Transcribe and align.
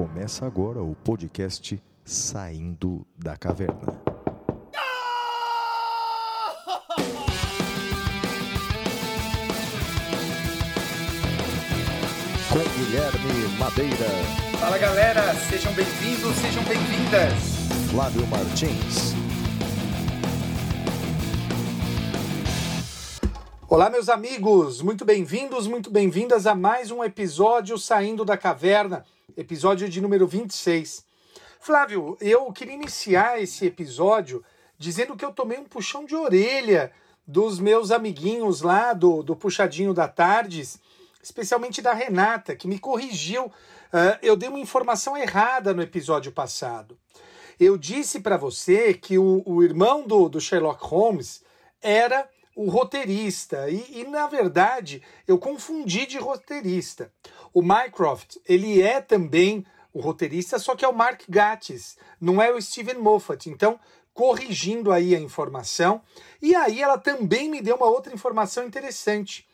Começa 0.00 0.46
agora 0.46 0.82
o 0.82 0.94
podcast 0.94 1.78
Saindo 2.06 3.06
da 3.18 3.36
Caverna. 3.36 4.00
Com 12.48 12.78
Guilherme 12.78 13.58
Madeira, 13.58 14.08
Fala 14.58 14.78
galera, 14.78 15.34
sejam 15.34 15.70
bem-vindos, 15.74 16.34
sejam 16.36 16.64
bem-vindas. 16.64 17.90
Flávio 17.90 18.26
Martins, 18.28 19.14
Olá, 23.68 23.88
meus 23.88 24.08
amigos, 24.08 24.82
muito 24.82 25.04
bem-vindos, 25.04 25.68
muito 25.68 25.90
bem-vindas 25.90 26.44
a 26.44 26.56
mais 26.56 26.90
um 26.90 27.04
episódio 27.04 27.78
Saindo 27.78 28.24
da 28.24 28.36
Caverna, 28.36 29.04
episódio 29.36 29.88
de 29.88 30.00
número 30.00 30.26
26. 30.26 31.04
Flávio, 31.60 32.16
eu 32.20 32.50
queria 32.52 32.74
iniciar 32.74 33.40
esse 33.40 33.66
episódio 33.66 34.42
dizendo 34.78 35.16
que 35.16 35.24
eu 35.24 35.32
tomei 35.32 35.58
um 35.58 35.64
puxão 35.64 36.04
de 36.04 36.14
orelha 36.14 36.90
dos 37.26 37.60
meus 37.60 37.90
amiguinhos 37.90 38.62
lá 38.62 38.92
do, 38.92 39.22
do 39.22 39.36
Puxadinho 39.36 39.94
da 39.94 40.08
Tardes, 40.08 40.78
especialmente 41.22 41.82
da 41.82 41.92
Renata, 41.92 42.56
que 42.56 42.66
me 42.66 42.78
corrigiu. 42.78 43.52
Ah, 43.92 44.18
eu 44.22 44.36
dei 44.36 44.48
uma 44.48 44.58
informação 44.58 45.16
errada 45.16 45.74
no 45.74 45.82
episódio 45.82 46.32
passado. 46.32 46.98
Eu 47.58 47.76
disse 47.76 48.20
para 48.20 48.36
você 48.36 48.94
que 48.94 49.18
o, 49.18 49.42
o 49.44 49.62
irmão 49.62 50.06
do, 50.06 50.28
do 50.28 50.40
Sherlock 50.40 50.82
Holmes 50.86 51.42
era 51.82 52.28
o 52.56 52.68
roteirista 52.68 53.68
e, 53.70 54.00
e, 54.00 54.04
na 54.04 54.26
verdade 54.26 55.02
eu 55.26 55.38
confundi 55.38 56.06
de 56.06 56.18
roteirista. 56.18 57.12
O 57.52 57.62
Mycroft 57.62 58.36
ele 58.46 58.80
é 58.80 59.00
também 59.00 59.64
o 59.92 60.00
roteirista, 60.00 60.58
só 60.58 60.76
que 60.76 60.84
é 60.84 60.88
o 60.88 60.94
Mark 60.94 61.22
Gatiss, 61.28 61.96
não 62.20 62.40
é 62.40 62.52
o 62.52 62.60
Steven 62.60 62.98
Moffat. 62.98 63.48
Então 63.48 63.78
corrigindo 64.12 64.92
aí 64.92 65.14
a 65.14 65.20
informação 65.20 66.02
e 66.42 66.54
aí 66.54 66.82
ela 66.82 66.98
também 66.98 67.48
me 67.48 67.60
deu 67.62 67.76
uma 67.76 67.86
outra 67.86 68.12
informação 68.12 68.64
interessante. 68.64 69.48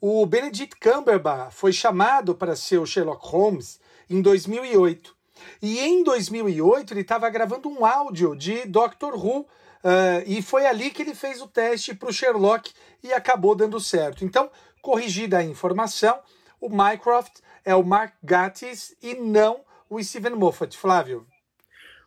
O 0.00 0.26
Benedict 0.26 0.76
Cumberbatch 0.78 1.54
foi 1.54 1.72
chamado 1.72 2.34
para 2.34 2.56
ser 2.56 2.78
o 2.78 2.86
Sherlock 2.86 3.26
Holmes 3.26 3.80
em 4.10 4.20
2008. 4.20 5.16
E 5.62 5.80
em 5.80 6.02
2008 6.02 6.92
ele 6.92 7.00
estava 7.00 7.30
gravando 7.30 7.68
um 7.68 7.84
áudio 7.84 8.36
de 8.36 8.66
Doctor 8.66 9.14
Who 9.14 9.46
Uh, 9.84 10.24
e 10.26 10.40
foi 10.40 10.64
ali 10.64 10.90
que 10.90 11.02
ele 11.02 11.14
fez 11.14 11.42
o 11.42 11.46
teste 11.46 11.94
para 11.94 12.08
o 12.08 12.12
Sherlock 12.12 12.72
e 13.02 13.12
acabou 13.12 13.54
dando 13.54 13.78
certo. 13.78 14.24
Então, 14.24 14.50
corrigida 14.80 15.36
a 15.36 15.44
informação, 15.44 16.18
o 16.64 16.70
Mycroft 16.70 17.40
é 17.62 17.74
o 17.74 17.82
Mark 17.82 18.14
Gatiss 18.22 18.96
e 19.02 19.14
não 19.14 19.60
o 19.90 20.02
Steven 20.02 20.34
Moffat. 20.34 20.78
Flávio. 20.78 21.26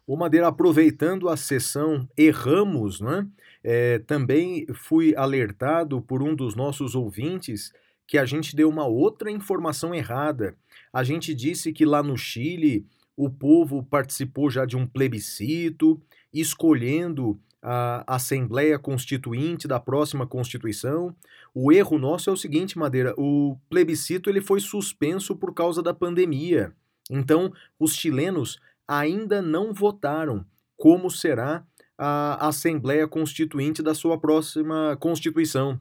O 0.07 0.17
Madeira, 0.17 0.47
aproveitando 0.47 1.29
a 1.29 1.37
sessão 1.37 2.09
Erramos, 2.17 2.99
né? 2.99 3.27
É, 3.63 3.99
também 3.99 4.65
fui 4.73 5.15
alertado 5.15 6.01
por 6.01 6.23
um 6.23 6.33
dos 6.35 6.55
nossos 6.55 6.95
ouvintes 6.95 7.71
que 8.07 8.17
a 8.17 8.25
gente 8.25 8.55
deu 8.55 8.67
uma 8.67 8.87
outra 8.87 9.29
informação 9.29 9.93
errada. 9.93 10.55
A 10.91 11.03
gente 11.03 11.35
disse 11.35 11.71
que 11.71 11.85
lá 11.85 12.01
no 12.01 12.17
Chile 12.17 12.87
o 13.15 13.29
povo 13.29 13.83
participou 13.83 14.49
já 14.49 14.65
de 14.65 14.75
um 14.75 14.87
plebiscito, 14.87 16.01
escolhendo 16.33 17.39
a 17.61 18.03
Assembleia 18.15 18.77
Constituinte 18.77 19.67
da 19.67 19.79
próxima 19.79 20.27
Constituição. 20.27 21.15
O 21.53 21.71
erro 21.71 21.97
nosso 21.97 22.29
é 22.29 22.33
o 22.33 22.37
seguinte, 22.37 22.77
Madeira, 22.77 23.13
o 23.17 23.57
plebiscito 23.69 24.29
ele 24.29 24.41
foi 24.41 24.59
suspenso 24.59 25.35
por 25.35 25.53
causa 25.53 25.81
da 25.81 25.93
pandemia. 25.93 26.73
Então, 27.09 27.51
os 27.79 27.93
chilenos 27.95 28.59
ainda 28.87 29.41
não 29.41 29.73
votaram 29.73 30.45
como 30.75 31.09
será 31.09 31.65
a 31.97 32.47
Assembleia 32.47 33.07
Constituinte 33.07 33.81
da 33.81 33.95
sua 33.95 34.19
próxima 34.19 34.95
Constituição. 34.99 35.79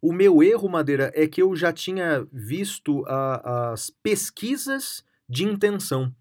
O 0.00 0.12
meu 0.12 0.42
erro, 0.42 0.68
Madeira, 0.68 1.12
é 1.14 1.26
que 1.26 1.42
eu 1.42 1.54
já 1.54 1.72
tinha 1.72 2.26
visto 2.32 3.04
a, 3.06 3.72
as 3.72 3.90
pesquisas 3.90 5.04
de 5.28 5.44
intenção. 5.44 6.14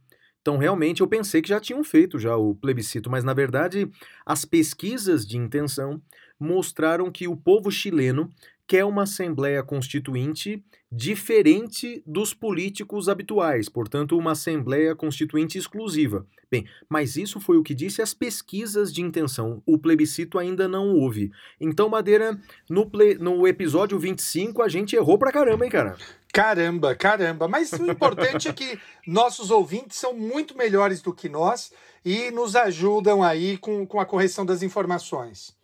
Então, 0.49 0.57
realmente, 0.57 1.01
eu 1.01 1.07
pensei 1.07 1.43
que 1.43 1.49
já 1.49 1.59
tinham 1.59 1.83
feito 1.83 2.17
já 2.17 2.35
o 2.35 2.55
plebiscito, 2.55 3.07
mas 3.07 3.23
na 3.23 3.35
verdade, 3.35 3.87
as 4.25 4.45
pesquisas 4.45 5.23
de 5.23 5.37
intenção 5.37 6.01
mostraram 6.39 7.11
que 7.11 7.27
o 7.27 7.37
povo 7.37 7.69
chileno 7.69 8.27
quer 8.69 8.85
uma 8.85 9.01
assembleia 9.01 9.63
constituinte 9.63 10.63
diferente 10.91 12.03
dos 12.05 12.35
políticos 12.35 13.09
habituais, 13.09 13.67
portanto, 13.67 14.15
uma 14.15 14.33
assembleia 14.33 14.95
constituinte 14.95 15.57
exclusiva. 15.57 16.23
Bem, 16.51 16.67
mas 16.87 17.15
isso 17.15 17.39
foi 17.39 17.57
o 17.57 17.63
que 17.63 17.73
disse 17.73 17.99
as 17.99 18.13
pesquisas 18.13 18.93
de 18.93 19.01
intenção. 19.01 19.63
O 19.65 19.79
plebiscito 19.79 20.37
ainda 20.37 20.67
não 20.67 20.93
houve. 20.93 21.31
Então, 21.59 21.89
Madeira, 21.89 22.39
no, 22.69 22.87
ple... 22.87 23.15
no 23.15 23.47
episódio 23.47 23.97
25, 23.97 24.61
a 24.61 24.67
gente 24.67 24.95
errou 24.95 25.17
pra 25.17 25.31
caramba, 25.31 25.65
hein, 25.65 25.71
cara? 25.71 25.97
Caramba, 26.31 26.93
caramba. 26.93 27.47
Mas 27.47 27.71
o 27.73 27.89
importante 27.89 28.49
é 28.49 28.53
que 28.53 28.79
nossos 29.07 29.49
ouvintes 29.49 29.97
são 29.97 30.13
muito 30.13 30.55
melhores 30.55 31.01
do 31.01 31.11
que 31.11 31.27
nós 31.27 31.71
e 32.05 32.29
nos 32.29 32.55
ajudam 32.55 33.23
aí 33.23 33.57
com, 33.57 33.83
com 33.87 33.99
a 33.99 34.05
correção 34.05 34.45
das 34.45 34.61
informações. 34.61 35.57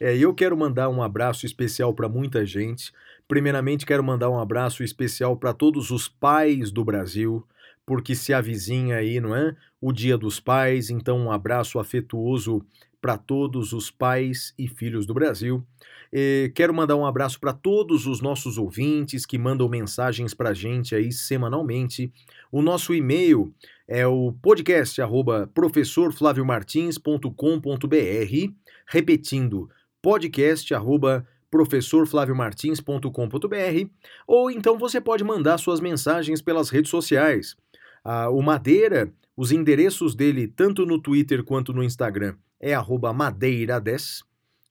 É, 0.00 0.16
eu 0.16 0.32
quero 0.32 0.56
mandar 0.56 0.88
um 0.88 1.02
abraço 1.02 1.44
especial 1.44 1.92
para 1.92 2.08
muita 2.08 2.46
gente. 2.46 2.92
Primeiramente, 3.26 3.84
quero 3.84 4.02
mandar 4.02 4.30
um 4.30 4.38
abraço 4.38 4.84
especial 4.84 5.36
para 5.36 5.52
todos 5.52 5.90
os 5.90 6.08
pais 6.08 6.70
do 6.70 6.84
Brasil, 6.84 7.44
porque 7.84 8.14
se 8.14 8.32
avizinha 8.32 8.96
aí, 8.96 9.20
não 9.20 9.34
é? 9.34 9.56
O 9.80 9.92
Dia 9.92 10.16
dos 10.16 10.40
Pais, 10.40 10.90
então 10.90 11.18
um 11.18 11.32
abraço 11.32 11.78
afetuoso 11.78 12.64
para 13.00 13.16
todos 13.16 13.72
os 13.72 13.90
pais 13.90 14.52
e 14.58 14.68
filhos 14.68 15.06
do 15.06 15.14
Brasil. 15.14 15.64
E 16.12 16.52
quero 16.54 16.74
mandar 16.74 16.96
um 16.96 17.06
abraço 17.06 17.38
para 17.38 17.52
todos 17.52 18.06
os 18.06 18.20
nossos 18.20 18.58
ouvintes 18.58 19.24
que 19.26 19.38
mandam 19.38 19.68
mensagens 19.68 20.34
para 20.34 20.50
a 20.50 20.54
gente 20.54 20.92
aí 20.94 21.12
semanalmente. 21.12 22.12
O 22.50 22.62
nosso 22.62 22.94
e-mail 22.94 23.52
é 23.86 24.06
o 24.06 24.32
podcast 24.42 25.00
arroba 25.00 25.48
professorflaviomartins.com.br, 25.54 28.52
repetindo, 28.86 29.70
podcast 30.02 30.74
arroba 30.74 31.26
professorflaviomartins.com.br 31.50 33.90
ou 34.26 34.50
então 34.50 34.78
você 34.78 35.00
pode 35.00 35.24
mandar 35.24 35.56
suas 35.58 35.80
mensagens 35.80 36.42
pelas 36.42 36.68
redes 36.70 36.90
sociais. 36.90 37.56
Ah, 38.04 38.28
o 38.30 38.42
Madeira, 38.42 39.12
os 39.36 39.52
endereços 39.52 40.14
dele, 40.14 40.46
tanto 40.46 40.84
no 40.84 41.00
Twitter 41.00 41.42
quanto 41.42 41.72
no 41.72 41.82
Instagram, 41.82 42.36
é 42.60 42.74
arroba 42.74 43.14
madeira10 43.14 44.22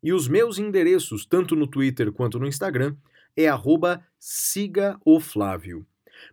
e 0.04 0.14
os 0.14 0.28
meus 0.28 0.60
endereços, 0.60 1.26
tanto 1.26 1.56
no 1.56 1.68
Twitter 1.68 2.12
quanto 2.12 2.40
no 2.40 2.48
Instagram, 2.48 2.96
é 3.36 3.48
arroba 3.48 4.04
siga 4.20 4.98
o 5.06 5.20
Flávio. 5.20 5.86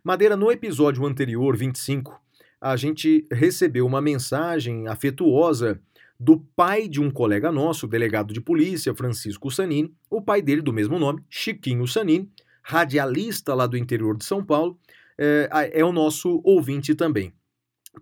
Madeira, 0.03 0.35
no 0.35 0.51
episódio 0.51 1.05
anterior, 1.05 1.55
25, 1.55 2.19
a 2.59 2.75
gente 2.75 3.27
recebeu 3.31 3.85
uma 3.85 4.01
mensagem 4.01 4.87
afetuosa 4.87 5.79
do 6.19 6.39
pai 6.55 6.87
de 6.87 7.01
um 7.01 7.11
colega 7.11 7.51
nosso, 7.51 7.87
delegado 7.87 8.33
de 8.33 8.41
polícia, 8.41 8.95
Francisco 8.95 9.51
Sanini, 9.51 9.93
o 10.09 10.21
pai 10.21 10.41
dele 10.41 10.61
do 10.61 10.73
mesmo 10.73 10.97
nome, 10.97 11.23
Chiquinho 11.29 11.87
Sanini, 11.87 12.29
radialista 12.61 13.53
lá 13.53 13.67
do 13.67 13.77
interior 13.77 14.17
de 14.17 14.25
São 14.25 14.43
Paulo, 14.43 14.77
é, 15.17 15.49
é 15.73 15.85
o 15.85 15.91
nosso 15.91 16.41
ouvinte 16.43 16.95
também. 16.95 17.33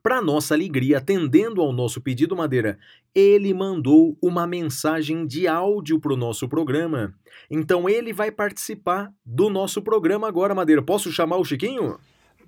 Para 0.02 0.22
nossa 0.22 0.56
alegria, 0.56 0.98
atendendo 0.98 1.62
ao 1.62 1.72
nosso 1.72 2.02
pedido, 2.02 2.36
Madeira, 2.36 2.80
ele 3.14 3.54
mandou 3.54 4.18
uma 4.22 4.48
mensagem 4.48 5.28
de 5.28 5.48
áudio 5.48 6.00
para 6.00 6.14
o 6.14 6.18
nosso 6.18 6.48
programa. 6.48 7.14
Então 7.50 7.88
ele 7.88 8.12
vai 8.12 8.32
participar 8.32 9.14
do 9.24 9.50
nosso 9.50 9.82
programa 9.82 10.28
agora, 10.28 10.56
Madeira. 10.56 10.82
Posso 10.82 11.12
chamar 11.12 11.38
o 11.38 11.46
Chiquinho? 11.46 12.00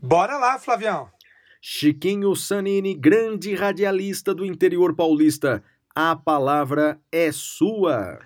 Bora 0.01 0.37
lá, 0.37 0.57
Flavião. 0.57 1.09
Chiquinho 1.67 2.35
Sanini, 2.35 2.94
grande 2.94 3.56
radialista 3.56 4.35
do 4.35 4.46
interior 4.46 4.96
paulista. 4.96 5.64
A 5.96 6.16
palavra 6.16 7.02
é 7.12 7.32
sua. 7.32 8.20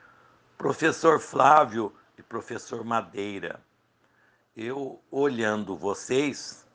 Professor 0.57 1.21
Flávio 1.21 1.93
e 2.17 2.21
professor 2.21 2.83
Madeira, 2.83 3.61
eu 4.57 5.01
olhando 5.09 5.73
vocês, 5.73 6.67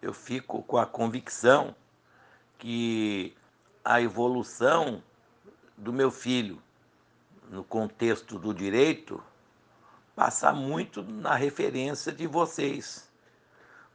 eu 0.00 0.12
fico 0.12 0.62
com 0.62 0.78
a 0.78 0.86
convicção 0.86 1.74
que 2.56 3.34
a 3.84 4.00
evolução 4.00 5.02
do 5.76 5.92
meu 5.92 6.12
filho 6.12 6.62
no 7.50 7.64
contexto 7.64 8.38
do 8.38 8.54
direito 8.54 9.20
passa 10.14 10.52
muito 10.52 11.02
na 11.02 11.34
referência 11.34 12.12
de 12.12 12.28
vocês. 12.28 13.10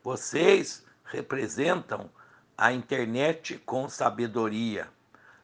Vocês 0.03 0.90
representam 1.11 2.09
a 2.57 2.71
internet 2.71 3.57
com 3.65 3.89
sabedoria, 3.89 4.87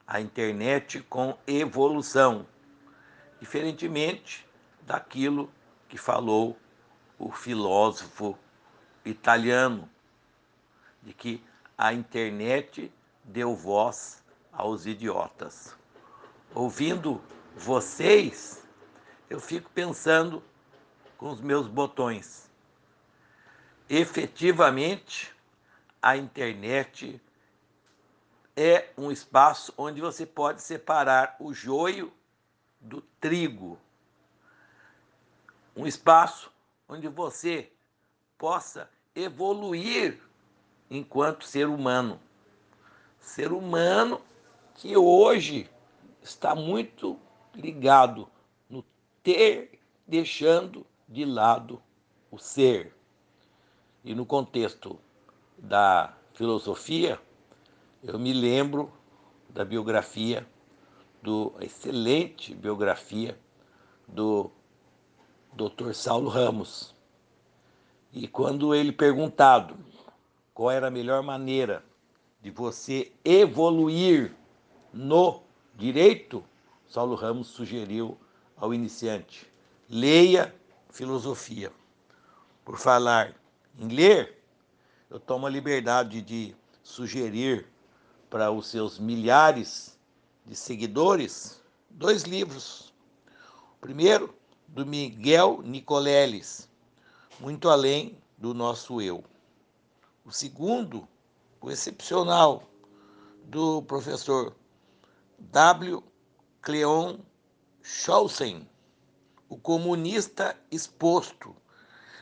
a 0.05 0.21
internet 0.21 1.01
com 1.01 1.37
evolução, 1.45 2.47
diferentemente 3.39 4.47
daquilo 4.83 5.51
que 5.89 5.97
falou 5.97 6.57
o 7.19 7.31
filósofo 7.31 8.37
italiano, 9.03 9.89
de 11.03 11.13
que 11.13 11.43
a 11.77 11.93
internet 11.93 12.91
deu 13.23 13.55
voz 13.55 14.23
aos 14.51 14.85
idiotas. 14.85 15.75
Ouvindo 16.53 17.21
vocês, 17.55 18.63
eu 19.29 19.39
fico 19.39 19.69
pensando 19.71 20.41
com 21.17 21.29
os 21.29 21.41
meus 21.41 21.67
botões. 21.67 22.49
Efetivamente, 23.89 25.36
a 26.01 26.15
internet 26.17 27.21
é 28.55 28.89
um 28.97 29.11
espaço 29.11 29.73
onde 29.77 30.01
você 30.01 30.25
pode 30.25 30.61
separar 30.61 31.35
o 31.39 31.53
joio 31.53 32.11
do 32.79 33.01
trigo. 33.19 33.77
Um 35.75 35.85
espaço 35.85 36.51
onde 36.89 37.07
você 37.07 37.71
possa 38.37 38.89
evoluir 39.15 40.19
enquanto 40.89 41.45
ser 41.45 41.67
humano. 41.67 42.19
Ser 43.19 43.51
humano 43.51 44.21
que 44.75 44.95
hoje 44.95 45.69
está 46.21 46.55
muito 46.55 47.19
ligado 47.53 48.29
no 48.69 48.83
ter, 49.21 49.79
deixando 50.07 50.85
de 51.07 51.25
lado 51.25 51.81
o 52.31 52.37
ser. 52.37 52.95
E 54.03 54.15
no 54.15 54.25
contexto 54.25 54.99
da 55.67 56.13
filosofia, 56.33 57.19
eu 58.01 58.17
me 58.17 58.31
lembro 58.31 58.89
da 59.49 59.65
biografia, 59.65 60.47
do 61.21 61.53
excelente 61.59 62.55
biografia 62.55 63.37
do 64.07 64.49
Dr. 65.51 65.93
Saulo 65.93 66.29
Ramos. 66.29 66.95
E 68.13 68.29
quando 68.29 68.73
ele 68.73 68.93
perguntado 68.93 69.75
qual 70.53 70.71
era 70.71 70.87
a 70.87 70.91
melhor 70.91 71.21
maneira 71.21 71.83
de 72.41 72.49
você 72.49 73.11
evoluir 73.25 74.33
no 74.93 75.43
direito, 75.75 76.41
Saulo 76.87 77.15
Ramos 77.15 77.47
sugeriu 77.47 78.17
ao 78.55 78.73
iniciante: 78.73 79.45
leia 79.89 80.55
filosofia. 80.89 81.73
Por 82.63 82.77
falar 82.77 83.35
em 83.77 83.89
ler, 83.89 84.36
eu 85.09 85.19
tomo 85.19 85.47
a 85.47 85.49
liberdade 85.49 86.21
de 86.21 86.55
sugerir 86.83 87.67
para 88.29 88.51
os 88.51 88.67
seus 88.67 88.99
milhares 88.99 89.97
de 90.45 90.55
seguidores 90.55 91.61
dois 91.89 92.23
livros. 92.23 92.93
O 93.77 93.79
primeiro, 93.79 94.35
do 94.67 94.85
Miguel 94.85 95.61
Nicoleles, 95.63 96.69
Muito 97.39 97.69
Além 97.69 98.17
do 98.37 98.53
Nosso 98.53 99.01
Eu. 99.01 99.23
O 100.25 100.31
segundo, 100.31 101.07
o 101.61 101.71
excepcional, 101.71 102.63
do 103.45 103.81
professor 103.83 104.53
W. 105.39 106.03
Cleon 106.61 107.17
Schausen, 107.81 108.67
O 109.47 109.57
Comunista 109.57 110.57
Exposto, 110.69 111.55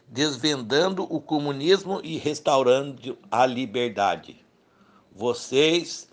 Desvendando 0.08 1.04
o 1.04 1.20
Comunismo 1.20 2.00
e 2.04 2.18
Restaurando 2.18 3.18
a 3.30 3.46
Liberdade. 3.46 4.46
Vocês 5.12 6.10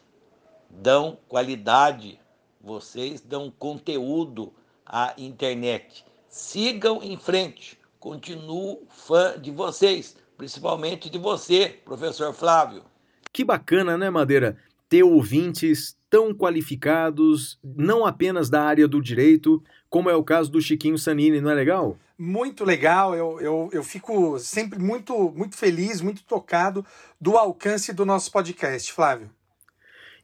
dão 0.68 1.18
qualidade, 1.28 2.18
vocês 2.60 3.20
dão 3.20 3.50
conteúdo 3.50 4.52
à 4.86 5.14
internet. 5.18 6.04
Sigam 6.28 7.02
em 7.02 7.16
frente, 7.16 7.78
continuo 7.98 8.86
fã 8.88 9.38
de 9.40 9.50
vocês 9.50 10.16
principalmente 10.42 11.08
de 11.08 11.18
você, 11.18 11.68
professor 11.84 12.34
Flávio. 12.34 12.82
Que 13.32 13.44
bacana, 13.44 13.96
né, 13.96 14.10
Madeira? 14.10 14.58
Ter 14.88 15.04
ouvintes 15.04 15.96
tão 16.12 16.34
qualificados, 16.34 17.58
não 17.64 18.04
apenas 18.04 18.50
da 18.50 18.62
área 18.62 18.86
do 18.86 19.00
direito, 19.00 19.64
como 19.88 20.10
é 20.10 20.14
o 20.14 20.22
caso 20.22 20.52
do 20.52 20.60
Chiquinho 20.60 20.98
Sanini, 20.98 21.40
não 21.40 21.48
é 21.48 21.54
legal? 21.54 21.98
Muito 22.18 22.66
legal, 22.66 23.14
eu, 23.14 23.40
eu, 23.40 23.70
eu 23.72 23.82
fico 23.82 24.38
sempre 24.38 24.78
muito, 24.78 25.30
muito 25.30 25.56
feliz, 25.56 26.02
muito 26.02 26.22
tocado 26.24 26.84
do 27.18 27.38
alcance 27.38 27.94
do 27.94 28.04
nosso 28.04 28.30
podcast, 28.30 28.92
Flávio. 28.92 29.30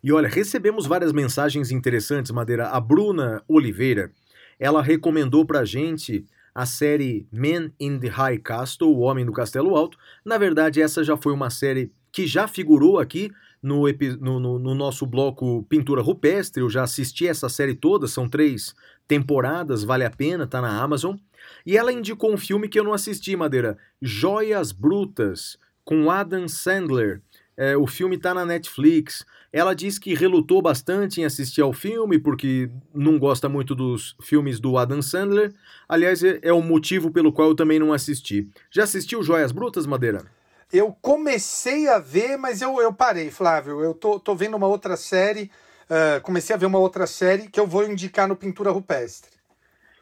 E 0.05 0.13
olha, 0.13 0.29
recebemos 0.29 0.85
várias 0.85 1.11
mensagens 1.11 1.71
interessantes, 1.71 2.31
Madeira. 2.31 2.69
A 2.69 2.79
Bruna 2.79 3.43
Oliveira, 3.49 4.13
ela 4.61 4.83
recomendou 4.83 5.47
pra 5.47 5.65
gente 5.65 6.27
a 6.55 6.67
série 6.67 7.27
Man 7.33 7.71
in 7.81 7.99
the 7.99 8.09
High 8.09 8.41
Castle, 8.41 8.95
O 8.95 8.99
Homem 8.99 9.25
do 9.25 9.33
Castelo 9.33 9.75
Alto. 9.75 9.97
Na 10.23 10.37
verdade, 10.37 10.83
essa 10.83 11.03
já 11.03 11.17
foi 11.17 11.33
uma 11.33 11.49
série 11.49 11.91
que 12.13 12.27
já 12.27 12.47
figurou 12.47 12.99
aqui 12.99 13.31
no, 13.63 13.85
no, 14.21 14.59
no, 14.59 14.75
nosso 14.75 15.07
bloco 15.07 15.65
Pintura 15.69 16.03
Rupestre. 16.03 16.63
Eu 16.63 16.71
já 16.71 16.83
assisti 16.83 17.27
essa 17.27 17.49
série 17.49 17.75
toda, 17.75 18.07
são 18.07 18.29
três 18.29 18.75
temporadas, 19.07 19.85
vale 19.85 20.05
a 20.05 20.11
pena, 20.11 20.47
tá 20.47 20.61
na 20.61 20.81
Amazon. 20.81 21.17
E 21.65 21.77
ela 21.77 21.93
indicou 21.93 22.33
um 22.33 22.37
filme 22.37 22.69
que 22.69 22.79
eu 22.79 22.85
não 22.85 22.93
assisti, 22.93 23.37
Madeira: 23.37 23.79
Joias 24.01 24.73
Brutas, 24.73 25.59
com 25.85 26.11
Adam 26.11 26.49
Sandler. 26.49 27.23
É, 27.57 27.77
o 27.77 27.89
filme 27.89 28.15
está 28.15 28.33
na 28.33 28.47
Netflix. 28.47 29.27
Ela 29.53 29.75
diz 29.75 29.99
que 29.99 30.15
relutou 30.15 30.63
bastante 30.63 31.21
em 31.21 31.25
assistir 31.25 31.61
ao 31.61 31.73
filme 31.73 32.17
porque 32.17 32.71
não 32.95 33.19
gosta 33.19 33.49
muito 33.49 33.75
dos 33.75 34.15
filmes 34.23 34.61
do 34.61 34.79
Adam 34.79 35.03
Sandler. 35.03 35.53
Aliás, 35.89 36.23
é, 36.23 36.39
é 36.43 36.53
o 36.53 36.63
motivo 36.63 37.11
pelo 37.11 37.33
qual 37.33 37.49
eu 37.49 37.57
também 37.57 37.81
não 37.81 37.93
assisti. 37.93 38.49
Já 38.71 38.85
assistiu 38.85 39.25
Joias 39.25 39.51
Brutas, 39.51 39.87
Madeira? 39.87 40.25
Eu 40.73 40.95
comecei 41.01 41.89
a 41.89 41.99
ver, 41.99 42.37
mas 42.37 42.61
eu, 42.61 42.81
eu 42.81 42.93
parei, 42.93 43.31
Flávio. 43.31 43.81
Eu 43.81 43.95
tô, 43.95 44.21
tô 44.21 44.35
vendo 44.35 44.57
uma 44.57 44.67
outra 44.67 44.97
série. 44.97 45.51
Uh, 45.89 46.21
comecei 46.23 46.55
a 46.55 46.59
ver 46.59 46.67
uma 46.67 46.79
outra 46.79 47.07
série 47.07 47.49
que 47.49 47.59
eu 47.59 47.67
vou 47.67 47.85
indicar 47.85 48.29
no 48.29 48.37
Pintura 48.37 48.71
Rupestre. 48.71 49.39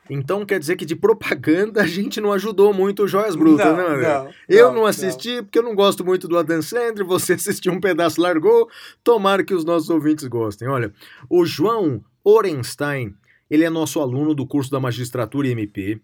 Então 0.08 0.44
quer 0.46 0.58
dizer 0.58 0.76
que 0.76 0.84
de 0.84 0.94
propaganda 0.94 1.82
a 1.82 1.86
gente 1.86 2.20
não 2.20 2.32
ajudou 2.32 2.72
muito 2.72 3.04
o 3.04 3.08
Joias 3.08 3.34
Brutas, 3.34 3.66
não, 3.66 3.76
né, 3.76 3.86
André? 3.86 4.08
Não, 4.08 4.30
eu 4.48 4.68
não, 4.68 4.74
não 4.80 4.86
assisti 4.86 5.36
não. 5.36 5.44
porque 5.44 5.58
eu 5.58 5.62
não 5.62 5.74
gosto 5.74 6.04
muito 6.04 6.28
do 6.28 6.38
Adam 6.38 6.62
Sandler, 6.62 7.04
você 7.06 7.34
assistiu 7.34 7.72
um 7.72 7.80
pedaço, 7.80 8.20
largou. 8.20 8.69
Tomara 9.02 9.44
que 9.44 9.54
os 9.54 9.64
nossos 9.64 9.90
ouvintes 9.90 10.26
gostem. 10.26 10.69
Olha, 10.69 10.92
o 11.28 11.44
João 11.44 12.04
Orenstein, 12.24 13.14
ele 13.50 13.64
é 13.64 13.70
nosso 13.70 14.00
aluno 14.00 14.34
do 14.34 14.46
curso 14.46 14.70
da 14.70 14.81
Magistratura 14.81 15.48
MP. 15.48 16.00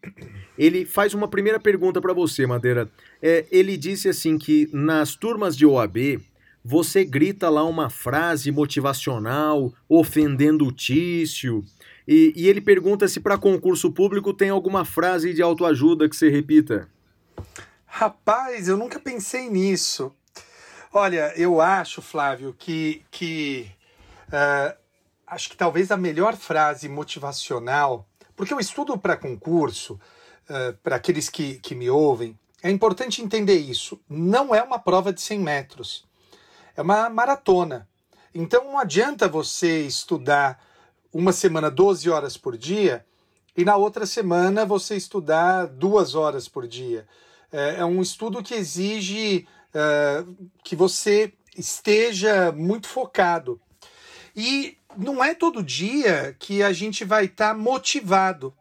Ele 0.57 0.85
faz 0.85 1.13
uma 1.15 1.29
primeira 1.29 1.59
pergunta 1.59 2.01
para 2.01 2.13
você, 2.13 2.47
Madeira. 2.47 2.89
É, 3.21 3.47
ele 3.51 3.77
disse 3.77 4.09
assim 4.09 4.39
que 4.39 4.69
nas 4.73 5.17
turmas 5.17 5.57
de 5.57 5.67
OAB 5.67 6.21
você 6.65 7.05
grita 7.05 7.49
lá 7.49 7.65
uma 7.65 7.91
frase 7.91 8.53
motivacional 8.53 9.73
ofendendo 9.89 10.67
o 10.67 10.73
Tício. 10.73 11.65
E, 12.07 12.33
e 12.37 12.49
ele 12.49 12.61
pergunta 12.61 13.09
se 13.09 13.21
para 13.21 13.39
concurso 13.39 13.91
público 13.93 14.33
tem 14.33 14.51
alguma 14.51 14.85
frase 14.85 15.35
de 15.35 15.43
autoajuda 15.43 16.09
que 16.09 16.17
você 16.17 16.29
repita. 16.29 16.89
Rapaz, 17.87 18.69
eu 18.69 18.77
nunca 18.77 18.99
pensei 18.99 19.51
nisso. 19.51 20.15
Olha, 20.93 21.33
eu 21.37 21.61
acho, 21.61 22.03
Flávio, 22.03 22.55
que, 22.59 23.03
que 23.11 23.71
uh, 24.29 24.82
acho 25.33 25.49
que 25.49 25.57
talvez 25.57 25.91
a 25.91 25.97
melhor 25.97 26.37
frase 26.37 26.91
motivacional, 26.91 28.07
porque 28.37 28.53
eu 28.53 28.61
estudo 28.61 28.99
para 28.99 29.17
concurso, 29.17 29.95
uh, 29.95 30.77
para 30.83 30.97
aqueles 30.97 31.31
que, 31.31 31.55
que 31.61 31.75
me 31.75 31.89
ouvem, 31.89 32.39
é 32.63 32.71
importante 32.71 33.23
entender 33.23 33.57
isso. 33.57 33.99
Não 34.07 34.55
é 34.55 34.63
uma 34.63 34.79
prova 34.79 35.11
de 35.11 35.23
100 35.23 35.39
metros, 35.39 36.05
é 36.77 36.83
uma 36.83 37.09
maratona. 37.09 37.89
Então 38.35 38.65
não 38.65 38.79
adianta 38.79 39.27
você 39.27 39.81
estudar 39.87 40.63
uma 41.11 41.33
semana 41.33 41.71
12 41.71 42.11
horas 42.11 42.37
por 42.37 42.57
dia 42.57 43.05
e 43.57 43.65
na 43.65 43.77
outra 43.77 44.05
semana 44.05 44.67
você 44.67 44.97
estudar 44.97 45.67
duas 45.67 46.15
horas 46.15 46.47
por 46.47 46.69
dia. 46.69 47.07
É, 47.51 47.77
é 47.81 47.85
um 47.85 48.03
estudo 48.03 48.43
que 48.43 48.55
exige 48.55 49.47
é, 49.73 50.25
que 50.63 50.77
você 50.77 51.33
esteja 51.57 52.53
muito 52.53 52.87
focado. 52.87 53.59
E 54.35 54.79
não 54.97 55.23
é 55.23 55.35
todo 55.35 55.63
dia 55.63 56.35
que 56.39 56.63
a 56.63 56.73
gente 56.73 57.05
vai 57.05 57.27
estar 57.27 57.49
tá 57.51 57.55
motivado. 57.55 58.55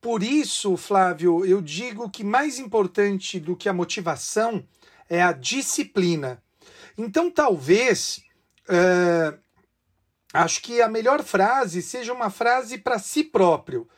Por 0.00 0.22
isso, 0.22 0.76
Flávio, 0.76 1.44
eu 1.44 1.62
digo 1.62 2.10
que 2.10 2.24
mais 2.24 2.58
importante 2.58 3.38
do 3.38 3.56
que 3.56 3.68
a 3.68 3.72
motivação 3.72 4.64
é 5.08 5.22
a 5.22 5.32
disciplina. 5.32 6.42
Então, 6.98 7.30
talvez 7.30 8.20
uh, 8.68 9.38
acho 10.32 10.60
que 10.62 10.82
a 10.82 10.88
melhor 10.88 11.22
frase 11.22 11.80
seja 11.82 12.12
uma 12.12 12.30
frase 12.30 12.78
para 12.78 12.98
si 12.98 13.22
próprio. 13.22 13.88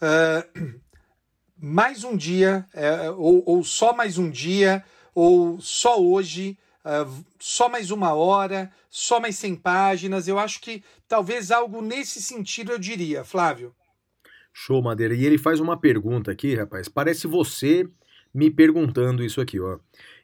Uh, 0.00 0.80
mais 1.58 2.04
um 2.04 2.16
dia, 2.16 2.64
uh, 2.74 3.20
ou, 3.20 3.42
ou, 3.44 3.64
só 3.64 3.92
mais 3.92 4.16
um 4.16 4.30
dia, 4.30 4.84
ou 5.14 5.60
só 5.60 6.00
hoje, 6.00 6.56
uh, 6.88 7.24
só 7.38 7.68
mais 7.68 7.90
uma 7.90 8.14
hora, 8.14 8.70
só 8.88 9.20
mais 9.20 9.36
100 9.36 9.56
páginas. 9.56 10.26
Eu 10.26 10.38
acho 10.38 10.60
que 10.60 10.82
talvez 11.06 11.50
algo 11.50 11.82
nesse 11.82 12.22
sentido 12.22 12.72
eu 12.72 12.78
diria, 12.78 13.24
Flávio. 13.24 13.74
Show, 14.52 14.82
Madeira. 14.82 15.14
E 15.14 15.24
ele 15.24 15.38
faz 15.38 15.60
uma 15.60 15.78
pergunta 15.78 16.30
aqui, 16.30 16.54
rapaz. 16.54 16.88
Parece 16.88 17.26
você 17.26 17.88
me 18.34 18.50
perguntando 18.50 19.22
isso 19.22 19.40
aqui, 19.40 19.60
ó. 19.60 19.78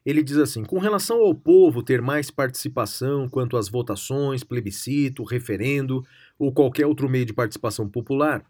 Ele 0.05 0.23
diz 0.23 0.37
assim: 0.37 0.65
com 0.65 0.79
relação 0.79 1.19
ao 1.19 1.35
povo 1.35 1.83
ter 1.83 2.03
mais 2.03 2.31
participação 2.31 3.29
quanto 3.29 3.57
às 3.57 3.69
votações, 3.69 4.43
plebiscito, 4.43 5.23
referendo 5.23 6.05
ou 6.39 6.53
qualquer 6.53 6.87
outro 6.87 7.09
meio 7.09 7.25
de 7.25 7.33
participação 7.33 7.89
popular, 7.89 8.45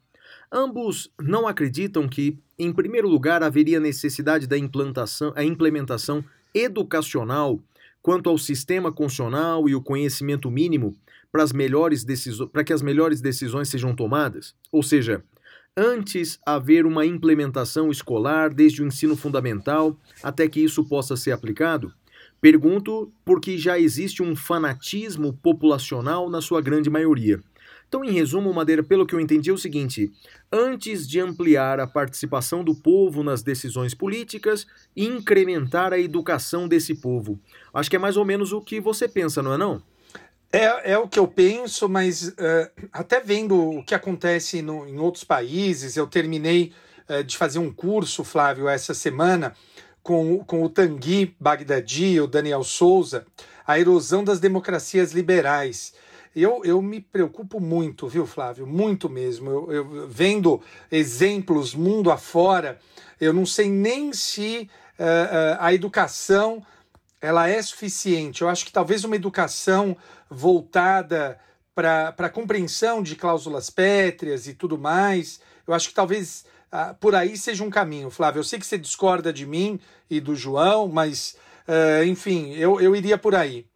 ambos 0.51 1.13
não 1.21 1.47
acreditam 1.47 2.09
que, 2.09 2.39
em 2.59 2.73
primeiro 2.73 3.09
lugar, 3.09 3.43
haveria 3.43 3.79
necessidade 3.79 4.47
da 4.47 4.59
implantação, 4.59 5.33
a 5.37 5.45
implementação 5.45 6.25
educacional 6.55 7.61
quanto 8.05 8.29
ao 8.29 8.37
sistema 8.37 8.93
constitucional 8.93 9.67
e 9.67 9.75
o 9.75 9.81
conhecimento 9.81 10.51
mínimo 10.51 10.95
para, 11.33 11.43
as 11.43 11.55
melhores 11.55 12.05
para 12.53 12.63
que 12.63 12.75
as 12.75 12.83
melhores 12.83 13.19
decisões 13.19 13.71
sejam 13.71 13.97
tomadas? 13.97 14.55
Ou 14.71 14.83
seja, 14.83 15.25
antes 15.75 16.39
haver 16.45 16.85
uma 16.85 17.07
implementação 17.07 17.91
escolar 17.91 18.53
desde 18.53 18.83
o 18.83 18.87
ensino 18.87 19.17
fundamental 19.17 19.99
até 20.23 20.47
que 20.47 20.61
isso 20.61 20.85
possa 20.85 21.17
ser 21.17 21.33
aplicado? 21.33 21.95
Pergunto 22.43 23.11
porque 23.25 23.57
já 23.57 23.81
existe 23.81 24.23
um 24.23 24.37
fanatismo 24.37 25.33
populacional 25.33 26.29
na 26.29 26.43
sua 26.43 26.61
grande 26.61 26.91
maioria. 26.91 27.41
Então, 27.95 28.05
em 28.05 28.11
resumo, 28.11 28.53
Madeira, 28.53 28.83
pelo 28.83 29.07
que 29.07 29.15
eu 29.15 29.21
entendi, 29.21 29.51
é 29.51 29.53
o 29.53 29.57
seguinte: 29.57 30.13
antes 30.51 31.07
de 31.07 31.21
ampliar 31.21 31.79
a 31.79 31.87
participação 31.87 32.65
do 32.65 32.75
povo 32.75 33.23
nas 33.23 33.41
decisões 33.41 33.95
políticas, 33.95 34.67
incrementar 34.97 35.93
a 35.93 35.99
educação 36.01 36.67
desse 36.67 36.97
povo. 36.97 37.39
Acho 37.73 37.89
que 37.89 37.95
é 37.95 37.99
mais 38.01 38.17
ou 38.17 38.25
menos 38.25 38.53
o 38.53 38.61
que 38.61 38.81
você 38.81 39.07
pensa, 39.07 39.41
não 39.45 39.55
é 39.55 39.57
não? 39.57 39.81
É, 40.53 40.95
é 40.95 40.99
o 40.99 41.07
que 41.07 41.21
eu 41.21 41.29
penso, 41.29 41.89
mas 41.89 42.31
uh, 42.31 42.35
até 42.93 43.21
vendo 43.21 43.57
o 43.57 43.85
que 43.85 43.95
acontece 43.95 44.61
no, 44.61 44.89
em 44.89 44.99
outros 44.99 45.23
países, 45.23 45.97
eu 45.97 46.09
terminei 46.09 46.73
uh, 47.09 47.23
de 47.23 47.37
fazer 47.37 47.61
um 47.61 47.73
curso, 47.73 48.25
Flávio, 48.25 48.67
essa 48.67 48.93
semana 48.93 49.55
com, 50.03 50.41
com 50.41 50.65
o 50.65 50.69
Tanguy 50.69 51.37
Bagdadi, 51.39 52.21
o 52.21 52.27
Daniel 52.27 52.65
Souza, 52.65 53.25
a 53.65 53.79
erosão 53.79 54.25
das 54.25 54.41
democracias 54.41 55.13
liberais. 55.13 55.95
Eu, 56.35 56.63
eu 56.65 56.83
me 56.83 57.01
preocupo 57.01 57.61
muito, 57.61 58.09
viu, 58.09 58.27
Flávio? 58.27 58.67
Muito 58.67 59.09
mesmo. 59.09 59.51
Eu, 59.51 59.73
eu 59.73 60.09
vendo 60.09 60.61
exemplos 60.91 61.75
mundo 61.75 62.11
afora, 62.11 62.79
eu 63.21 63.33
não 63.33 63.47
sei 63.47 63.71
nem 63.71 64.13
se 64.13 64.69
uh, 64.99 65.03
uh, 65.03 65.57
a 65.61 65.73
educação 65.73 66.65
ela 67.21 67.49
é 67.49 67.63
suficiente. 67.63 68.43
Eu 68.43 68.49
acho 68.49 68.67
que 68.67 68.73
talvez 68.73 69.05
uma 69.05 69.17
educação 69.17 69.97
voltada 70.29 71.39
para 71.75 72.15
a 72.19 72.29
compreensão 72.29 73.03
de 73.03 73.17
cláusulas 73.17 73.71
pétreas 73.71 74.47
e 74.47 74.55
tudo 74.55 74.77
mais, 74.79 75.41
eu 75.67 75.73
acho 75.73 75.89
que 75.89 75.95
talvez 75.95 76.45
uh, 76.73 76.95
por 76.97 77.15
aí 77.15 77.37
seja 77.37 77.65
um 77.65 77.71
caminho, 77.71 78.11
Flávio. 78.11 78.41
Eu 78.41 78.45
sei 78.45 78.59
que 78.59 78.67
você 78.67 78.77
discorda 78.77 79.33
de 79.33 79.47
mim 79.47 79.81
e 80.11 80.21
do 80.21 80.35
João, 80.35 80.89
mas, 80.89 81.37
uh, 81.69 82.05
enfim, 82.05 82.53
eu, 82.55 82.81
eu 82.81 82.95
iria 82.95 83.17
por 83.17 83.35
aí. 83.35 83.67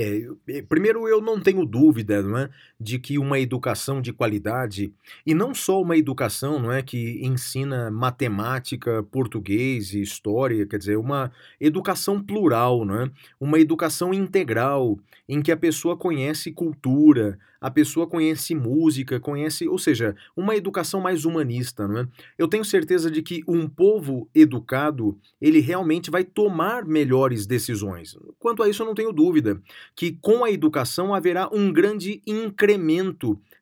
É, 0.00 0.62
primeiro, 0.62 1.08
eu 1.08 1.20
não 1.20 1.40
tenho 1.40 1.64
dúvida 1.66 2.22
não 2.22 2.38
é, 2.38 2.50
de 2.80 2.98
que 2.98 3.18
uma 3.18 3.40
educação 3.40 4.00
de 4.00 4.12
qualidade, 4.12 4.92
e 5.26 5.34
não 5.34 5.52
só 5.52 5.82
uma 5.82 5.96
educação 5.96 6.58
não 6.58 6.70
é, 6.70 6.80
que 6.82 7.18
ensina 7.24 7.90
matemática, 7.90 9.02
português 9.02 9.92
e 9.92 10.00
história, 10.00 10.66
quer 10.66 10.78
dizer, 10.78 10.96
uma 10.96 11.32
educação 11.60 12.22
plural, 12.22 12.84
não 12.84 13.02
é, 13.02 13.10
uma 13.40 13.58
educação 13.58 14.14
integral, 14.14 14.98
em 15.28 15.42
que 15.42 15.50
a 15.50 15.56
pessoa 15.56 15.96
conhece 15.96 16.52
cultura, 16.52 17.38
a 17.60 17.70
pessoa 17.70 18.06
conhece 18.06 18.54
música, 18.54 19.18
conhece, 19.18 19.68
ou 19.68 19.78
seja, 19.78 20.14
uma 20.36 20.54
educação 20.54 21.00
mais 21.00 21.24
humanista, 21.24 21.88
não 21.88 21.98
é? 21.98 22.08
Eu 22.38 22.46
tenho 22.46 22.64
certeza 22.64 23.10
de 23.10 23.20
que 23.20 23.42
um 23.48 23.68
povo 23.68 24.28
educado, 24.32 25.18
ele 25.40 25.58
realmente 25.58 26.10
vai 26.10 26.22
tomar 26.22 26.84
melhores 26.84 27.46
decisões. 27.46 28.16
Quanto 28.38 28.62
a 28.62 28.68
isso, 28.68 28.82
eu 28.82 28.86
não 28.86 28.94
tenho 28.94 29.12
dúvida 29.12 29.60
que 29.96 30.12
com 30.20 30.44
a 30.44 30.50
educação 30.50 31.12
haverá 31.12 31.48
um 31.52 31.72
grande 31.72 32.22
incremento 32.26 32.67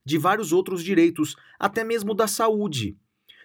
de 0.05 0.19
vários 0.19 0.53
outros 0.53 0.83
direitos, 0.83 1.37
até 1.59 1.85
mesmo 1.85 2.15
da 2.15 2.27
saúde. 2.27 2.97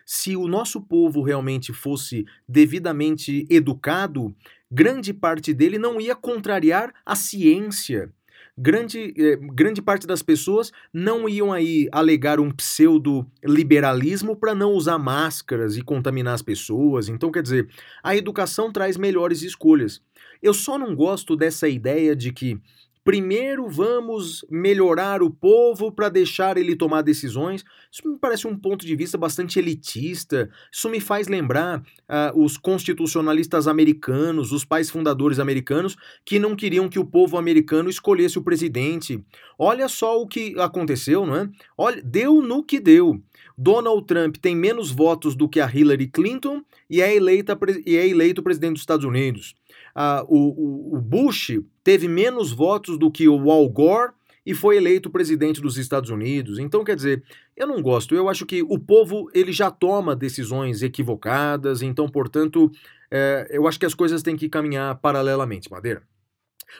Se 0.05 0.35
o 0.35 0.47
nosso 0.47 0.81
povo 0.81 1.21
realmente 1.21 1.73
fosse 1.73 2.25
devidamente 2.47 3.45
educado, 3.49 4.35
grande 4.71 5.13
parte 5.13 5.53
dele 5.53 5.77
não 5.77 5.99
ia 5.99 6.15
contrariar 6.15 6.93
a 7.05 7.15
ciência. 7.15 8.11
Grande, 8.57 9.13
eh, 9.17 9.37
grande 9.53 9.81
parte 9.81 10.05
das 10.05 10.21
pessoas 10.21 10.71
não 10.93 11.27
iam 11.27 11.53
aí 11.53 11.87
alegar 11.91 12.39
um 12.39 12.51
pseudo-liberalismo 12.51 14.35
para 14.35 14.53
não 14.53 14.73
usar 14.73 14.97
máscaras 14.97 15.77
e 15.77 15.81
contaminar 15.81 16.33
as 16.33 16.41
pessoas. 16.41 17.07
Então, 17.07 17.31
quer 17.31 17.41
dizer, 17.41 17.69
a 18.03 18.15
educação 18.15 18.71
traz 18.71 18.97
melhores 18.97 19.41
escolhas. 19.41 20.01
Eu 20.41 20.53
só 20.53 20.77
não 20.77 20.95
gosto 20.95 21.35
dessa 21.35 21.69
ideia 21.69 22.15
de 22.15 22.33
que 22.33 22.59
Primeiro 23.03 23.67
vamos 23.67 24.45
melhorar 24.47 25.23
o 25.23 25.31
povo 25.31 25.91
para 25.91 26.07
deixar 26.07 26.55
ele 26.55 26.75
tomar 26.75 27.01
decisões. 27.01 27.65
Isso 27.91 28.07
me 28.07 28.15
parece 28.19 28.45
um 28.45 28.55
ponto 28.55 28.85
de 28.85 28.95
vista 28.95 29.17
bastante 29.17 29.57
elitista. 29.57 30.51
Isso 30.71 30.87
me 30.87 30.99
faz 30.99 31.27
lembrar 31.27 31.79
uh, 31.79 32.39
os 32.39 32.57
constitucionalistas 32.57 33.67
americanos, 33.67 34.51
os 34.51 34.63
pais 34.63 34.91
fundadores 34.91 35.39
americanos, 35.39 35.97
que 36.23 36.37
não 36.37 36.55
queriam 36.55 36.87
que 36.87 36.99
o 36.99 37.05
povo 37.05 37.39
americano 37.39 37.89
escolhesse 37.89 38.37
o 38.37 38.43
presidente. 38.43 39.19
Olha 39.57 39.87
só 39.87 40.21
o 40.21 40.27
que 40.27 40.53
aconteceu, 40.59 41.25
não 41.25 41.35
é? 41.35 41.49
Olha, 41.75 41.99
deu 42.03 42.39
no 42.39 42.63
que 42.63 42.79
deu. 42.79 43.19
Donald 43.57 44.05
Trump 44.05 44.37
tem 44.37 44.55
menos 44.55 44.91
votos 44.91 45.35
do 45.35 45.49
que 45.49 45.59
a 45.59 45.67
Hillary 45.67 46.07
Clinton 46.07 46.61
e 46.87 47.01
é, 47.01 47.15
eleita, 47.15 47.57
e 47.83 47.95
é 47.95 48.07
eleito 48.07 48.43
presidente 48.43 48.73
dos 48.73 48.81
Estados 48.81 49.05
Unidos 49.05 49.55
ah, 49.95 50.23
o, 50.27 50.95
o 50.95 51.01
Bush 51.01 51.59
teve 51.83 52.07
menos 52.07 52.51
votos 52.51 52.97
do 52.97 53.11
que 53.11 53.27
o 53.27 53.51
Al 53.51 53.67
Gore 53.69 54.13
e 54.45 54.53
foi 54.53 54.77
eleito 54.77 55.09
presidente 55.09 55.61
dos 55.61 55.77
Estados 55.77 56.09
Unidos. 56.09 56.57
Então, 56.57 56.83
quer 56.83 56.95
dizer, 56.95 57.23
eu 57.55 57.67
não 57.67 57.81
gosto. 57.81 58.15
Eu 58.15 58.27
acho 58.27 58.45
que 58.45 58.63
o 58.63 58.79
povo 58.79 59.29
ele 59.33 59.51
já 59.51 59.69
toma 59.69 60.15
decisões 60.15 60.81
equivocadas. 60.81 61.81
Então, 61.81 62.09
portanto, 62.09 62.71
é, 63.09 63.47
eu 63.51 63.67
acho 63.67 63.79
que 63.79 63.85
as 63.85 63.93
coisas 63.93 64.23
têm 64.23 64.35
que 64.35 64.49
caminhar 64.49 64.95
paralelamente. 64.99 65.69
Madeira. 65.69 66.01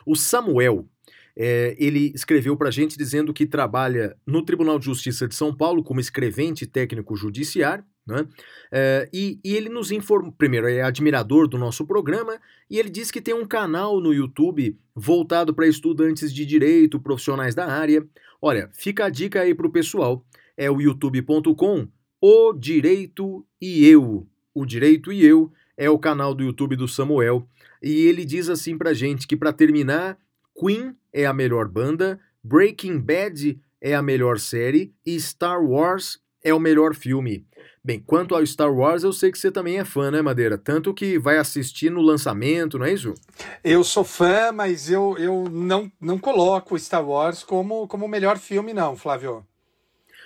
O 0.06 0.16
Samuel 0.16 0.88
é, 1.36 1.76
ele 1.80 2.12
escreveu 2.16 2.58
para 2.58 2.70
a 2.70 2.72
gente 2.72 2.98
dizendo 2.98 3.34
que 3.34 3.46
trabalha 3.46 4.18
no 4.26 4.44
Tribunal 4.44 4.80
de 4.80 4.86
Justiça 4.86 5.28
de 5.28 5.36
São 5.36 5.56
Paulo 5.56 5.84
como 5.84 6.00
escrevente 6.00 6.66
técnico 6.66 7.16
judiciário 7.16 7.84
né? 8.06 8.28
É, 8.72 9.10
e, 9.14 9.40
e, 9.44 9.56
ele 9.56 9.70
nos 9.70 9.92
informa, 9.92 10.32
primeiro, 10.32 10.68
é 10.68 10.82
admirador 10.82 11.48
do 11.48 11.58
nosso 11.58 11.86
programa, 11.86 12.40
e 12.70 12.80
ele 12.80 12.90
diz 12.90 13.12
que 13.12 13.22
tem 13.22 13.34
um 13.34 13.46
canal 13.46 14.00
no 14.00 14.14
YouTube 14.14 14.78
voltado 14.96 15.54
para 15.54 15.68
estudantes 15.68 16.34
de 16.34 16.46
direito, 16.46 17.00
profissionais 17.00 17.56
da 17.56 17.66
área. 17.68 18.06
Olha, 18.42 18.70
fica 18.74 19.06
a 19.06 19.10
dica 19.10 19.42
aí 19.42 19.54
para 19.54 19.68
o 19.68 19.72
pessoal, 19.72 20.26
é 20.58 20.70
o 20.70 20.82
youtube.com, 20.82 21.88
o 22.20 22.54
Direito 22.54 23.46
e 23.60 23.86
Eu. 23.88 24.28
O 24.54 24.66
Direito 24.66 25.12
e 25.12 25.26
Eu 25.26 25.52
é 25.78 25.90
o 25.90 26.00
canal 26.00 26.34
do 26.36 26.44
YouTube 26.44 26.76
do 26.76 26.88
Samuel, 26.88 27.48
e 27.82 28.06
ele 28.08 28.26
diz 28.26 28.50
assim 28.50 28.78
pra 28.78 28.94
gente 28.94 29.28
que 29.28 29.36
para 29.36 29.54
terminar, 29.54 30.18
Queen 30.56 30.96
é 31.12 31.26
a 31.26 31.34
melhor 31.34 31.68
banda, 31.68 32.20
Breaking 32.44 33.00
Bad 33.00 33.60
é 33.80 33.96
a 33.96 34.02
melhor 34.02 34.40
série 34.40 34.94
e 35.06 35.20
Star 35.20 35.64
Wars 35.64 36.20
é 36.44 36.54
o 36.54 36.60
melhor 36.60 36.94
filme. 36.94 37.46
Bem, 37.84 38.00
quanto 38.00 38.36
ao 38.36 38.46
Star 38.46 38.72
Wars, 38.72 39.04
eu 39.04 39.12
sei 39.12 39.32
que 39.32 39.40
você 39.40 39.52
também 39.52 39.80
é 39.80 39.86
fã, 39.86 40.12
né, 40.12 40.22
Madeira? 40.22 40.56
Tanto 40.56 40.94
que 40.94 41.18
vai 41.18 41.40
assistir 41.40 41.90
no 41.90 42.00
lançamento, 42.00 42.78
não 42.78 42.86
é 42.86 42.94
isso? 42.94 43.16
Eu 43.64 43.84
sou 43.84 44.04
fã, 44.04 44.52
mas 44.52 44.92
eu, 44.92 45.18
eu 45.18 45.50
não, 45.50 45.92
não 46.00 46.20
coloco 46.20 46.78
Star 46.78 47.04
Wars 47.04 47.44
como, 47.44 47.88
como 47.88 48.06
o 48.06 48.10
melhor 48.10 48.38
filme, 48.38 48.72
não, 48.72 48.96
Flávio. 48.96 49.44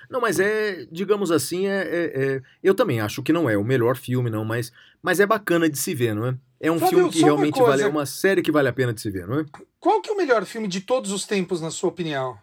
Não, 0.09 0.19
mas 0.19 0.37
é, 0.37 0.85
digamos 0.91 1.31
assim, 1.31 1.65
é, 1.65 1.81
é, 1.81 2.23
é, 2.23 2.41
eu 2.61 2.75
também 2.75 2.99
acho 2.99 3.23
que 3.23 3.31
não 3.31 3.49
é 3.49 3.57
o 3.57 3.63
melhor 3.63 3.95
filme, 3.95 4.29
não, 4.29 4.43
mas, 4.43 4.71
mas 5.01 5.21
é 5.21 5.25
bacana 5.25 5.69
de 5.69 5.77
se 5.77 5.95
ver, 5.95 6.13
não 6.13 6.27
é? 6.27 6.37
É 6.59 6.69
um 6.69 6.77
Flávio, 6.77 6.97
filme 6.97 7.13
que 7.13 7.21
realmente 7.21 7.61
vale, 7.61 7.83
é 7.83 7.87
uma 7.87 8.05
série 8.05 8.41
que 8.41 8.51
vale 8.51 8.67
a 8.67 8.73
pena 8.73 8.93
de 8.93 8.99
se 8.99 9.09
ver, 9.09 9.25
não 9.27 9.39
é? 9.39 9.45
Qual 9.79 10.01
que 10.01 10.09
é 10.09 10.13
o 10.13 10.17
melhor 10.17 10.45
filme 10.45 10.67
de 10.67 10.81
todos 10.81 11.11
os 11.11 11.25
tempos, 11.25 11.61
na 11.61 11.71
sua 11.71 11.89
opinião? 11.89 12.37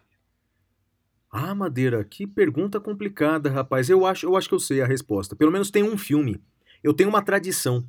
Ah, 1.34 1.54
Madeira, 1.54 2.04
que 2.04 2.26
pergunta 2.26 2.78
complicada, 2.78 3.48
rapaz. 3.48 3.88
Eu 3.88 4.04
acho, 4.04 4.26
eu 4.26 4.36
acho 4.36 4.46
que 4.46 4.54
eu 4.54 4.60
sei 4.60 4.82
a 4.82 4.86
resposta. 4.86 5.34
Pelo 5.34 5.50
menos 5.50 5.70
tem 5.70 5.82
um 5.82 5.96
filme. 5.96 6.38
Eu 6.84 6.92
tenho 6.92 7.08
uma 7.08 7.22
tradição. 7.22 7.82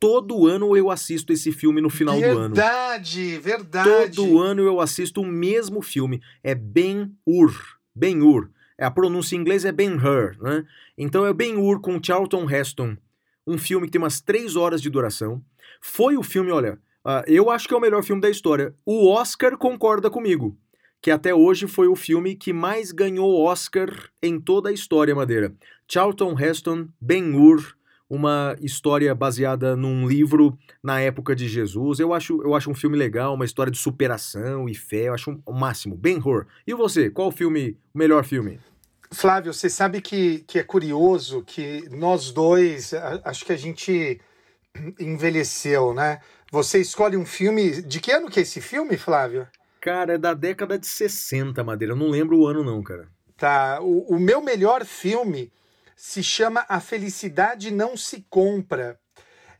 Todo 0.00 0.44
ano 0.48 0.76
eu 0.76 0.90
assisto 0.90 1.32
esse 1.32 1.52
filme 1.52 1.80
no 1.80 1.88
final 1.88 2.16
verdade, 2.16 2.34
do 2.34 2.40
ano. 2.40 2.54
Verdade, 2.56 3.38
verdade. 3.38 4.16
Todo 4.16 4.40
ano 4.40 4.62
eu 4.62 4.80
assisto 4.80 5.20
o 5.20 5.26
mesmo 5.26 5.80
filme. 5.82 6.20
É 6.42 6.52
Ben-Hur. 6.52 7.54
Ben-Hur. 7.94 8.50
É, 8.76 8.84
a 8.84 8.90
pronúncia 8.90 9.36
em 9.36 9.38
inglês 9.38 9.64
é 9.64 9.70
Ben-Hur, 9.70 10.36
né? 10.40 10.66
Então 10.98 11.24
é 11.24 11.32
Ben-Hur 11.32 11.80
com 11.80 12.02
Charlton 12.02 12.50
Heston. 12.50 12.96
Um 13.46 13.56
filme 13.56 13.86
que 13.86 13.92
tem 13.92 14.00
umas 14.00 14.20
três 14.20 14.56
horas 14.56 14.82
de 14.82 14.90
duração. 14.90 15.40
Foi 15.80 16.16
o 16.16 16.24
filme, 16.24 16.50
olha, 16.50 16.74
uh, 17.06 17.22
eu 17.28 17.50
acho 17.50 17.68
que 17.68 17.74
é 17.74 17.76
o 17.76 17.80
melhor 17.80 18.02
filme 18.02 18.20
da 18.20 18.30
história. 18.30 18.74
O 18.84 19.08
Oscar 19.08 19.56
concorda 19.56 20.10
comigo 20.10 20.58
que 21.00 21.10
até 21.10 21.34
hoje 21.34 21.66
foi 21.66 21.88
o 21.88 21.96
filme 21.96 22.34
que 22.34 22.52
mais 22.52 22.92
ganhou 22.92 23.42
Oscar 23.42 23.88
em 24.22 24.38
toda 24.38 24.68
a 24.68 24.72
história, 24.72 25.14
Madeira. 25.14 25.54
Charlton 25.88 26.38
Heston, 26.38 26.88
Ben-Hur, 27.00 27.74
uma 28.10 28.56
história 28.60 29.14
baseada 29.14 29.76
num 29.76 30.06
livro 30.06 30.58
na 30.82 31.00
época 31.00 31.34
de 31.34 31.48
Jesus. 31.48 32.00
Eu 32.00 32.12
acho, 32.12 32.42
eu 32.42 32.54
acho 32.54 32.68
um 32.68 32.74
filme 32.74 32.96
legal, 32.96 33.34
uma 33.34 33.44
história 33.44 33.70
de 33.70 33.78
superação 33.78 34.68
e 34.68 34.74
fé. 34.74 35.08
Eu 35.08 35.14
acho 35.14 35.30
um, 35.30 35.42
o 35.46 35.52
máximo. 35.52 35.96
Ben 35.96 36.18
Hur. 36.18 36.46
E 36.66 36.74
você, 36.74 37.08
qual 37.08 37.28
o 37.28 37.32
filme, 37.32 37.78
o 37.94 37.98
melhor 37.98 38.24
filme? 38.24 38.58
Flávio, 39.12 39.54
você 39.54 39.70
sabe 39.70 40.00
que, 40.00 40.40
que 40.40 40.58
é 40.58 40.62
curioso 40.64 41.42
que 41.42 41.88
nós 41.90 42.32
dois, 42.32 42.92
acho 43.24 43.44
que 43.44 43.52
a 43.52 43.56
gente 43.56 44.20
envelheceu, 44.98 45.94
né? 45.94 46.20
Você 46.50 46.80
escolhe 46.80 47.16
um 47.16 47.24
filme. 47.26 47.80
De 47.82 48.00
que 48.00 48.10
ano 48.10 48.28
que 48.28 48.40
é 48.40 48.42
esse 48.42 48.60
filme, 48.60 48.96
Flávio? 48.96 49.46
Cara, 49.80 50.14
é 50.14 50.18
da 50.18 50.34
década 50.34 50.78
de 50.78 50.86
60, 50.86 51.64
Madeira. 51.64 51.94
Eu 51.94 51.96
não 51.96 52.08
lembro 52.08 52.38
o 52.38 52.46
ano, 52.46 52.62
não, 52.62 52.82
cara. 52.82 53.08
Tá. 53.36 53.80
O, 53.80 54.14
o 54.14 54.20
meu 54.20 54.42
melhor 54.42 54.84
filme 54.84 55.50
se 55.96 56.22
chama 56.22 56.66
A 56.68 56.80
Felicidade 56.80 57.70
Não 57.70 57.96
Se 57.96 58.26
Compra. 58.28 59.00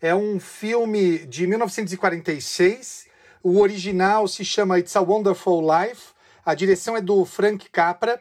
É 0.00 0.14
um 0.14 0.38
filme 0.38 1.18
de 1.26 1.46
1946. 1.46 3.06
O 3.42 3.60
original 3.60 4.28
se 4.28 4.44
chama 4.44 4.78
It's 4.78 4.94
a 4.94 5.00
Wonderful 5.00 5.62
Life. 5.62 6.12
A 6.44 6.54
direção 6.54 6.96
é 6.96 7.00
do 7.00 7.24
Frank 7.24 7.70
Capra. 7.70 8.20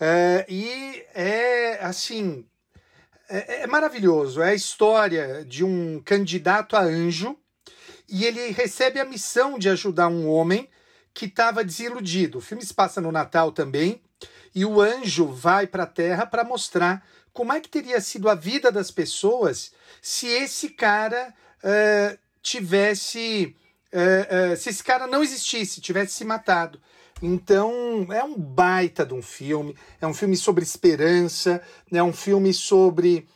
Uh, 0.00 0.44
e 0.46 1.04
é 1.14 1.78
assim. 1.82 2.46
É, 3.30 3.62
é 3.62 3.66
maravilhoso. 3.66 4.42
É 4.42 4.50
a 4.50 4.54
história 4.54 5.42
de 5.44 5.64
um 5.64 6.02
candidato 6.04 6.76
a 6.76 6.82
anjo 6.82 7.34
e 8.06 8.26
ele 8.26 8.50
recebe 8.50 8.98
a 8.98 9.04
missão 9.04 9.58
de 9.58 9.70
ajudar 9.70 10.08
um 10.08 10.28
homem 10.28 10.68
que 11.12 11.26
estava 11.26 11.64
desiludido. 11.64 12.38
O 12.38 12.40
filme 12.40 12.64
se 12.64 12.74
passa 12.74 13.00
no 13.00 13.12
Natal 13.12 13.52
também 13.52 14.00
e 14.54 14.64
o 14.64 14.80
anjo 14.80 15.26
vai 15.26 15.66
para 15.66 15.84
a 15.84 15.86
Terra 15.86 16.26
para 16.26 16.44
mostrar 16.44 17.04
como 17.32 17.52
é 17.52 17.60
que 17.60 17.68
teria 17.68 18.00
sido 18.00 18.28
a 18.28 18.34
vida 18.34 18.72
das 18.72 18.90
pessoas 18.90 19.72
se 20.02 20.26
esse 20.26 20.70
cara 20.70 21.32
uh, 21.62 22.18
tivesse. 22.42 23.56
Uh, 23.92 24.52
uh, 24.52 24.56
se 24.56 24.70
esse 24.70 24.84
cara 24.84 25.06
não 25.06 25.22
existisse, 25.22 25.80
tivesse 25.80 26.14
se 26.14 26.24
matado. 26.24 26.80
Então, 27.22 28.06
é 28.10 28.24
um 28.24 28.34
baita 28.34 29.04
de 29.04 29.12
um 29.12 29.20
filme, 29.20 29.76
é 30.00 30.06
um 30.06 30.14
filme 30.14 30.36
sobre 30.36 30.64
esperança, 30.64 31.60
é 31.92 32.02
um 32.02 32.14
filme 32.14 32.54
sobre 32.54 33.28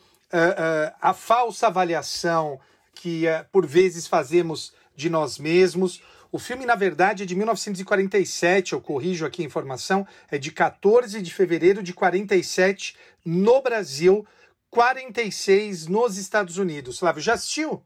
a 0.99 1.13
falsa 1.13 1.67
avaliação 1.67 2.59
que 2.95 3.25
por 3.51 3.65
vezes 3.65 4.07
fazemos 4.07 4.73
de 4.95 5.07
nós 5.07 5.37
mesmos. 5.37 6.01
O 6.35 6.37
filme, 6.37 6.65
na 6.65 6.75
verdade, 6.75 7.23
é 7.23 7.25
de 7.25 7.33
1947, 7.33 8.73
eu 8.73 8.81
corrijo 8.81 9.25
aqui 9.25 9.41
a 9.41 9.45
informação, 9.45 10.05
é 10.29 10.37
de 10.37 10.51
14 10.51 11.21
de 11.21 11.33
fevereiro 11.33 11.81
de 11.81 11.93
47 11.93 12.93
no 13.25 13.61
Brasil, 13.61 14.27
46 14.69 15.87
nos 15.87 16.17
Estados 16.17 16.57
Unidos. 16.57 16.99
Flávio, 16.99 17.21
já 17.21 17.35
assistiu? 17.35 17.81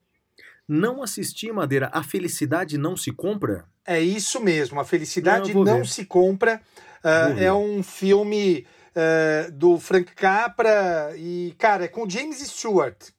Não 0.67 1.03
assisti, 1.03 1.51
Madeira. 1.51 1.91
A 1.93 2.01
felicidade 2.01 2.75
não 2.75 2.97
se 2.97 3.11
compra? 3.11 3.65
É 3.85 4.01
isso 4.01 4.39
mesmo, 4.39 4.79
a 4.79 4.83
felicidade 4.83 5.53
não, 5.53 5.63
não 5.63 5.85
se 5.85 6.03
compra. 6.03 6.59
Uh, 7.03 7.39
é 7.39 7.53
um 7.53 7.83
filme 7.83 8.65
uh, 8.95 9.51
do 9.51 9.77
Frank 9.77 10.11
Capra 10.15 11.13
e, 11.15 11.53
cara, 11.59 11.85
é 11.85 11.87
com 11.87 12.09
James 12.09 12.39
Stewart. 12.39 13.11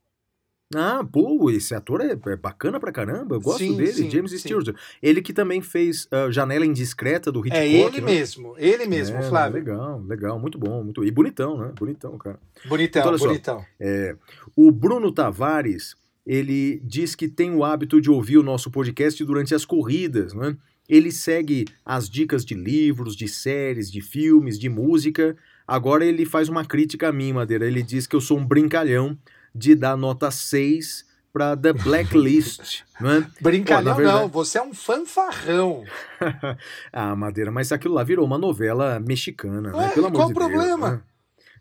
Ah, 0.74 1.04
pô, 1.04 1.50
esse 1.50 1.74
ator 1.74 2.00
é, 2.00 2.12
é, 2.12 2.36
bacana 2.36 2.78
pra 2.78 2.92
caramba, 2.92 3.34
eu 3.34 3.40
gosto 3.40 3.58
sim, 3.58 3.76
dele, 3.76 3.92
sim, 3.92 4.10
James 4.10 4.30
sim. 4.30 4.38
Stewart. 4.38 4.68
Ele 5.02 5.20
que 5.20 5.32
também 5.32 5.60
fez 5.60 6.06
uh, 6.06 6.30
Janela 6.30 6.64
Indiscreta 6.64 7.32
do 7.32 7.40
Hitchcock. 7.40 7.58
É 7.58 7.68
ele 7.68 8.00
né? 8.00 8.06
mesmo, 8.06 8.54
ele 8.56 8.86
mesmo, 8.86 9.16
é, 9.16 9.22
Flávio. 9.22 9.58
Legal, 9.58 10.00
legal, 10.06 10.38
muito 10.38 10.58
bom, 10.58 10.84
muito 10.84 11.02
E 11.02 11.10
bonitão, 11.10 11.58
né? 11.58 11.72
Bonitão, 11.76 12.16
cara. 12.16 12.38
Bonitão, 12.66 13.02
então, 13.02 13.18
bonitão. 13.18 13.58
Só, 13.58 13.66
é, 13.80 14.14
o 14.54 14.70
Bruno 14.70 15.10
Tavares, 15.10 15.96
ele 16.24 16.80
diz 16.84 17.16
que 17.16 17.26
tem 17.26 17.52
o 17.52 17.64
hábito 17.64 18.00
de 18.00 18.08
ouvir 18.08 18.38
o 18.38 18.42
nosso 18.44 18.70
podcast 18.70 19.24
durante 19.24 19.52
as 19.52 19.64
corridas, 19.64 20.32
né? 20.34 20.56
Ele 20.88 21.10
segue 21.10 21.64
as 21.84 22.08
dicas 22.08 22.44
de 22.44 22.54
livros, 22.54 23.16
de 23.16 23.26
séries, 23.26 23.90
de 23.90 24.00
filmes, 24.00 24.56
de 24.56 24.68
música. 24.68 25.36
Agora 25.66 26.04
ele 26.04 26.24
faz 26.24 26.48
uma 26.48 26.64
crítica 26.64 27.08
a 27.08 27.12
mim, 27.12 27.32
Madeira. 27.32 27.66
Ele 27.66 27.82
diz 27.82 28.06
que 28.06 28.14
eu 28.14 28.20
sou 28.20 28.38
um 28.38 28.46
brincalhão 28.46 29.16
de 29.54 29.74
dar 29.74 29.96
nota 29.96 30.30
6 30.30 31.08
para 31.32 31.56
The 31.56 31.72
Blacklist, 31.72 32.82
não 33.00 33.10
é? 33.10 33.26
Brincalhão 33.40 33.92
Pô, 33.92 33.98
verdade... 33.98 34.20
não, 34.20 34.28
você 34.28 34.58
é 34.58 34.62
um 34.62 34.74
fanfarrão. 34.74 35.84
ah, 36.92 37.14
Madeira, 37.14 37.50
mas 37.50 37.70
aquilo 37.70 37.94
lá 37.94 38.02
virou 38.02 38.26
uma 38.26 38.38
novela 38.38 38.98
mexicana, 38.98 39.72
né? 39.72 39.88
Pelo 39.94 40.06
amor 40.06 40.16
qual 40.16 40.30
o 40.30 40.34
problema? 40.34 40.90
Né? 40.90 41.00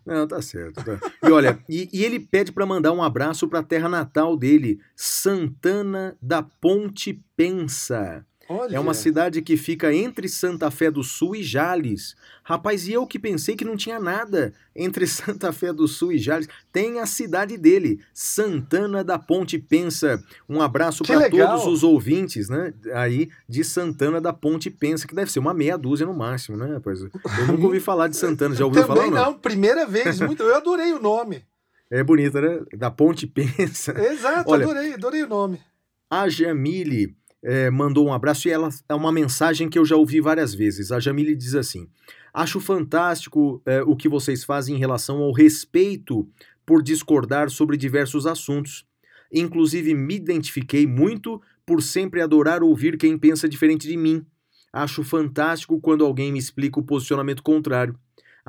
Não, 0.06 0.28
tá 0.28 0.42
certo. 0.42 0.84
Tá. 0.84 1.00
E 1.24 1.32
olha, 1.32 1.60
e, 1.70 1.88
e, 1.94 2.04
ele 2.04 2.20
pede 2.20 2.52
para 2.52 2.66
mandar 2.66 2.92
um 2.92 3.04
abraço 3.04 3.48
para 3.48 3.60
a 3.60 3.64
terra 3.64 3.88
natal 3.88 4.36
dele, 4.36 4.80
Santana 4.96 6.18
da 6.20 6.42
Ponte 6.42 7.24
Pensa. 7.36 8.26
Olha. 8.52 8.76
É 8.76 8.80
uma 8.80 8.96
cidade 8.96 9.44
que 9.44 9.56
fica 9.56 9.94
entre 9.94 10.28
Santa 10.28 10.72
Fé 10.72 10.90
do 10.90 11.04
Sul 11.04 11.36
e 11.36 11.44
Jales. 11.44 12.16
Rapaz, 12.44 12.88
e 12.88 12.94
eu 12.94 13.06
que 13.06 13.20
pensei 13.20 13.56
que 13.56 13.64
não 13.64 13.78
tinha 13.78 14.00
nada 14.00 14.52
entre 14.76 15.06
Santa 15.08 15.54
Fé 15.54 15.72
do 15.72 15.88
Sul 15.88 16.14
e 16.14 16.18
Jales. 16.18 16.48
Tem 16.72 17.00
a 17.00 17.06
cidade 17.06 17.56
dele, 17.58 18.00
Santana 18.12 19.04
da 19.04 19.20
Ponte 19.20 19.60
Pensa. 19.60 20.20
Um 20.50 20.64
abraço 20.64 21.04
para 21.04 21.30
todos 21.30 21.68
os 21.68 21.84
ouvintes, 21.84 22.50
né? 22.50 22.74
Aí 22.96 23.30
de 23.48 23.64
Santana 23.64 24.20
da 24.20 24.34
Ponte 24.34 24.72
Pensa, 24.72 25.08
que 25.08 25.14
deve 25.14 25.32
ser 25.32 25.38
uma 25.38 25.54
meia 25.54 25.78
dúzia 25.78 26.08
no 26.08 26.14
máximo, 26.16 26.58
né, 26.58 26.74
rapaz? 26.74 27.02
Eu 27.02 27.48
nunca 27.48 27.66
ouvi 27.66 27.80
falar 27.80 28.08
de 28.08 28.18
Santana. 28.18 28.56
Já 28.56 28.66
ouviu 28.66 28.82
Também 28.82 29.12
falar? 29.12 29.12
Não, 29.12 29.32
não, 29.32 29.40
primeira 29.40 29.86
vez. 29.86 30.20
Muito, 30.22 30.42
eu 30.42 30.56
adorei 30.56 30.92
o 30.92 31.00
nome. 31.00 31.46
É 31.92 32.04
bonita, 32.04 32.42
né? 32.42 32.62
Da 32.76 32.90
Ponte 32.90 33.28
Pensa. 33.28 33.92
Exato, 34.12 34.50
Olha, 34.50 34.66
adorei, 34.66 34.94
adorei 34.96 35.24
o 35.24 35.28
nome. 35.28 35.62
A 36.10 36.28
Jamile 36.28 37.16
é, 37.44 37.70
mandou 37.70 38.08
um 38.08 38.14
abraço 38.14 38.48
e 38.48 38.52
ela 38.52 38.70
é 38.88 38.94
uma 38.94 39.12
mensagem 39.12 39.70
que 39.70 39.80
eu 39.80 39.86
já 39.86 39.96
ouvi 39.96 40.20
várias 40.20 40.54
vezes. 40.54 40.92
A 40.92 41.00
Jamile 41.00 41.36
diz 41.36 41.56
assim: 41.56 41.88
Acho 42.34 42.60
fantástico 42.60 43.62
é, 43.66 43.82
o 43.82 43.96
que 43.96 44.10
vocês 44.10 44.44
fazem 44.44 44.76
em 44.76 44.80
relação 44.80 45.20
ao 45.20 45.32
respeito 45.32 46.28
por 46.66 46.84
discordar 46.84 47.50
sobre 47.50 47.78
diversos 47.78 48.28
assuntos. 48.28 48.86
Inclusive, 49.32 49.94
me 49.94 50.16
identifiquei 50.16 50.86
muito 50.86 51.42
por 51.66 51.82
sempre 51.82 52.22
adorar 52.22 52.64
ouvir 52.64 52.98
quem 52.98 53.18
pensa 53.18 53.48
diferente 53.48 53.88
de 53.88 53.96
mim. 53.96 54.26
Acho 54.72 55.04
fantástico 55.04 55.80
quando 55.80 56.06
alguém 56.06 56.32
me 56.32 56.40
explica 56.40 56.80
o 56.80 56.84
posicionamento 56.84 57.42
contrário. 57.42 57.96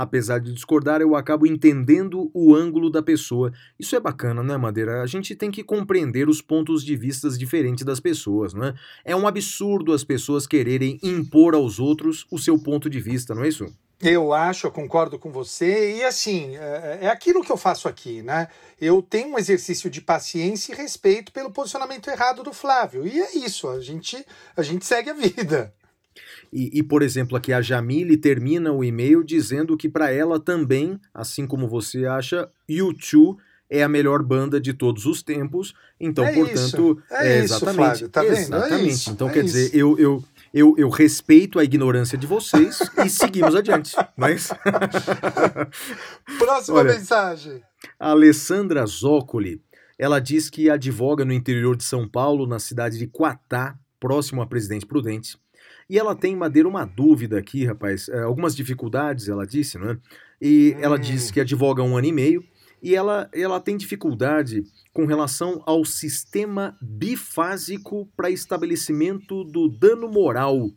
Apesar 0.00 0.40
de 0.40 0.54
discordar, 0.54 1.02
eu 1.02 1.14
acabo 1.14 1.46
entendendo 1.46 2.30
o 2.32 2.54
ângulo 2.54 2.88
da 2.88 3.02
pessoa. 3.02 3.52
Isso 3.78 3.94
é 3.94 4.00
bacana, 4.00 4.42
né, 4.42 4.56
Madeira? 4.56 5.02
A 5.02 5.06
gente 5.06 5.36
tem 5.36 5.50
que 5.50 5.62
compreender 5.62 6.26
os 6.26 6.40
pontos 6.40 6.82
de 6.82 6.96
vistas 6.96 7.38
diferentes 7.38 7.84
das 7.84 8.00
pessoas, 8.00 8.54
não 8.54 8.64
é? 8.64 8.74
É 9.04 9.14
um 9.14 9.28
absurdo 9.28 9.92
as 9.92 10.02
pessoas 10.02 10.46
quererem 10.46 10.98
impor 11.02 11.54
aos 11.54 11.78
outros 11.78 12.26
o 12.30 12.38
seu 12.38 12.58
ponto 12.58 12.88
de 12.88 12.98
vista, 12.98 13.34
não 13.34 13.44
é 13.44 13.48
isso? 13.48 13.66
Eu 14.00 14.32
acho, 14.32 14.66
eu 14.66 14.70
concordo 14.70 15.18
com 15.18 15.30
você. 15.30 15.98
E 15.98 16.02
assim, 16.02 16.56
é, 16.56 17.00
é 17.02 17.08
aquilo 17.08 17.44
que 17.44 17.52
eu 17.52 17.58
faço 17.58 17.86
aqui, 17.86 18.22
né? 18.22 18.48
Eu 18.80 19.02
tenho 19.02 19.34
um 19.34 19.38
exercício 19.38 19.90
de 19.90 20.00
paciência 20.00 20.72
e 20.72 20.76
respeito 20.76 21.30
pelo 21.30 21.50
posicionamento 21.50 22.08
errado 22.08 22.42
do 22.42 22.54
Flávio. 22.54 23.06
E 23.06 23.20
é 23.20 23.36
isso, 23.36 23.68
a 23.68 23.78
gente, 23.80 24.24
a 24.56 24.62
gente 24.62 24.86
segue 24.86 25.10
a 25.10 25.12
vida. 25.12 25.74
E, 26.52 26.78
e, 26.78 26.82
por 26.82 27.02
exemplo, 27.02 27.36
aqui 27.36 27.52
a 27.52 27.62
Jamile 27.62 28.16
termina 28.16 28.72
o 28.72 28.82
e-mail 28.82 29.22
dizendo 29.22 29.76
que 29.76 29.88
para 29.88 30.10
ela 30.10 30.40
também, 30.40 30.98
assim 31.14 31.46
como 31.46 31.68
você 31.68 32.06
acha, 32.06 32.48
U2 32.68 33.36
é 33.70 33.84
a 33.84 33.88
melhor 33.88 34.22
banda 34.22 34.60
de 34.60 34.74
todos 34.74 35.06
os 35.06 35.22
tempos. 35.22 35.74
Então, 35.98 36.24
é 36.24 36.34
portanto, 36.34 36.56
isso. 36.56 37.14
é, 37.14 37.38
é 37.38 37.38
exatamente, 37.38 37.94
isso, 37.94 38.08
tá 38.08 38.24
exatamente. 38.24 38.74
É 38.74 38.92
isso, 38.92 39.10
então, 39.10 39.28
é 39.28 39.32
quer 39.32 39.44
dizer, 39.44 39.70
eu, 39.74 39.96
eu 39.98 40.24
eu, 40.52 40.74
eu, 40.76 40.88
respeito 40.88 41.60
a 41.60 41.64
ignorância 41.64 42.18
de 42.18 42.26
vocês 42.26 42.80
e 43.04 43.08
seguimos 43.08 43.54
adiante. 43.54 43.94
Mas... 44.16 44.50
Próxima 46.38 46.78
Olha, 46.78 46.92
mensagem. 46.94 47.62
A 47.98 48.10
Alessandra 48.10 48.84
Zócoli, 48.84 49.62
ela 49.96 50.18
diz 50.18 50.50
que 50.50 50.68
advoga 50.68 51.24
no 51.24 51.32
interior 51.32 51.76
de 51.76 51.84
São 51.84 52.08
Paulo, 52.08 52.48
na 52.48 52.58
cidade 52.58 52.98
de 52.98 53.06
Quatá, 53.06 53.78
próximo 54.00 54.42
a 54.42 54.46
Presidente 54.46 54.86
Prudente. 54.86 55.38
E 55.90 55.98
ela 55.98 56.14
tem, 56.14 56.36
Madeira, 56.36 56.68
uma 56.68 56.84
dúvida 56.84 57.36
aqui, 57.36 57.66
rapaz. 57.66 58.08
É, 58.08 58.20
algumas 58.20 58.54
dificuldades, 58.54 59.28
ela 59.28 59.44
disse, 59.44 59.76
né? 59.76 59.98
E 60.40 60.72
hum. 60.76 60.80
ela 60.82 60.96
diz 60.96 61.32
que 61.32 61.40
advoga 61.40 61.82
um 61.82 61.96
ano 61.96 62.06
e 62.06 62.12
meio 62.12 62.44
e 62.80 62.94
ela, 62.94 63.28
ela 63.34 63.58
tem 63.58 63.76
dificuldade 63.76 64.62
com 64.92 65.04
relação 65.04 65.60
ao 65.66 65.84
sistema 65.84 66.78
bifásico 66.80 68.08
para 68.16 68.30
estabelecimento 68.30 69.42
do 69.42 69.68
dano 69.68 70.08
moral, 70.08 70.70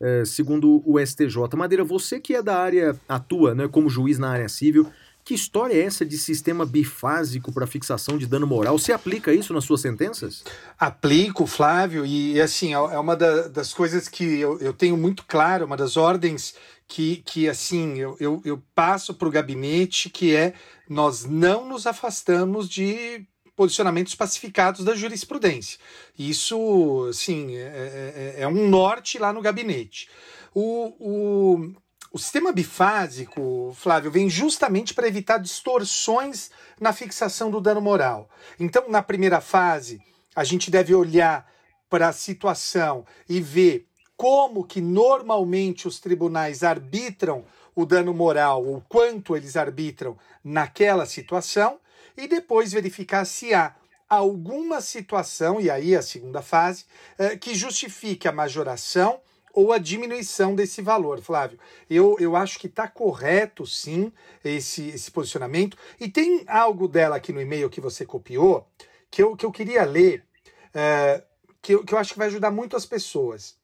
é, 0.00 0.24
segundo 0.24 0.80
o 0.86 1.04
STJ. 1.04 1.36
Madeira, 1.56 1.82
você 1.82 2.20
que 2.20 2.36
é 2.36 2.40
da 2.40 2.56
área, 2.56 2.96
atua 3.08 3.56
né, 3.56 3.66
como 3.66 3.90
juiz 3.90 4.20
na 4.20 4.30
área 4.30 4.48
civil, 4.48 4.86
que 5.30 5.34
história 5.34 5.74
é 5.74 5.82
essa 5.82 6.04
de 6.04 6.18
sistema 6.18 6.66
bifásico 6.66 7.52
para 7.52 7.64
fixação 7.64 8.18
de 8.18 8.26
dano 8.26 8.48
moral? 8.48 8.76
Você 8.76 8.92
aplica 8.92 9.32
isso 9.32 9.54
nas 9.54 9.62
suas 9.62 9.80
sentenças? 9.80 10.42
Aplico, 10.76 11.46
Flávio, 11.46 12.04
e 12.04 12.40
assim, 12.40 12.74
é, 12.74 12.78
é 12.78 12.98
uma 12.98 13.14
das 13.14 13.72
coisas 13.72 14.08
que 14.08 14.24
eu, 14.24 14.58
eu 14.58 14.72
tenho 14.72 14.96
muito 14.96 15.24
claro, 15.24 15.66
uma 15.66 15.76
das 15.76 15.96
ordens 15.96 16.56
que, 16.88 17.22
que 17.24 17.48
assim, 17.48 17.96
eu, 17.96 18.16
eu, 18.18 18.42
eu 18.44 18.60
passo 18.74 19.14
para 19.14 19.28
o 19.28 19.30
gabinete, 19.30 20.10
que 20.10 20.34
é 20.34 20.52
nós 20.88 21.24
não 21.24 21.64
nos 21.64 21.86
afastamos 21.86 22.68
de 22.68 23.24
posicionamentos 23.54 24.16
pacificados 24.16 24.84
da 24.84 24.96
jurisprudência. 24.96 25.78
Isso, 26.18 27.08
sim, 27.12 27.54
é, 27.54 28.34
é, 28.38 28.42
é 28.42 28.48
um 28.48 28.68
norte 28.68 29.16
lá 29.16 29.32
no 29.32 29.40
gabinete. 29.40 30.08
O, 30.52 30.96
o, 30.98 31.72
o 32.12 32.18
sistema 32.18 32.50
bifásico, 32.50 33.72
Flávio, 33.76 34.10
vem 34.10 34.28
justamente 34.28 34.92
para 34.92 35.06
evitar 35.06 35.38
distorções 35.38 36.50
na 36.80 36.92
fixação 36.92 37.50
do 37.50 37.60
dano 37.60 37.80
moral. 37.80 38.28
Então, 38.58 38.88
na 38.88 39.00
primeira 39.00 39.40
fase, 39.40 40.02
a 40.34 40.42
gente 40.42 40.70
deve 40.70 40.92
olhar 40.92 41.48
para 41.88 42.08
a 42.08 42.12
situação 42.12 43.06
e 43.28 43.40
ver 43.40 43.86
como 44.16 44.64
que 44.64 44.80
normalmente 44.80 45.86
os 45.86 46.00
tribunais 46.00 46.64
arbitram 46.64 47.44
o 47.76 47.86
dano 47.86 48.12
moral, 48.12 48.66
o 48.66 48.82
quanto 48.88 49.36
eles 49.36 49.56
arbitram 49.56 50.18
naquela 50.42 51.06
situação, 51.06 51.78
e 52.16 52.26
depois 52.26 52.72
verificar 52.72 53.24
se 53.24 53.54
há 53.54 53.74
alguma 54.08 54.80
situação, 54.80 55.60
e 55.60 55.70
aí 55.70 55.94
a 55.94 56.02
segunda 56.02 56.42
fase, 56.42 56.84
eh, 57.16 57.36
que 57.36 57.54
justifique 57.54 58.26
a 58.26 58.32
majoração 58.32 59.20
ou 59.52 59.72
a 59.72 59.78
diminuição 59.78 60.54
desse 60.54 60.80
valor, 60.80 61.20
Flávio. 61.20 61.58
Eu, 61.88 62.16
eu 62.20 62.36
acho 62.36 62.58
que 62.58 62.66
está 62.66 62.86
correto, 62.86 63.66
sim, 63.66 64.12
esse, 64.44 64.88
esse 64.88 65.10
posicionamento. 65.10 65.76
E 65.98 66.08
tem 66.08 66.44
algo 66.46 66.86
dela 66.86 67.16
aqui 67.16 67.32
no 67.32 67.40
e-mail 67.40 67.70
que 67.70 67.80
você 67.80 68.06
copiou 68.06 68.66
que 69.10 69.22
eu, 69.22 69.36
que 69.36 69.44
eu 69.44 69.50
queria 69.50 69.84
ler, 69.84 70.24
é, 70.72 71.22
que, 71.60 71.74
eu, 71.74 71.84
que 71.84 71.92
eu 71.92 71.98
acho 71.98 72.12
que 72.12 72.18
vai 72.18 72.28
ajudar 72.28 72.50
muito 72.50 72.76
as 72.76 72.86
pessoas. 72.86 73.56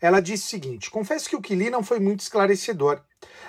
Ela 0.00 0.20
disse 0.20 0.46
o 0.46 0.50
seguinte: 0.50 0.90
confesso 0.90 1.28
que 1.28 1.36
o 1.36 1.40
que 1.40 1.54
li 1.54 1.70
não 1.70 1.82
foi 1.82 1.98
muito 1.98 2.20
esclarecedor, 2.20 3.00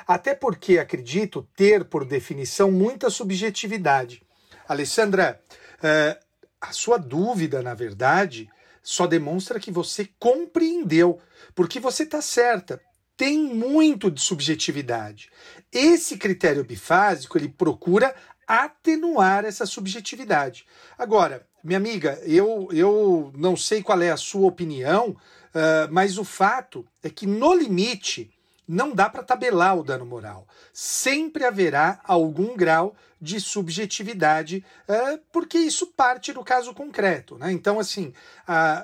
até 0.07 0.33
porque 0.33 0.79
acredito 0.79 1.47
ter, 1.55 1.85
por 1.85 2.05
definição, 2.05 2.71
muita 2.71 3.09
subjetividade. 3.09 4.23
Alessandra, 4.67 5.41
é, 5.83 6.17
a 6.59 6.71
sua 6.71 6.97
dúvida, 6.97 7.61
na 7.61 7.73
verdade, 7.73 8.49
só 8.81 9.05
demonstra 9.07 9.59
que 9.59 9.71
você 9.71 10.09
compreendeu, 10.19 11.19
porque 11.53 11.79
você 11.79 12.03
está 12.03 12.21
certa. 12.21 12.81
Tem 13.15 13.37
muito 13.37 14.09
de 14.09 14.21
subjetividade. 14.21 15.29
Esse 15.71 16.17
critério 16.17 16.63
bifásico 16.63 17.37
ele 17.37 17.49
procura 17.49 18.15
atenuar 18.47 19.45
essa 19.45 19.65
subjetividade. 19.65 20.65
Agora, 20.97 21.45
minha 21.63 21.77
amiga, 21.77 22.19
eu, 22.25 22.67
eu 22.71 23.31
não 23.35 23.55
sei 23.55 23.83
qual 23.83 24.01
é 24.01 24.09
a 24.09 24.17
sua 24.17 24.47
opinião, 24.47 25.09
uh, 25.09 25.91
mas 25.91 26.17
o 26.17 26.23
fato 26.23 26.85
é 27.03 27.09
que, 27.09 27.27
no 27.27 27.53
limite, 27.53 28.31
não 28.71 28.95
dá 28.95 29.09
para 29.09 29.21
tabelar 29.21 29.77
o 29.77 29.83
dano 29.83 30.05
moral. 30.05 30.47
Sempre 30.71 31.43
haverá 31.43 31.99
algum 32.05 32.55
grau 32.55 32.95
de 33.19 33.37
subjetividade, 33.39 34.65
uh, 34.87 35.19
porque 35.29 35.57
isso 35.57 35.87
parte 35.87 36.31
do 36.31 36.41
caso 36.41 36.73
concreto. 36.73 37.37
Né? 37.37 37.51
Então, 37.51 37.79
assim, 37.79 38.13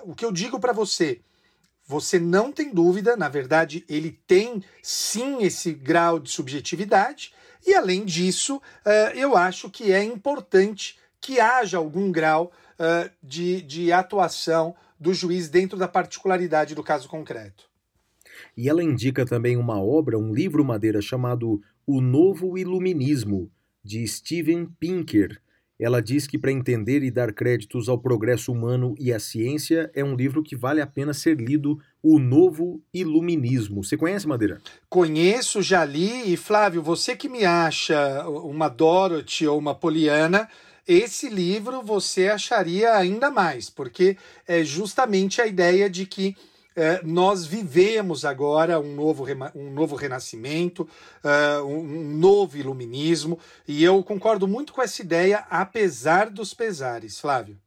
o 0.03 0.13
que 0.13 0.25
eu 0.25 0.31
digo 0.31 0.59
para 0.59 0.73
você, 0.73 1.21
você 1.85 2.19
não 2.19 2.51
tem 2.51 2.73
dúvida, 2.73 3.15
na 3.15 3.29
verdade, 3.29 3.85
ele 3.87 4.19
tem 4.27 4.61
sim 4.83 5.41
esse 5.43 5.73
grau 5.73 6.19
de 6.19 6.29
subjetividade, 6.29 7.33
e 7.65 7.73
além 7.73 8.03
disso, 8.03 8.57
uh, 8.57 9.15
eu 9.15 9.37
acho 9.37 9.69
que 9.69 9.93
é 9.93 10.03
importante 10.03 10.99
que 11.21 11.39
haja 11.39 11.77
algum 11.77 12.11
grau 12.11 12.51
de, 13.23 13.63
de 13.63 13.91
atuação 13.91 14.75
do 14.99 15.11
juiz 15.11 15.49
dentro 15.49 15.79
da 15.79 15.87
particularidade 15.87 16.75
do 16.75 16.83
caso 16.83 17.09
concreto. 17.09 17.66
E 18.55 18.69
ela 18.69 18.83
indica 18.83 19.25
também 19.25 19.57
uma 19.57 19.81
obra, 19.81 20.17
um 20.17 20.33
livro 20.33 20.63
madeira 20.63 21.01
chamado 21.01 21.61
O 21.85 22.01
Novo 22.01 22.57
Iluminismo, 22.57 23.51
de 23.83 24.07
Steven 24.07 24.67
Pinker. 24.79 25.41
Ela 25.79 26.01
diz 26.01 26.25
que 26.25 26.39
para 26.39 26.51
entender 26.51 27.03
e 27.03 27.11
dar 27.11 27.31
créditos 27.31 27.87
ao 27.87 27.99
progresso 27.99 28.51
humano 28.51 28.95
e 28.99 29.13
à 29.13 29.19
ciência 29.19 29.91
é 29.93 30.03
um 30.03 30.15
livro 30.15 30.41
que 30.41 30.55
vale 30.55 30.81
a 30.81 30.87
pena 30.87 31.13
ser 31.13 31.39
lido, 31.39 31.79
O 32.01 32.17
Novo 32.17 32.81
Iluminismo. 32.91 33.83
Você 33.83 33.95
conhece, 33.95 34.27
Madeira? 34.27 34.59
Conheço, 34.89 35.61
já 35.61 35.85
li, 35.85 36.33
e 36.33 36.35
Flávio, 36.35 36.81
você 36.81 37.15
que 37.15 37.29
me 37.29 37.45
acha 37.45 38.27
uma 38.27 38.69
Dorothy 38.69 39.45
ou 39.45 39.59
uma 39.59 39.75
Poliana, 39.75 40.49
esse 40.87 41.29
livro 41.29 41.83
você 41.83 42.29
acharia 42.29 42.95
ainda 42.95 43.29
mais, 43.29 43.69
porque 43.69 44.17
é 44.47 44.63
justamente 44.63 45.41
a 45.41 45.45
ideia 45.45 45.87
de 45.87 46.05
que 46.05 46.35
é, 46.77 47.01
nós 47.03 47.43
vivemos 47.43 48.23
agora 48.23 48.79
um 48.79 48.93
novo, 48.93 49.25
um 49.55 49.71
novo 49.71 49.95
renascimento, 49.95 50.87
uh, 51.23 51.65
um 51.65 52.15
novo 52.15 52.55
iluminismo, 52.55 53.39
e 53.67 53.83
eu 53.83 54.03
concordo 54.03 54.47
muito 54.47 54.71
com 54.71 54.81
essa 54.81 55.01
ideia, 55.01 55.39
apesar 55.49 56.29
dos 56.29 56.53
pesares, 56.53 57.19
Flávio. 57.19 57.57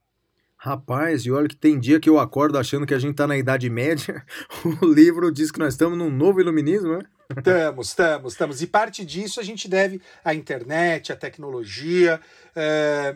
Rapaz, 0.56 1.22
e 1.26 1.30
olha 1.32 1.48
que 1.48 1.56
tem 1.56 1.80
dia 1.80 1.98
que 1.98 2.08
eu 2.08 2.20
acordo 2.20 2.56
achando 2.56 2.86
que 2.86 2.94
a 2.94 2.98
gente 3.00 3.12
está 3.12 3.26
na 3.26 3.36
Idade 3.36 3.68
Média, 3.68 4.24
o 4.80 4.86
livro 4.86 5.32
diz 5.32 5.50
que 5.50 5.58
nós 5.58 5.74
estamos 5.74 5.98
num 5.98 6.10
novo 6.10 6.40
iluminismo, 6.40 6.96
né? 6.96 7.02
Estamos, 7.36 7.88
estamos, 7.88 8.32
estamos. 8.32 8.62
E 8.62 8.66
parte 8.66 9.04
disso 9.04 9.40
a 9.40 9.42
gente 9.42 9.68
deve 9.68 10.00
à 10.24 10.34
internet, 10.34 11.12
à 11.12 11.16
tecnologia. 11.16 12.20
É, 12.54 13.14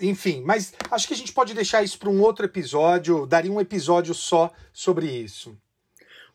enfim, 0.00 0.42
mas 0.44 0.74
acho 0.90 1.06
que 1.06 1.14
a 1.14 1.16
gente 1.16 1.32
pode 1.32 1.54
deixar 1.54 1.82
isso 1.82 1.98
para 1.98 2.10
um 2.10 2.20
outro 2.20 2.44
episódio, 2.44 3.26
daria 3.26 3.52
um 3.52 3.60
episódio 3.60 4.14
só 4.14 4.52
sobre 4.72 5.06
isso. 5.06 5.56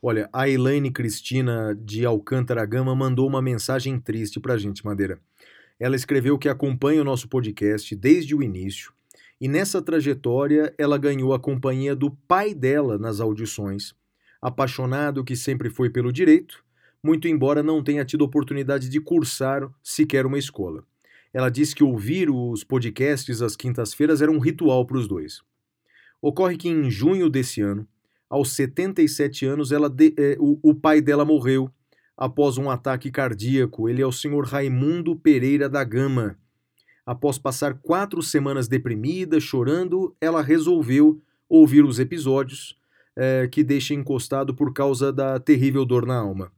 Olha, 0.01 0.29
a 0.31 0.47
Elaine 0.47 0.91
Cristina 0.91 1.75
de 1.79 2.05
Alcântara 2.05 2.65
Gama 2.65 2.95
mandou 2.95 3.27
uma 3.27 3.41
mensagem 3.41 3.99
triste 3.99 4.39
para 4.39 4.53
a 4.53 4.57
gente, 4.57 4.85
Madeira. 4.85 5.19
Ela 5.79 5.95
escreveu 5.95 6.37
que 6.37 6.47
acompanha 6.47 7.01
o 7.01 7.05
nosso 7.05 7.27
podcast 7.27 7.95
desde 7.95 8.35
o 8.35 8.43
início 8.43 8.93
e 9.39 9.47
nessa 9.47 9.81
trajetória 9.81 10.73
ela 10.77 10.97
ganhou 10.97 11.33
a 11.33 11.39
companhia 11.39 11.95
do 11.95 12.11
pai 12.11 12.53
dela 12.53 12.97
nas 12.97 13.19
audições, 13.19 13.93
apaixonado 14.41 15.23
que 15.23 15.35
sempre 15.35 15.69
foi 15.69 15.89
pelo 15.89 16.11
direito, 16.11 16.63
muito 17.03 17.27
embora 17.27 17.61
não 17.61 17.83
tenha 17.83 18.05
tido 18.05 18.23
oportunidade 18.23 18.89
de 18.89 18.99
cursar 18.99 19.69
sequer 19.83 20.25
uma 20.25 20.39
escola. 20.39 20.83
Ela 21.35 21.49
disse 21.49 21.75
que 21.75 21.83
ouvir 21.83 22.29
os 22.29 22.63
podcasts 22.63 23.41
às 23.41 23.57
quintas-feiras 23.57 24.21
era 24.21 24.31
um 24.31 24.39
ritual 24.39 24.85
para 24.85 24.95
os 24.95 25.05
dois. 25.05 25.41
Ocorre 26.21 26.55
que 26.55 26.69
em 26.69 26.89
junho 26.89 27.29
desse 27.29 27.59
ano, 27.59 27.85
aos 28.29 28.53
77 28.53 29.45
anos, 29.45 29.73
ela 29.73 29.89
de, 29.89 30.13
eh, 30.17 30.37
o, 30.39 30.57
o 30.63 30.73
pai 30.73 31.01
dela 31.01 31.25
morreu 31.25 31.69
após 32.15 32.57
um 32.57 32.69
ataque 32.69 33.11
cardíaco. 33.11 33.89
Ele 33.89 34.01
é 34.01 34.07
o 34.07 34.13
senhor 34.13 34.45
Raimundo 34.45 35.13
Pereira 35.13 35.67
da 35.67 35.83
Gama. 35.83 36.37
Após 37.05 37.37
passar 37.37 37.73
quatro 37.81 38.23
semanas 38.23 38.69
deprimida, 38.69 39.37
chorando, 39.37 40.15
ela 40.21 40.41
resolveu 40.41 41.21
ouvir 41.49 41.83
os 41.83 41.99
episódios 41.99 42.77
eh, 43.17 43.49
que 43.51 43.61
deixa 43.61 43.93
encostado 43.93 44.55
por 44.55 44.71
causa 44.71 45.11
da 45.11 45.37
terrível 45.37 45.83
dor 45.83 46.05
na 46.05 46.15
alma. 46.15 46.49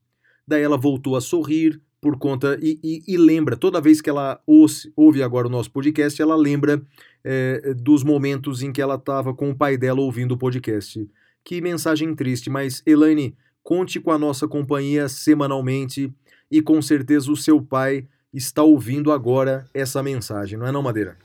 Daí 0.48 0.62
ela 0.62 0.78
voltou 0.78 1.16
a 1.16 1.22
sorrir, 1.22 1.82
por 2.00 2.18
conta 2.18 2.58
e, 2.62 2.80
e, 2.84 3.04
e, 3.08 3.18
lembra, 3.18 3.56
toda 3.56 3.82
vez 3.82 4.02
que 4.02 4.10
ela 4.10 4.40
ouve, 4.46 4.92
ouve 4.96 5.24
agora 5.24 5.48
o 5.48 5.50
nosso 5.50 5.72
podcast, 5.72 6.22
ela 6.22 6.36
lembra 6.36 6.82
é, 7.24 7.74
dos 7.74 8.04
momentos 8.04 8.62
em 8.62 8.72
que 8.72 8.82
ela 8.82 8.96
estava 8.96 9.34
com 9.34 9.50
o 9.50 9.56
pai 9.56 9.78
dela 9.78 10.02
ouvindo 10.02 10.34
o 10.34 10.38
podcast. 10.38 11.10
Que 11.44 11.62
mensagem 11.62 12.14
triste, 12.14 12.50
mas 12.50 12.84
Elaine, 12.86 13.36
conte 13.64 14.00
com 14.00 14.12
a 14.12 14.18
nossa 14.18 14.48
companhia 14.48 15.10
semanalmente 15.10 16.14
e 16.52 16.62
com 16.62 16.82
certeza 16.82 17.32
o 17.32 17.38
seu 17.38 17.62
pai 17.62 18.08
está 18.34 18.62
ouvindo 18.62 19.12
agora 19.12 19.66
essa 19.74 20.04
mensagem, 20.04 20.58
não 20.58 20.68
é 20.68 20.72
não, 20.72 20.82
Madeira? 20.82 21.18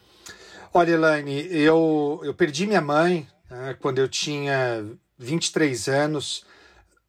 Olha, 0.72 0.92
Elaine, 0.92 1.46
eu, 1.50 2.20
eu 2.24 2.32
perdi 2.32 2.66
minha 2.66 2.80
mãe 2.80 3.26
né, 3.50 3.76
quando 3.78 3.98
eu 3.98 4.08
tinha 4.08 4.84
23 5.18 5.88
anos, 5.88 6.44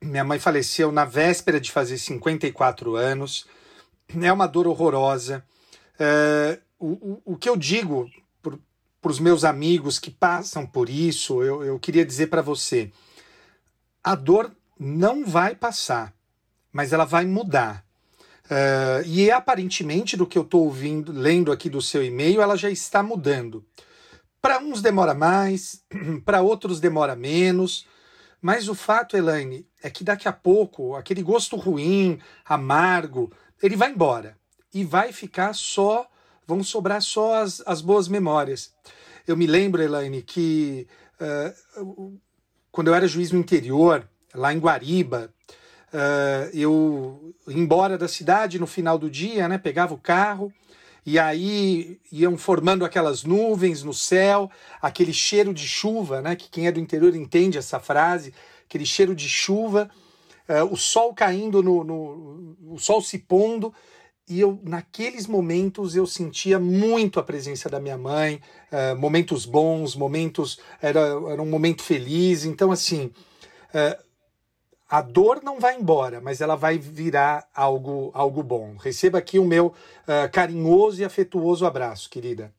minha 0.04 0.24
mãe 0.24 0.40
faleceu 0.40 0.92
na 0.92 1.06
véspera 1.06 1.60
de 1.60 1.72
fazer 1.72 1.98
54 1.98 2.96
anos. 2.96 3.46
É 4.22 4.32
uma 4.32 4.48
dor 4.48 4.68
horrorosa. 4.68 5.44
É, 6.00 6.60
o, 6.80 7.22
o, 7.26 7.38
que 7.38 7.48
eu 7.48 7.56
digo 7.56 8.10
para 8.42 9.12
os 9.12 9.20
meus 9.20 9.44
amigos 9.44 10.00
que 10.00 10.12
passam 10.12 10.66
por 10.66 10.90
isso, 10.90 11.42
eu, 11.44 11.64
eu 11.64 11.80
queria 11.80 12.06
dizer 12.06 12.28
para 12.28 12.42
você: 12.42 12.92
a 14.04 14.16
dor 14.16 14.52
não 14.80 15.26
vai 15.26 15.56
passar, 15.56 16.14
mas 16.72 16.92
ela 16.92 17.06
vai 17.06 17.26
mudar. 17.26 17.86
Uh, 18.46 19.08
e 19.08 19.32
aparentemente, 19.32 20.18
do 20.18 20.28
que 20.28 20.38
eu 20.38 20.42
estou 20.42 20.66
ouvindo, 20.66 21.14
lendo 21.14 21.52
aqui 21.52 21.70
do 21.70 21.82
seu 21.82 22.04
e-mail, 22.04 22.42
ela 22.42 22.58
já 22.58 22.70
está 22.70 23.02
mudando. 23.02 23.66
Para 24.42 24.60
uns 24.60 24.82
demora 24.82 25.14
mais, 25.14 25.82
para 26.26 26.42
outros 26.42 26.82
demora 26.82 27.16
menos. 27.16 27.88
Mas 28.44 28.68
o 28.68 28.76
fato, 28.76 29.16
Elaine, 29.16 29.66
é 29.82 29.90
que 29.90 30.04
daqui 30.04 30.28
a 30.28 30.34
pouco 30.34 30.98
aquele 30.98 31.24
gosto 31.24 31.56
ruim, 31.56 32.20
amargo, 32.44 33.32
ele 33.62 33.78
vai 33.78 33.90
embora 33.90 34.38
e 34.74 34.84
vai 34.84 35.14
ficar 35.14 35.56
só, 35.56 36.06
vão 36.46 36.62
sobrar 36.62 37.02
só 37.02 37.36
as, 37.36 37.64
as 37.66 37.80
boas 37.80 38.10
memórias. 38.10 38.74
Eu 39.26 39.38
me 39.38 39.48
lembro, 39.48 39.82
Elaine, 39.82 40.22
que 40.22 40.86
uh, 41.22 42.20
quando 42.70 42.90
eu 42.90 42.94
era 42.94 43.08
juiz 43.08 43.32
no 43.32 43.40
interior, 43.40 44.06
lá 44.36 44.54
em 44.54 44.60
Guariba, 44.60 45.34
uh, 45.94 46.50
eu 46.54 47.34
ia 47.48 47.58
embora 47.58 47.98
da 47.98 48.10
cidade 48.10 48.60
no 48.60 48.68
final 48.68 49.00
do 49.00 49.10
dia, 49.10 49.48
né, 49.48 49.58
pegava 49.58 49.94
o 49.94 49.98
carro 49.98 50.54
e 51.06 51.20
aí 51.20 52.00
iam 52.12 52.38
formando 52.38 52.86
aquelas 52.86 53.24
nuvens 53.24 53.84
no 53.84 53.94
céu, 53.94 54.50
aquele 54.82 55.14
cheiro 55.14 55.54
de 55.54 55.68
chuva, 55.68 56.22
né? 56.22 56.36
Que 56.36 56.50
quem 56.50 56.68
é 56.68 56.72
do 56.72 56.80
interior 56.80 57.16
entende 57.16 57.58
essa 57.58 57.80
frase, 57.80 58.34
aquele 58.66 58.86
cheiro 58.86 59.14
de 59.14 59.28
chuva, 59.28 59.90
uh, 60.48 60.72
o 60.72 60.78
sol 60.78 61.14
caindo 61.14 61.62
no, 61.62 61.84
no, 61.84 62.56
o 62.72 62.80
sol 62.80 63.02
se 63.02 63.20
pondo 63.20 63.74
e 64.30 64.40
eu 64.40 64.58
naqueles 64.64 65.28
momentos 65.28 65.96
eu 65.96 66.08
sentia 66.08 66.58
muito 66.58 67.20
a 67.20 67.24
presença 67.24 67.70
da 67.70 67.80
minha 67.80 67.98
mãe, 67.98 68.40
uh, 68.72 68.98
momentos 68.98 69.46
bons, 69.46 69.96
momentos 69.96 70.60
era, 70.82 71.00
era 71.00 71.42
um 71.42 71.50
momento 71.50 71.84
feliz, 71.84 72.46
então 72.46 72.72
assim 72.72 73.12
uh, 73.74 74.04
a 74.94 75.02
dor 75.02 75.42
não 75.44 75.60
vai 75.60 75.76
embora, 75.76 76.22
mas 76.22 76.40
ela 76.40 76.56
vai 76.56 76.78
virar 76.78 77.48
algo, 77.52 78.12
algo 78.14 78.44
bom. 78.44 78.76
Receba 78.78 79.18
aqui 79.18 79.40
o 79.40 79.44
meu 79.44 79.70
uh, 79.70 80.32
carinhoso 80.32 81.02
e 81.02 81.04
afetuoso 81.04 81.66
abraço, 81.66 82.08
querida. 82.12 82.54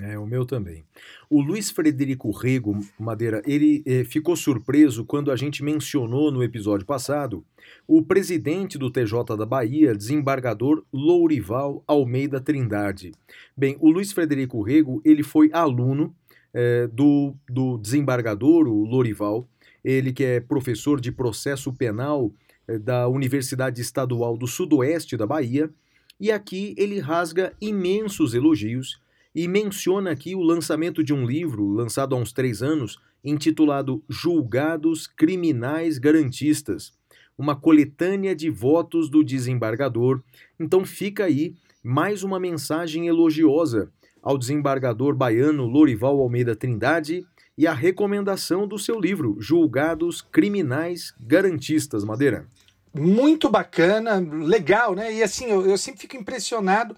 É, 0.00 0.16
o 0.16 0.24
meu 0.24 0.46
também. 0.46 0.84
O 1.28 1.40
Luiz 1.40 1.72
Frederico 1.72 2.30
Rego 2.30 2.78
Madeira, 2.96 3.42
ele 3.44 3.82
eh, 3.84 4.04
ficou 4.04 4.36
surpreso 4.36 5.04
quando 5.04 5.32
a 5.32 5.36
gente 5.36 5.64
mencionou 5.64 6.30
no 6.30 6.44
episódio 6.44 6.86
passado 6.86 7.44
o 7.88 8.02
presidente 8.02 8.78
do 8.78 8.88
TJ 8.88 9.36
da 9.36 9.44
Bahia, 9.44 9.96
desembargador 9.96 10.84
Lourival 10.92 11.82
Almeida 11.88 12.40
Trindade. 12.40 13.10
Bem, 13.56 13.76
o 13.80 13.90
Luiz 13.90 14.12
Frederico 14.12 14.62
Rego, 14.62 15.02
ele 15.04 15.24
foi 15.24 15.50
aluno 15.52 16.14
eh, 16.52 16.88
do, 16.92 17.34
do 17.48 17.76
desembargador, 17.78 18.68
o 18.68 18.84
Lourival, 18.84 19.48
ele 19.84 20.12
que 20.12 20.24
é 20.24 20.40
professor 20.40 21.00
de 21.00 21.12
processo 21.12 21.72
penal 21.72 22.32
eh, 22.66 22.78
da 22.78 23.06
Universidade 23.06 23.80
Estadual 23.80 24.36
do 24.36 24.46
Sudoeste 24.46 25.16
da 25.16 25.26
Bahia, 25.26 25.70
e 26.18 26.32
aqui 26.32 26.74
ele 26.78 26.98
rasga 26.98 27.52
imensos 27.60 28.34
elogios 28.34 29.00
e 29.34 29.46
menciona 29.48 30.12
aqui 30.12 30.34
o 30.34 30.42
lançamento 30.42 31.02
de 31.02 31.12
um 31.12 31.26
livro, 31.26 31.68
lançado 31.68 32.14
há 32.14 32.18
uns 32.18 32.32
três 32.32 32.62
anos, 32.62 32.98
intitulado 33.22 34.02
Julgados 34.08 35.06
Criminais 35.06 35.98
Garantistas, 35.98 36.92
uma 37.36 37.56
coletânea 37.56 38.34
de 38.34 38.48
votos 38.48 39.10
do 39.10 39.24
desembargador. 39.24 40.22
Então 40.58 40.84
fica 40.84 41.24
aí 41.24 41.56
mais 41.82 42.22
uma 42.22 42.38
mensagem 42.38 43.08
elogiosa 43.08 43.90
ao 44.22 44.38
desembargador 44.38 45.14
baiano 45.14 45.66
Lorival 45.66 46.18
Almeida 46.20 46.54
Trindade 46.54 47.26
e 47.56 47.66
a 47.66 47.72
recomendação 47.72 48.66
do 48.66 48.78
seu 48.78 49.00
livro, 49.00 49.36
Julgados 49.40 50.20
Criminais 50.20 51.14
Garantistas, 51.20 52.04
Madeira. 52.04 52.46
Muito 52.92 53.48
bacana, 53.48 54.18
legal, 54.18 54.94
né? 54.94 55.12
E 55.12 55.22
assim, 55.22 55.46
eu, 55.46 55.66
eu 55.66 55.78
sempre 55.78 56.00
fico 56.00 56.16
impressionado 56.16 56.96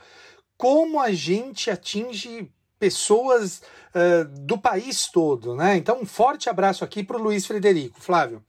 como 0.57 1.01
a 1.01 1.13
gente 1.13 1.71
atinge 1.71 2.51
pessoas 2.79 3.63
uh, 3.95 4.25
do 4.45 4.59
país 4.59 5.09
todo, 5.09 5.55
né? 5.55 5.77
Então, 5.77 6.01
um 6.01 6.07
forte 6.07 6.49
abraço 6.49 6.85
aqui 6.85 7.03
para 7.03 7.17
o 7.17 7.23
Luiz 7.23 7.47
Frederico. 7.47 8.01
Flávio. 8.01 8.43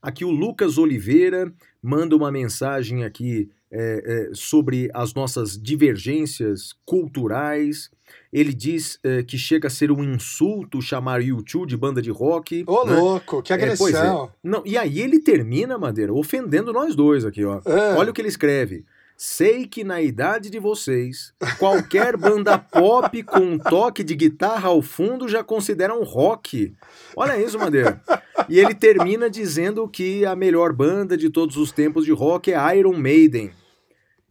Aqui 0.00 0.24
o 0.24 0.30
Lucas 0.30 0.78
Oliveira 0.78 1.52
manda 1.80 2.16
uma 2.16 2.30
mensagem 2.30 3.04
aqui 3.04 3.50
é, 3.72 4.28
é, 4.30 4.34
sobre 4.34 4.90
as 4.92 5.14
nossas 5.14 5.60
divergências 5.60 6.74
culturais. 6.84 7.90
Ele 8.30 8.52
diz 8.52 8.98
é, 9.02 9.22
que 9.22 9.38
chega 9.38 9.68
a 9.68 9.70
ser 9.70 9.90
um 9.90 10.04
insulto 10.04 10.82
chamar 10.82 11.22
YouTube 11.22 11.68
de 11.68 11.76
banda 11.76 12.02
de 12.02 12.10
rock. 12.10 12.64
Ô, 12.66 12.84
né? 12.84 12.94
louco, 12.94 13.42
que 13.42 13.52
agressão. 13.52 14.24
É, 14.24 14.26
é, 14.26 14.30
Não, 14.42 14.62
e 14.66 14.76
aí 14.76 15.00
ele 15.00 15.18
termina, 15.18 15.78
Madeira, 15.78 16.12
ofendendo 16.12 16.72
nós 16.72 16.94
dois 16.94 17.24
aqui, 17.24 17.44
ó. 17.44 17.60
É. 17.64 17.94
Olha 17.96 18.10
o 18.10 18.12
que 18.12 18.20
ele 18.20 18.28
escreve. 18.28 18.84
Sei 19.16 19.66
que 19.66 19.84
na 19.84 20.02
idade 20.02 20.50
de 20.50 20.58
vocês, 20.58 21.32
qualquer 21.58 22.16
banda 22.16 22.58
pop 22.58 23.22
com 23.22 23.38
um 23.38 23.58
toque 23.58 24.02
de 24.02 24.16
guitarra 24.16 24.68
ao 24.68 24.82
fundo 24.82 25.28
já 25.28 25.44
considera 25.44 25.94
um 25.94 26.02
rock. 26.02 26.74
Olha 27.16 27.40
isso, 27.40 27.58
Madeira. 27.58 28.00
E 28.48 28.58
ele 28.58 28.74
termina 28.74 29.30
dizendo 29.30 29.86
que 29.86 30.26
a 30.26 30.34
melhor 30.34 30.72
banda 30.72 31.16
de 31.16 31.30
todos 31.30 31.56
os 31.56 31.70
tempos 31.70 32.04
de 32.04 32.10
rock 32.10 32.52
é 32.52 32.76
Iron 32.76 32.94
Maiden. 32.94 33.52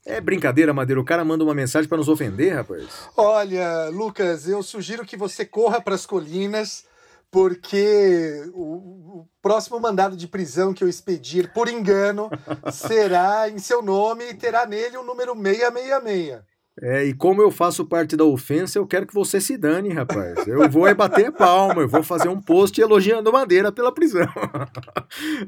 É 0.06 0.20
brincadeira, 0.20 0.74
Madeira. 0.74 1.00
O 1.00 1.06
cara 1.06 1.24
manda 1.24 1.44
uma 1.44 1.54
mensagem 1.54 1.88
para 1.88 1.98
nos 1.98 2.10
ofender, 2.10 2.56
rapaz. 2.56 3.10
Olha, 3.16 3.90
Lucas, 3.90 4.48
eu 4.48 4.64
sugiro 4.64 5.06
que 5.06 5.16
você 5.16 5.46
corra 5.46 5.80
para 5.80 5.94
as 5.94 6.06
colinas, 6.06 6.86
porque 7.30 8.50
o, 8.54 9.20
o, 9.20 9.28
próximo 9.42 9.80
mandado 9.80 10.18
de 10.18 10.28
prisão 10.28 10.74
que 10.74 10.84
eu 10.84 10.90
expedir 10.90 11.54
por 11.54 11.68
engano 11.68 12.30
será 12.72 13.48
em 13.48 13.60
seu 13.60 13.82
nome 13.82 14.30
e 14.30 14.34
terá 14.34 14.66
nele 14.66 14.98
o 14.98 15.04
número 15.04 15.34
666. 15.36 16.42
É, 16.82 17.04
e 17.04 17.14
como 17.14 17.42
eu 17.42 17.52
faço 17.52 17.86
parte 17.86 18.16
da 18.16 18.24
ofensa, 18.24 18.80
eu 18.80 18.88
quero 18.88 19.06
que 19.06 19.14
você 19.14 19.42
se 19.42 19.58
dane, 19.58 19.90
rapaz. 19.90 20.48
Eu 20.48 20.70
vou 20.70 20.88
é 20.88 20.94
bater 20.94 21.32
palma, 21.32 21.82
eu 21.82 21.88
vou 21.88 22.02
fazer 22.02 22.30
um 22.30 22.42
post 22.42 22.80
elogiando 22.80 23.32
Madeira 23.32 23.72
pela 23.72 23.94
prisão. 23.94 24.28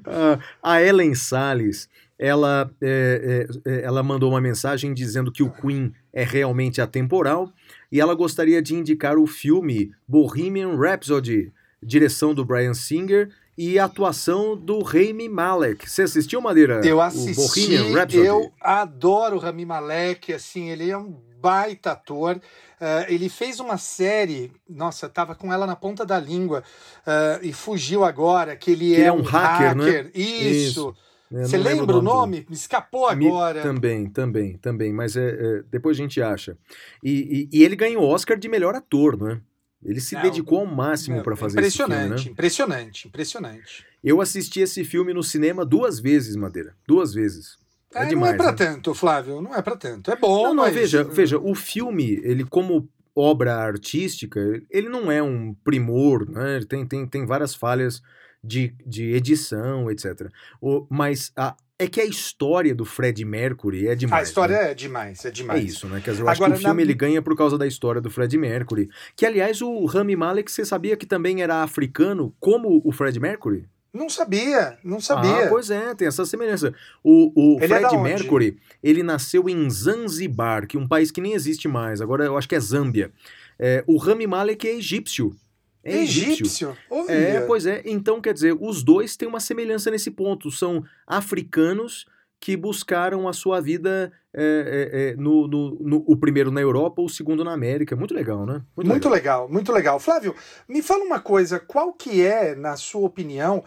Ah, 0.05 0.39
a 0.61 0.81
Ellen 0.81 1.15
Salles 1.15 1.87
ela, 2.23 2.71
é, 2.81 3.45
é, 3.65 3.69
é, 3.69 3.81
ela 3.83 4.01
mandou 4.01 4.29
uma 4.29 4.39
mensagem 4.39 4.93
dizendo 4.93 5.29
que 5.29 5.43
o 5.43 5.51
Queen 5.51 5.93
é 6.13 6.23
realmente 6.23 6.79
atemporal 6.79 7.51
e 7.91 7.99
ela 7.99 8.15
gostaria 8.15 8.61
de 8.61 8.73
indicar 8.73 9.17
o 9.17 9.27
filme 9.27 9.91
Bohemian 10.07 10.77
Rhapsody, 10.77 11.51
direção 11.81 12.33
do 12.33 12.45
Brian 12.45 12.73
Singer 12.73 13.29
e 13.57 13.77
atuação 13.77 14.55
do 14.55 14.81
Rami 14.81 15.27
Malek. 15.27 15.89
Você 15.89 16.03
assistiu, 16.03 16.39
Madeira? 16.39 16.79
Eu 16.85 17.01
assisti, 17.01 17.73
eu 18.13 18.53
adoro 18.61 19.35
o 19.35 19.39
Rami 19.39 19.65
Malek, 19.65 20.31
assim, 20.31 20.69
ele 20.69 20.89
é 20.89 20.97
um 20.97 21.13
baita 21.41 21.91
ator. 21.91 22.37
Uh, 22.37 23.03
ele 23.09 23.27
fez 23.27 23.59
uma 23.59 23.77
série, 23.77 24.49
nossa, 24.67 25.09
tava 25.09 25.35
com 25.35 25.51
ela 25.51 25.67
na 25.67 25.75
ponta 25.75 26.05
da 26.05 26.17
língua 26.17 26.63
uh, 27.05 27.45
e 27.45 27.51
fugiu 27.51 28.05
agora, 28.05 28.55
que 28.55 28.71
ele, 28.71 28.95
que 28.95 29.01
é, 29.01 29.07
é, 29.07 29.11
um 29.11 29.21
hacker, 29.21 29.67
hacker. 29.67 30.03
Né? 30.05 30.11
Isso. 30.15 30.69
Isso. 30.69 30.95
Você 31.31 31.57
lembra 31.57 31.97
o 31.97 32.01
nome? 32.01 32.41
nome? 32.41 32.47
Escapou 32.51 33.07
agora. 33.07 33.59
Me, 33.59 33.63
também, 33.63 34.09
também, 34.09 34.57
também. 34.57 34.93
Mas 34.93 35.15
é, 35.17 35.29
é, 35.29 35.63
depois 35.71 35.97
a 35.97 36.01
gente 36.01 36.21
acha. 36.21 36.57
E, 37.03 37.49
e, 37.51 37.59
e, 37.59 37.63
ele 37.63 37.75
ganhou 37.75 38.03
o 38.03 38.07
Oscar 38.07 38.37
de 38.37 38.47
melhor 38.47 38.75
ator, 38.75 39.17
não 39.17 39.31
é? 39.31 39.41
Ele 39.83 39.99
se 39.99 40.15
não, 40.15 40.21
dedicou 40.21 40.59
ao 40.59 40.65
máximo 40.65 41.21
para 41.23 41.35
fazer 41.35 41.61
esse 41.61 41.77
filme, 41.77 41.93
né? 41.93 42.03
Impressionante, 42.05 42.29
impressionante, 42.29 43.07
impressionante. 43.07 43.85
Eu 44.03 44.21
assisti 44.21 44.61
esse 44.61 44.83
filme 44.83 45.13
no 45.13 45.23
cinema 45.23 45.65
duas 45.65 45.99
vezes, 45.99 46.35
Madeira. 46.35 46.75
Duas 46.87 47.13
vezes. 47.13 47.57
É, 47.93 48.03
é 48.03 48.05
demais, 48.05 48.35
não 48.35 48.35
é 48.35 48.37
para 48.37 48.51
né? 48.51 48.57
tanto, 48.73 48.93
Flávio. 48.93 49.41
Não 49.41 49.53
é 49.53 49.61
para 49.61 49.75
tanto. 49.75 50.11
É 50.11 50.15
bom, 50.15 50.43
não, 50.43 50.53
não, 50.53 50.63
mas... 50.63 50.73
veja, 50.73 51.03
veja, 51.03 51.37
o 51.37 51.53
filme, 51.53 52.19
ele 52.23 52.45
como 52.45 52.89
obra 53.15 53.55
artística, 53.55 54.39
ele 54.69 54.89
não 54.89 55.11
é 55.11 55.21
um 55.21 55.53
primor, 55.63 56.29
né? 56.29 56.55
Ele 56.55 56.65
tem, 56.65 56.85
tem, 56.85 57.05
tem 57.05 57.25
várias 57.25 57.53
falhas 57.53 58.01
de, 58.43 58.75
de 58.85 59.13
edição, 59.13 59.89
etc. 59.89 60.29
O, 60.61 60.85
mas 60.89 61.31
a, 61.35 61.55
é 61.79 61.87
que 61.87 62.01
a 62.01 62.05
história 62.05 62.75
do 62.75 62.85
Fred 62.85 63.23
Mercury 63.23 63.87
é 63.87 63.95
demais. 63.95 64.27
A 64.27 64.29
história 64.29 64.55
né? 64.55 64.71
é 64.71 64.73
demais, 64.73 65.25
é 65.25 65.31
demais. 65.31 65.61
É 65.61 65.63
isso, 65.63 65.87
né? 65.87 66.01
Quer 66.03 66.11
dizer, 66.11 66.23
eu 66.23 66.29
Agora, 66.29 66.53
acho 66.53 66.59
que 66.59 66.59
o 66.59 66.67
filme 66.67 66.83
na... 66.83 66.89
ele 66.89 66.93
ganha 66.93 67.21
por 67.21 67.35
causa 67.35 67.57
da 67.57 67.65
história 67.65 68.01
do 68.01 68.09
Fred 68.09 68.37
Mercury. 68.37 68.89
Que, 69.15 69.25
aliás, 69.25 69.61
o 69.61 69.85
Rami 69.85 70.15
Malek, 70.15 70.51
você 70.51 70.65
sabia 70.65 70.97
que 70.97 71.05
também 71.05 71.41
era 71.41 71.63
africano, 71.63 72.35
como 72.39 72.81
o 72.83 72.91
Fred 72.91 73.19
Mercury? 73.19 73.65
Não 73.93 74.09
sabia, 74.09 74.77
não 74.83 74.99
sabia. 74.99 75.45
Ah, 75.45 75.47
pois 75.49 75.69
é, 75.69 75.93
tem 75.93 76.07
essa 76.07 76.25
semelhança. 76.25 76.73
O, 77.03 77.31
o 77.35 77.59
é 77.61 77.67
Fred 77.67 77.95
Mercury, 77.97 78.57
ele 78.81 79.03
nasceu 79.03 79.47
em 79.47 79.69
Zanzibar, 79.69 80.65
que 80.65 80.75
é 80.75 80.79
um 80.79 80.87
país 80.87 81.11
que 81.11 81.21
nem 81.21 81.33
existe 81.33 81.67
mais, 81.67 82.01
agora 82.01 82.25
eu 82.25 82.35
acho 82.35 82.49
que 82.49 82.55
é 82.55 82.59
Zâmbia. 82.59 83.11
É, 83.59 83.83
o 83.85 83.97
Rami 83.97 84.25
Malek 84.25 84.67
é 84.67 84.75
egípcio. 84.75 85.35
É 85.83 85.97
egípcio. 85.97 86.69
egípcio. 86.69 86.77
É, 87.09 87.41
pois 87.41 87.65
é. 87.65 87.81
Então, 87.85 88.21
quer 88.21 88.33
dizer, 88.33 88.55
os 88.59 88.83
dois 88.83 89.17
têm 89.17 89.27
uma 89.27 89.39
semelhança 89.39 89.91
nesse 89.91 90.09
ponto. 90.09 90.49
São 90.49 90.83
africanos 91.05 92.05
que 92.39 92.57
buscaram 92.57 93.27
a 93.27 93.33
sua 93.33 93.61
vida 93.61 94.11
é, 94.33 94.43
é, 94.91 94.99
é, 95.11 95.15
no, 95.15 95.47
no, 95.47 95.77
no, 95.79 96.03
o 96.07 96.17
primeiro 96.17 96.51
na 96.51 96.59
Europa, 96.59 97.01
o 97.01 97.07
segundo 97.07 97.43
na 97.43 97.53
América. 97.53 97.95
Muito 97.95 98.13
legal, 98.13 98.45
né? 98.45 98.61
Muito, 98.75 98.89
muito 98.89 99.09
legal. 99.09 99.41
legal. 99.43 99.49
muito 99.49 99.71
legal. 99.71 99.99
Flávio, 99.99 100.35
me 100.67 100.81
fala 100.81 101.03
uma 101.03 101.19
coisa, 101.19 101.59
qual 101.59 101.93
que 101.93 102.25
é, 102.25 102.55
na 102.55 102.75
sua 102.75 103.05
opinião, 103.05 103.63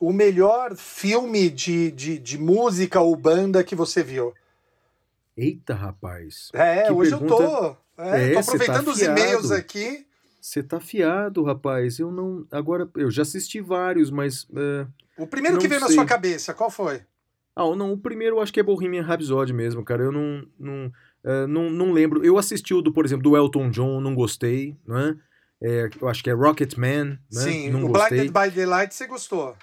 o 0.00 0.12
melhor 0.12 0.76
filme 0.76 1.48
de, 1.48 1.90
de, 1.90 2.18
de 2.18 2.38
música 2.38 3.00
ou 3.00 3.16
banda 3.16 3.64
que 3.64 3.74
você 3.74 4.02
viu? 4.02 4.34
Eita, 5.36 5.74
rapaz. 5.74 6.50
É, 6.52 6.90
hoje 6.90 7.10
pergunta... 7.10 7.32
eu 7.32 7.38
tô. 7.38 7.76
É, 8.02 8.28
tô 8.28 8.34
tá 8.34 8.40
aproveitando 8.40 8.84
tá 8.84 8.90
os 8.90 9.00
e-mails 9.00 9.50
aqui. 9.50 10.07
Você 10.40 10.62
tá 10.62 10.78
fiado, 10.80 11.42
rapaz. 11.42 11.98
Eu 11.98 12.10
não. 12.10 12.46
Agora, 12.50 12.88
eu 12.96 13.10
já 13.10 13.22
assisti 13.22 13.60
vários, 13.60 14.10
mas. 14.10 14.46
É, 14.54 14.86
o 15.16 15.26
primeiro 15.26 15.58
que 15.58 15.68
veio 15.68 15.80
sei. 15.80 15.88
na 15.88 15.94
sua 15.94 16.06
cabeça, 16.06 16.54
qual 16.54 16.70
foi? 16.70 17.02
Ah, 17.54 17.74
não, 17.74 17.92
o 17.92 17.98
primeiro 17.98 18.36
eu 18.36 18.40
acho 18.40 18.52
que 18.52 18.60
é 18.60 18.62
Bohemian 18.62 19.02
Rhapsody 19.02 19.52
mesmo, 19.52 19.84
cara. 19.84 20.04
Eu 20.04 20.12
não. 20.12 20.46
Não, 20.58 20.92
é, 21.24 21.46
não, 21.46 21.68
não 21.70 21.92
lembro. 21.92 22.24
Eu 22.24 22.38
assisti 22.38 22.72
o 22.72 22.80
do, 22.80 22.92
por 22.92 23.04
exemplo, 23.04 23.24
do 23.24 23.36
Elton 23.36 23.70
John, 23.70 24.00
não 24.00 24.14
gostei, 24.14 24.76
né? 24.86 25.18
É, 25.60 25.90
eu 26.00 26.08
acho 26.08 26.22
que 26.22 26.30
é 26.30 26.32
Rocketman, 26.32 27.04
né? 27.04 27.18
Sim, 27.30 27.70
não 27.70 27.84
o 27.84 27.88
gostei. 27.88 28.18
Blinded 28.18 28.32
by 28.32 28.54
the 28.54 28.66
Light 28.66 28.94
você 28.94 29.06
gostou. 29.08 29.56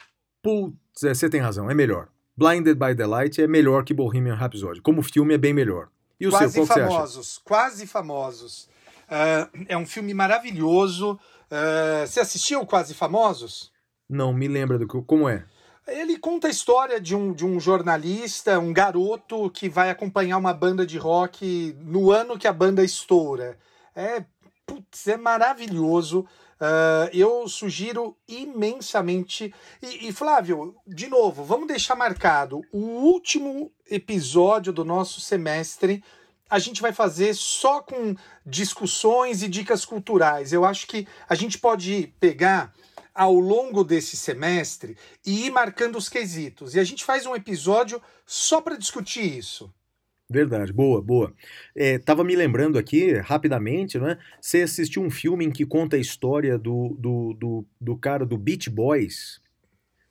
Putz, 0.44 1.04
é, 1.04 1.14
você 1.14 1.30
tem 1.30 1.40
razão, 1.40 1.72
é 1.72 1.74
melhor. 1.74 2.10
Blinded 2.36 2.76
by 2.76 2.94
the 2.94 3.06
Light 3.06 3.42
é 3.42 3.48
melhor 3.48 3.86
que 3.86 3.94
Bohemian 3.94 4.36
Rhapsody. 4.36 4.82
Como 4.82 5.02
filme 5.02 5.34
é 5.34 5.38
bem 5.38 5.54
melhor. 5.54 5.88
E 6.20 6.28
o 6.28 6.32
quase 6.32 6.52
seu, 6.52 6.66
qual 6.66 6.68
que 6.68 6.74
você 6.74 6.80
acha? 6.82 6.92
famosos, 6.92 7.42
quase 7.44 7.88
famosos. 7.88 8.70
Ah, 9.10 9.50
é 9.68 9.78
um 9.78 9.86
filme 9.86 10.14
maravilhoso. 10.14 11.20
Ah, 11.50 12.06
você 12.06 12.20
assistiu 12.20 12.66
Quase 12.66 12.94
Famosos? 12.94 13.72
Não, 14.10 14.34
me 14.34 14.48
lembra 14.48 14.78
do 14.78 14.88
que. 14.88 15.02
Como 15.04 15.28
é? 15.28 15.46
Ele 15.88 16.18
conta 16.18 16.48
a 16.48 16.52
história 16.52 17.00
de 17.00 17.16
um, 17.16 17.32
de 17.32 17.46
um 17.46 17.60
jornalista, 17.60 18.60
um 18.60 18.74
garoto 18.74 19.50
que 19.52 19.70
vai 19.70 19.92
acompanhar 19.92 20.38
uma 20.38 20.54
banda 20.54 20.86
de 20.86 20.98
rock 20.98 21.76
no 21.80 22.12
ano 22.12 22.40
que 22.40 22.48
a 22.48 22.54
banda 22.54 22.84
estoura. 22.84 23.58
É, 23.96 24.26
putz, 24.66 25.08
é 25.08 25.18
maravilhoso. 25.18 26.26
Ah, 26.60 27.10
eu 27.14 27.48
sugiro 27.48 28.18
imensamente. 28.28 29.54
E, 29.82 30.08
e, 30.08 30.12
Flávio, 30.12 30.76
de 30.88 31.08
novo, 31.08 31.44
vamos 31.44 31.68
deixar 31.68 31.96
marcado 31.96 32.62
o 32.72 32.80
último 32.80 33.72
episódio 33.90 34.72
do 34.72 34.86
nosso 34.86 35.20
semestre. 35.22 36.04
A 36.50 36.60
gente 36.60 36.82
vai 36.82 36.94
fazer 36.94 37.34
só 37.34 37.82
com 37.82 38.16
discussões 38.46 39.42
e 39.42 39.48
dicas 39.48 39.84
culturais. 39.84 40.54
Eu 40.54 40.64
acho 40.64 40.88
que 40.88 41.08
a 41.28 41.36
gente 41.36 41.58
pode 41.58 42.14
pegar 42.20 42.74
ao 43.14 43.34
longo 43.34 43.84
desse 43.84 44.18
semestre 44.18 44.98
e 45.26 45.46
ir 45.46 45.50
marcando 45.50 45.98
os 45.98 46.10
quesitos. 46.10 46.76
E 46.76 46.80
a 46.80 46.84
gente 46.84 47.06
faz 47.06 47.26
um 47.26 47.34
episódio 47.34 48.02
só 48.26 48.60
para 48.60 48.78
discutir 48.78 49.38
isso. 49.38 49.74
Verdade, 50.30 50.74
boa, 50.74 51.02
boa. 51.02 51.34
É, 51.76 52.00
tava 52.00 52.24
me 52.24 52.36
lembrando 52.36 52.80
aqui, 52.80 53.14
rapidamente, 53.14 54.00
né? 54.00 54.18
Você 54.42 54.64
assistiu 54.64 55.04
um 55.04 55.10
filme 55.10 55.46
em 55.46 55.52
que 55.52 55.66
conta 55.66 55.96
a 55.96 56.00
história 56.00 56.58
do, 56.58 56.96
do, 57.00 57.34
do, 57.36 57.66
do 57.80 57.96
cara 57.96 58.26
do 58.26 58.38
Beach 58.38 58.70
Boys? 58.70 59.40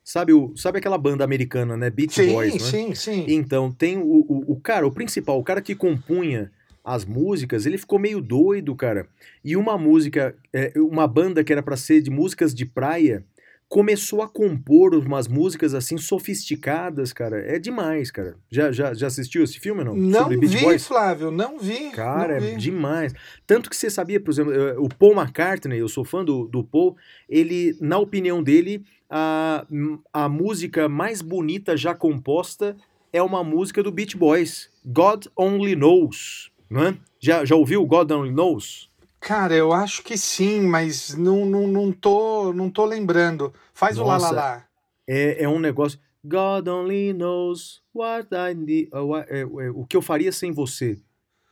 Sabe, 0.05 0.33
o, 0.33 0.55
sabe 0.55 0.77
aquela 0.77 0.99
banda 0.99 1.23
americana, 1.23 1.75
né? 1.75 1.89
Beach 1.89 2.13
sim, 2.13 2.31
Boys, 2.31 2.53
né? 2.53 2.59
sim, 2.59 2.93
sim. 2.93 3.25
Então, 3.27 3.71
tem 3.71 3.97
o, 3.97 4.03
o, 4.03 4.53
o 4.53 4.59
cara, 4.61 4.85
o 4.85 4.91
principal, 4.91 5.39
o 5.39 5.43
cara 5.43 5.63
que 5.63 5.73
compunha 5.73 6.51
as 6.83 7.03
músicas, 7.03 7.65
ele 7.65 7.79
ficou 7.79 7.97
meio 7.97 8.21
doido, 8.21 8.75
cara. 8.75 9.07
E 9.43 9.57
uma 9.57 9.79
música, 9.79 10.35
é, 10.53 10.71
uma 10.77 11.07
banda 11.07 11.43
que 11.43 11.51
era 11.51 11.63
para 11.63 11.75
ser 11.75 12.03
de 12.03 12.11
músicas 12.11 12.53
de 12.53 12.67
praia, 12.67 13.25
começou 13.67 14.21
a 14.21 14.27
compor 14.27 14.93
umas 14.95 15.27
músicas 15.27 15.73
assim 15.73 15.97
sofisticadas, 15.97 17.11
cara. 17.11 17.39
É 17.39 17.59
demais, 17.59 18.11
cara. 18.11 18.35
Já, 18.49 18.71
já, 18.71 18.93
já 18.93 19.07
assistiu 19.07 19.43
esse 19.43 19.59
filme 19.59 19.83
não? 19.83 19.95
Não 19.95 20.29
vi, 20.29 20.59
Boys? 20.59 20.87
Flávio, 20.87 21.31
não 21.31 21.57
vi. 21.57 21.89
Cara, 21.91 22.39
não 22.39 22.47
é 22.47 22.51
vi. 22.51 22.57
demais. 22.57 23.13
Tanto 23.45 23.69
que 23.69 23.75
você 23.75 23.89
sabia, 23.89 24.19
por 24.19 24.31
exemplo, 24.31 24.53
eh, 24.53 24.75
o 24.77 24.87
Paul 24.87 25.13
McCartney, 25.13 25.79
eu 25.79 25.89
sou 25.89 26.05
fã 26.05 26.23
do, 26.23 26.47
do 26.47 26.63
Paul, 26.63 26.95
ele, 27.27 27.75
na 27.81 27.97
opinião 27.97 28.41
dele, 28.41 28.83
a, 29.09 29.65
a 30.13 30.29
música 30.29 30.87
mais 30.87 31.21
bonita 31.21 31.75
já 31.75 31.93
composta 31.93 32.75
é 33.11 33.21
uma 33.21 33.43
música 33.43 33.81
do 33.81 33.91
Beach 33.91 34.15
Boys, 34.17 34.69
God 34.85 35.25
Only 35.37 35.75
Knows, 35.75 36.51
não 36.69 36.83
é? 36.83 36.97
Já, 37.19 37.45
já 37.45 37.55
ouviu 37.55 37.85
God 37.85 38.11
Only 38.11 38.31
Knows? 38.31 38.89
Cara, 39.25 39.55
eu 39.55 39.73
acho 39.73 40.03
que 40.03 40.15
sim, 40.15 40.61
mas 40.61 41.15
não, 41.15 41.47
não, 41.47 41.65
não, 41.67 41.91
tô, 41.91 42.53
não 42.53 42.69
tô 42.69 42.85
lembrando. 42.85 43.51
Faz 43.73 43.97
o 43.97 44.03
lá, 44.03 44.17
lá, 44.17 44.19
Nossa. 44.19 44.31
lá. 44.35 44.65
É, 45.07 45.43
é 45.43 45.49
um 45.49 45.57
negócio. 45.59 45.99
God 46.23 46.67
only 46.67 47.11
knows 47.11 47.81
what 47.91 48.27
I 48.31 48.53
need, 48.53 48.87
uh, 48.93 48.99
what- 48.99 49.27
é, 49.31 49.39
é, 49.41 49.45
o 49.73 49.83
que 49.83 49.97
eu 49.97 50.01
faria 50.03 50.31
sem 50.31 50.51
você. 50.51 50.99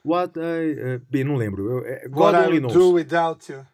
What 0.05 0.37
I, 0.37 0.75
é, 0.79 1.01
bem, 1.09 1.23
não 1.23 1.35
lembro. 1.35 1.83
God 2.11 2.35
only 2.35 2.57
I 2.57 2.59
knows. 2.59 2.73
do 2.73 2.91
without 2.93 3.51
you. 3.51 3.65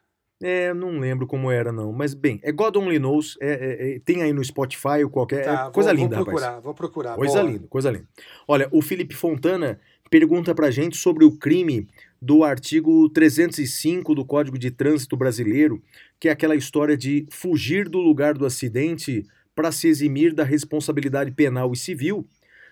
É, 0.41 0.73
não 0.73 0.97
lembro 0.97 1.27
como 1.27 1.51
era, 1.51 1.69
não. 1.69 1.91
Mas, 1.91 2.13
bem, 2.13 2.39
é 2.41 2.53
God 2.53 2.77
Only 2.77 2.97
Knows. 2.97 3.37
é- 3.41 3.95
é- 3.95 3.99
tem 3.99 4.21
aí 4.23 4.31
no 4.31 4.41
Spotify 4.41 5.03
ou 5.03 5.09
qualquer. 5.09 5.43
Tá, 5.43 5.65
é 5.67 5.71
coisa 5.71 5.93
vou, 5.93 6.01
linda, 6.01 6.15
vou 6.15 6.25
rapaz. 6.25 6.39
procurar, 6.39 6.59
vou 6.61 6.73
procurar. 6.73 7.15
Coisa 7.17 7.41
boa. 7.41 7.51
linda, 7.51 7.67
coisa 7.67 7.91
linda. 7.91 8.07
Olha, 8.47 8.69
o 8.71 8.81
Felipe 8.81 9.13
Fontana 9.13 9.81
pergunta 10.09 10.55
pra 10.55 10.71
gente 10.71 10.95
sobre 10.95 11.25
o 11.25 11.37
crime 11.37 11.89
do 12.21 12.43
artigo 12.43 13.09
305 13.09 14.13
do 14.13 14.25
Código 14.25 14.57
de 14.57 14.71
Trânsito 14.71 15.15
Brasileiro, 15.15 15.81
que 16.19 16.27
é 16.27 16.31
aquela 16.31 16.55
história 16.55 16.97
de 16.97 17.25
fugir 17.29 17.87
do 17.87 17.99
lugar 17.99 18.37
do 18.37 18.45
acidente 18.45 19.25
para 19.55 19.71
se 19.71 19.87
eximir 19.87 20.33
da 20.33 20.43
responsabilidade 20.43 21.31
penal 21.31 21.71
e 21.73 21.77
civil. 21.77 22.27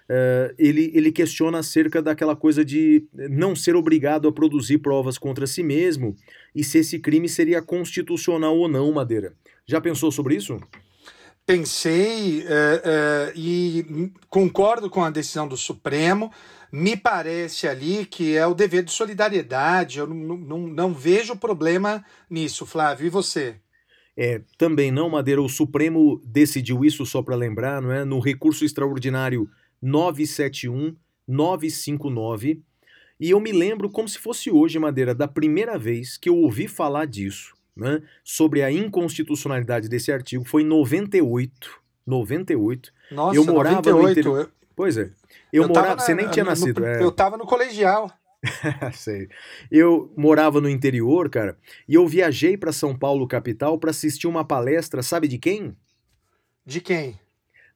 Eh, 0.10 0.56
ele, 0.58 0.92
ele 0.94 1.12
questiona 1.12 1.60
acerca 1.60 2.02
daquela 2.02 2.36
coisa 2.36 2.64
de 2.64 3.06
não 3.14 3.56
ser 3.56 3.76
obrigado 3.76 4.28
a 4.28 4.32
produzir 4.32 4.78
provas 4.78 5.18
contra 5.18 5.46
si 5.46 5.62
mesmo 5.62 6.16
e 6.56 6.64
se 6.64 6.78
esse 6.78 6.98
crime 7.00 7.28
seria 7.28 7.62
constitucional 7.62 8.58
ou 8.58 8.70
não, 8.70 8.92
Madeira. 8.92 9.34
Já 9.66 9.82
pensou 9.82 10.12
sobre 10.12 10.36
isso? 10.36 10.58
Pensei 11.46 12.46
é, 12.46 12.82
é, 12.84 13.34
e 13.36 14.12
concordo 14.30 14.90
com 14.90 15.04
a 15.04 15.10
decisão 15.10 15.48
do 15.48 15.56
Supremo. 15.56 16.32
Me 16.72 16.98
parece 16.98 17.68
ali 17.68 18.06
que 18.06 18.36
é 18.36 18.46
o 18.46 18.54
dever 18.54 18.84
de 18.84 18.92
solidariedade. 18.92 20.00
Eu 20.00 20.08
não, 20.08 20.38
não, 20.38 20.60
não 20.68 20.94
vejo 20.94 21.36
problema 21.36 22.04
nisso, 22.30 22.66
Flávio. 22.66 23.08
E 23.08 23.10
você? 23.10 23.56
É, 24.16 24.42
também 24.58 24.92
não, 24.92 25.10
Madeira. 25.10 25.42
O 25.42 25.48
Supremo 25.50 26.22
decidiu 26.26 26.84
isso 26.84 27.06
só 27.06 27.22
para 27.22 27.36
lembrar, 27.36 27.82
não 27.82 27.92
é? 27.92 28.04
No 28.04 28.20
recurso 28.20 28.66
extraordinário 28.66 29.50
971-959. 31.30 32.60
E 33.20 33.30
eu 33.32 33.40
me 33.40 33.52
lembro 33.52 33.90
como 33.90 34.08
se 34.08 34.20
fosse 34.20 34.52
hoje, 34.52 34.78
Madeira, 34.78 35.14
da 35.16 35.28
primeira 35.28 35.78
vez 35.78 36.18
que 36.18 36.30
eu 36.30 36.36
ouvi 36.38 36.68
falar 36.68 37.06
disso, 37.06 37.54
né? 37.76 38.02
Sobre 38.24 38.62
a 38.62 38.72
inconstitucionalidade 38.72 39.90
desse 39.90 40.12
artigo. 40.12 40.44
Foi 40.46 40.62
em 40.62 40.66
98. 40.68 41.72
98. 42.06 42.92
Nossa, 43.12 43.36
Eu 43.38 43.44
morava 43.46 43.76
no 43.78 43.82
98. 43.92 44.20
interior- 44.20 44.40
Eu, 44.40 44.50
Pois 44.78 44.96
é. 44.96 45.10
Eu, 45.52 45.64
eu 45.64 45.68
morava. 45.70 45.96
na- 45.96 46.02
Você 46.02 46.14
nem 46.14 46.30
tinha 46.30 46.46
no- 46.46 46.52
nascido, 46.52 46.86
é. 46.86 47.04
Eu 47.04 47.12
tava 47.12 47.36
no 47.36 47.46
colegial. 47.48 48.10
Sei. 48.94 49.28
Eu 49.72 50.14
morava 50.16 50.62
no 50.62 50.70
interior, 50.70 51.28
cara, 51.30 51.58
e 51.90 51.96
eu 51.96 52.08
viajei 52.08 52.56
para 52.56 52.72
São 52.72 52.96
Paulo, 52.96 53.28
capital, 53.28 53.80
para 53.80 53.90
assistir 53.90 54.28
uma 54.28 54.46
palestra, 54.46 55.02
sabe 55.02 55.28
de 55.28 55.40
quem? 55.40 55.76
De 56.64 56.80
quem? 56.80 57.20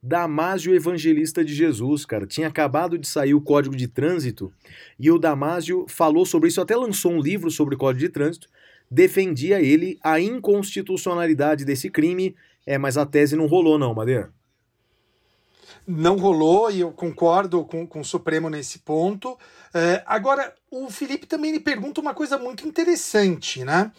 Damásio 0.04 0.74
Evangelista 0.76 1.44
de 1.44 1.54
Jesus, 1.56 2.06
cara. 2.06 2.28
Tinha 2.28 2.48
acabado 2.48 2.98
de 2.98 3.08
sair 3.08 3.34
o 3.34 3.42
Código 3.42 3.76
de 3.76 3.88
Trânsito 3.88 4.54
e 5.00 5.10
o 5.10 5.18
Damásio 5.18 5.86
falou 5.90 6.26
sobre 6.26 6.50
isso, 6.50 6.62
até 6.62 6.76
lançou 6.76 7.12
um 7.12 7.20
livro 7.20 7.50
sobre 7.50 7.74
o 7.74 7.78
Código 7.78 8.00
de 8.06 8.10
Trânsito, 8.10 8.48
defendia 8.90 9.60
ele 9.62 9.98
a 10.04 10.20
inconstitucionalidade 10.20 11.66
desse 11.66 11.90
crime, 11.90 12.36
é, 12.66 12.78
mas 12.78 12.98
a 12.98 13.06
tese 13.08 13.36
não 13.36 13.48
rolou 13.48 13.80
não, 13.80 13.94
Madeira. 13.96 14.32
Não 15.88 16.18
rolou 16.18 16.72
e 16.72 16.82
eu 16.82 16.92
concordo 16.92 17.64
com, 17.66 17.86
com 17.86 18.02
o 18.02 18.06
Supremo 18.06 18.50
nesse 18.50 18.80
ponto. 18.80 19.38
É, 19.74 20.04
agora, 20.06 20.54
o 20.70 20.90
Felipe 20.90 21.26
também 21.26 21.52
lhe 21.52 21.60
pergunta 21.60 22.02
uma 22.02 22.14
coisa 22.14 22.38
muito 22.38 22.68
interessante, 22.68 23.64
né? 23.64 23.92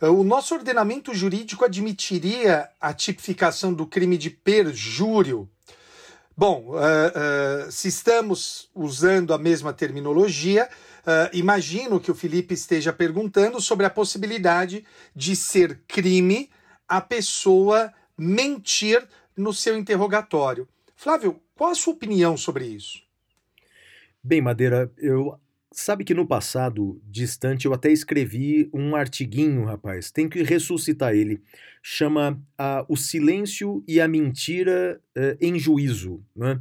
É, 0.00 0.08
O 0.08 0.22
nosso 0.22 0.54
ordenamento 0.54 1.14
jurídico 1.14 1.64
admitiria 1.64 2.68
a 2.80 2.92
tipificação 2.92 3.72
do 3.72 3.86
crime 3.86 4.16
de 4.18 4.30
perjúrio? 4.30 5.48
Bom, 6.36 6.74
é, 6.78 7.64
é, 7.66 7.70
se 7.70 7.88
estamos 7.88 8.68
usando 8.74 9.32
a 9.32 9.38
mesma 9.38 9.72
terminologia, 9.72 10.68
é, 11.06 11.30
imagino 11.32 11.98
que 11.98 12.10
o 12.10 12.14
Felipe 12.14 12.52
esteja 12.52 12.92
perguntando 12.92 13.58
sobre 13.60 13.86
a 13.86 13.90
possibilidade 13.90 14.84
de 15.14 15.34
ser 15.34 15.80
crime 15.88 16.50
a 16.86 17.00
pessoa 17.00 17.92
mentir 18.18 19.06
no 19.36 19.52
seu 19.52 19.78
interrogatório. 19.78 20.68
Flávio, 20.96 21.40
qual 21.54 21.70
a 21.70 21.74
sua 21.74 21.92
opinião 21.92 22.36
sobre 22.36 22.66
isso? 22.66 23.02
Bem, 24.24 24.40
Madeira, 24.40 24.90
eu 24.96 25.38
sabe 25.70 26.04
que 26.04 26.14
no 26.14 26.26
passado 26.26 27.00
distante 27.04 27.66
eu 27.66 27.74
até 27.74 27.92
escrevi 27.92 28.68
um 28.72 28.96
artiguinho, 28.96 29.64
rapaz. 29.64 30.10
Tem 30.10 30.26
que 30.28 30.42
ressuscitar 30.42 31.14
ele. 31.14 31.42
Chama 31.82 32.42
ah, 32.56 32.84
O 32.88 32.96
Silêncio 32.96 33.84
e 33.86 34.00
a 34.00 34.08
Mentira 34.08 35.00
eh, 35.14 35.36
em 35.40 35.58
Juízo. 35.58 36.24
Né? 36.34 36.58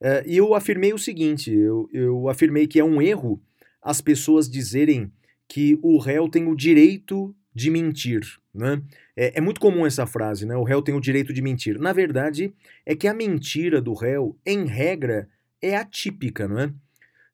Eh, 0.00 0.24
e 0.26 0.36
eu 0.36 0.54
afirmei 0.54 0.92
o 0.92 0.98
seguinte: 0.98 1.52
eu, 1.52 1.88
eu 1.92 2.28
afirmei 2.28 2.66
que 2.66 2.80
é 2.80 2.84
um 2.84 3.00
erro 3.00 3.40
as 3.80 4.00
pessoas 4.00 4.50
dizerem 4.50 5.10
que 5.46 5.78
o 5.82 5.98
réu 5.98 6.28
tem 6.28 6.46
o 6.46 6.56
direito 6.56 7.34
de 7.54 7.70
mentir. 7.70 8.20
Né? 8.58 8.82
É, 9.16 9.38
é 9.38 9.40
muito 9.40 9.60
comum 9.60 9.86
essa 9.86 10.04
frase, 10.04 10.44
né? 10.44 10.56
O 10.56 10.64
réu 10.64 10.82
tem 10.82 10.94
o 10.94 11.00
direito 11.00 11.32
de 11.32 11.40
mentir. 11.40 11.78
Na 11.78 11.92
verdade, 11.92 12.52
é 12.84 12.96
que 12.96 13.06
a 13.06 13.14
mentira 13.14 13.80
do 13.80 13.94
réu, 13.94 14.36
em 14.44 14.66
regra, 14.66 15.28
é 15.62 15.76
atípica, 15.76 16.48
não 16.48 16.58
é? 16.58 16.72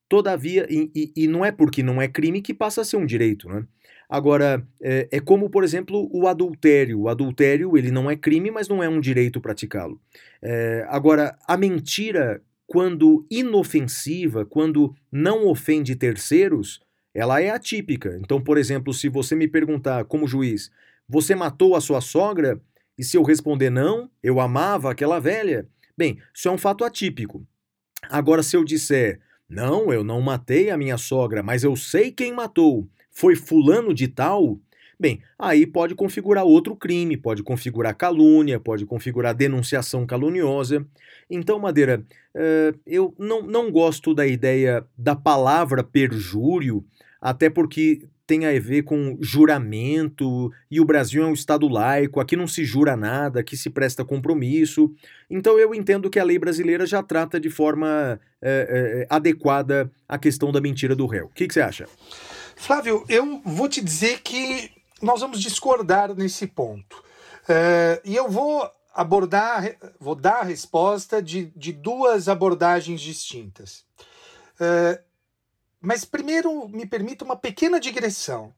Todavia, 0.08 0.66
e, 0.70 0.90
e- 0.94 1.12
e 1.24 1.26
não 1.28 1.44
é 1.44 1.50
porque 1.50 1.82
não 1.82 2.00
é 2.00 2.06
crime 2.06 2.42
que 2.42 2.52
passa 2.52 2.82
a 2.82 2.84
ser 2.84 2.98
um 2.98 3.06
direito, 3.06 3.48
né? 3.48 3.66
Agora, 4.08 4.62
é, 4.82 5.08
é 5.10 5.20
como, 5.20 5.48
por 5.48 5.64
exemplo, 5.64 6.08
o 6.12 6.28
adultério. 6.28 7.00
O 7.00 7.08
adultério, 7.08 7.76
ele 7.76 7.90
não 7.90 8.10
é 8.10 8.14
crime, 8.16 8.50
mas 8.50 8.68
não 8.68 8.82
é 8.82 8.88
um 8.88 9.00
direito 9.00 9.40
praticá-lo. 9.40 9.98
É, 10.42 10.84
agora, 10.90 11.36
a 11.48 11.56
mentira, 11.56 12.42
quando 12.66 13.26
inofensiva, 13.30 14.44
quando 14.44 14.94
não 15.10 15.46
ofende 15.46 15.96
terceiros, 15.96 16.80
ela 17.14 17.40
é 17.40 17.50
atípica. 17.50 18.18
Então, 18.20 18.40
por 18.42 18.58
exemplo, 18.58 18.92
se 18.92 19.08
você 19.08 19.34
me 19.34 19.48
perguntar, 19.48 20.04
como 20.04 20.26
juiz, 20.28 20.70
você 21.08 21.34
matou 21.34 21.76
a 21.76 21.80
sua 21.80 22.00
sogra? 22.00 22.60
E 22.98 23.04
se 23.04 23.16
eu 23.16 23.22
responder 23.22 23.70
não, 23.70 24.10
eu 24.22 24.40
amava 24.40 24.90
aquela 24.90 25.18
velha, 25.18 25.68
bem, 25.96 26.18
isso 26.32 26.48
é 26.48 26.50
um 26.50 26.58
fato 26.58 26.84
atípico. 26.84 27.46
Agora, 28.08 28.42
se 28.42 28.56
eu 28.56 28.64
disser 28.64 29.20
Não, 29.48 29.92
eu 29.92 30.02
não 30.02 30.20
matei 30.20 30.70
a 30.70 30.76
minha 30.76 30.96
sogra, 30.96 31.42
mas 31.42 31.64
eu 31.64 31.76
sei 31.76 32.10
quem 32.10 32.32
matou. 32.32 32.88
Foi 33.10 33.36
fulano 33.36 33.92
de 33.92 34.08
tal? 34.08 34.58
Bem, 34.98 35.20
aí 35.38 35.66
pode 35.66 35.94
configurar 35.94 36.44
outro 36.44 36.74
crime, 36.76 37.16
pode 37.16 37.42
configurar 37.42 37.94
calúnia, 37.96 38.58
pode 38.60 38.86
configurar 38.86 39.34
denunciação 39.34 40.06
caluniosa. 40.06 40.86
Então, 41.28 41.58
Madeira, 41.58 42.04
uh, 42.34 42.78
eu 42.86 43.14
não, 43.18 43.42
não 43.42 43.70
gosto 43.70 44.14
da 44.14 44.26
ideia 44.26 44.86
da 44.96 45.14
palavra 45.16 45.82
perjúrio, 45.82 46.84
até 47.20 47.50
porque 47.50 48.08
tem 48.26 48.46
a 48.46 48.58
ver 48.58 48.82
com 48.82 49.18
juramento, 49.20 50.50
e 50.70 50.80
o 50.80 50.84
Brasil 50.84 51.22
é 51.22 51.26
um 51.26 51.34
Estado 51.34 51.68
laico, 51.68 52.20
aqui 52.20 52.36
não 52.36 52.46
se 52.46 52.64
jura 52.64 52.96
nada, 52.96 53.40
aqui 53.40 53.56
se 53.56 53.68
presta 53.68 54.04
compromisso. 54.04 54.90
Então 55.28 55.58
eu 55.58 55.74
entendo 55.74 56.08
que 56.08 56.18
a 56.18 56.24
lei 56.24 56.38
brasileira 56.38 56.86
já 56.86 57.02
trata 57.02 57.38
de 57.38 57.50
forma 57.50 58.18
é, 58.40 59.06
é, 59.06 59.06
adequada 59.14 59.90
a 60.08 60.16
questão 60.18 60.50
da 60.50 60.60
mentira 60.60 60.96
do 60.96 61.06
réu. 61.06 61.26
O 61.26 61.30
que, 61.30 61.46
que 61.46 61.54
você 61.54 61.60
acha? 61.60 61.86
Flávio, 62.56 63.04
eu 63.08 63.42
vou 63.44 63.68
te 63.68 63.82
dizer 63.82 64.20
que 64.22 64.70
nós 65.02 65.20
vamos 65.20 65.40
discordar 65.40 66.14
nesse 66.14 66.46
ponto. 66.46 67.02
Uh, 67.42 68.00
e 68.04 68.16
eu 68.16 68.28
vou 68.28 68.66
abordar, 68.94 69.76
vou 70.00 70.14
dar 70.14 70.40
a 70.40 70.44
resposta 70.44 71.20
de, 71.20 71.52
de 71.54 71.72
duas 71.72 72.28
abordagens 72.28 73.00
distintas. 73.00 73.84
Uh, 74.54 74.98
mas 75.84 76.04
primeiro 76.04 76.68
me 76.68 76.86
permita 76.86 77.24
uma 77.24 77.36
pequena 77.36 77.78
digressão. 77.78 78.54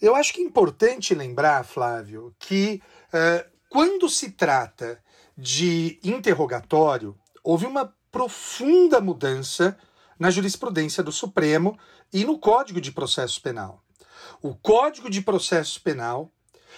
Eu 0.00 0.14
acho 0.14 0.32
que 0.32 0.40
é 0.40 0.44
importante 0.44 1.14
lembrar, 1.14 1.64
Flávio, 1.64 2.34
que 2.38 2.82
uh, 3.08 3.50
quando 3.68 4.08
se 4.08 4.30
trata 4.30 5.02
de 5.36 5.98
interrogatório, 6.02 7.18
houve 7.42 7.66
uma 7.66 7.94
profunda 8.10 9.00
mudança 9.00 9.76
na 10.18 10.30
jurisprudência 10.30 11.02
do 11.02 11.12
Supremo 11.12 11.78
e 12.12 12.24
no 12.24 12.38
Código 12.38 12.80
de 12.80 12.92
Processo 12.92 13.40
Penal. 13.42 13.82
O 14.42 14.54
Código 14.54 15.10
de 15.10 15.20
Processo 15.20 15.80
Penal 15.82 16.32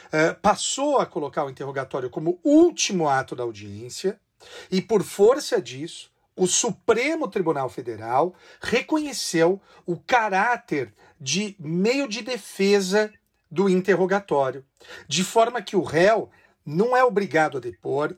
uh, 0.07 0.41
passou 0.41 0.99
a 0.99 1.07
colocar 1.07 1.45
o 1.45 1.51
interrogatório 1.51 2.11
como 2.11 2.41
último 2.43 3.09
ato 3.09 3.37
da 3.37 3.43
audiência, 3.43 4.21
e 4.71 4.81
por 4.81 5.03
força 5.03 5.61
disso, 5.61 6.11
o 6.39 6.47
Supremo 6.47 7.29
Tribunal 7.29 7.69
Federal 7.69 8.35
reconheceu 8.61 9.61
o 9.85 9.97
caráter 9.97 10.95
de 11.21 11.57
meio 11.59 12.09
de 12.09 12.23
defesa 12.23 13.13
do 13.51 13.69
interrogatório, 13.69 14.65
de 15.09 15.25
forma 15.25 15.61
que 15.61 15.75
o 15.75 15.83
réu 15.83 16.31
não 16.65 16.97
é 16.97 17.03
obrigado 17.03 17.57
a 17.57 17.61
depor, 17.61 18.15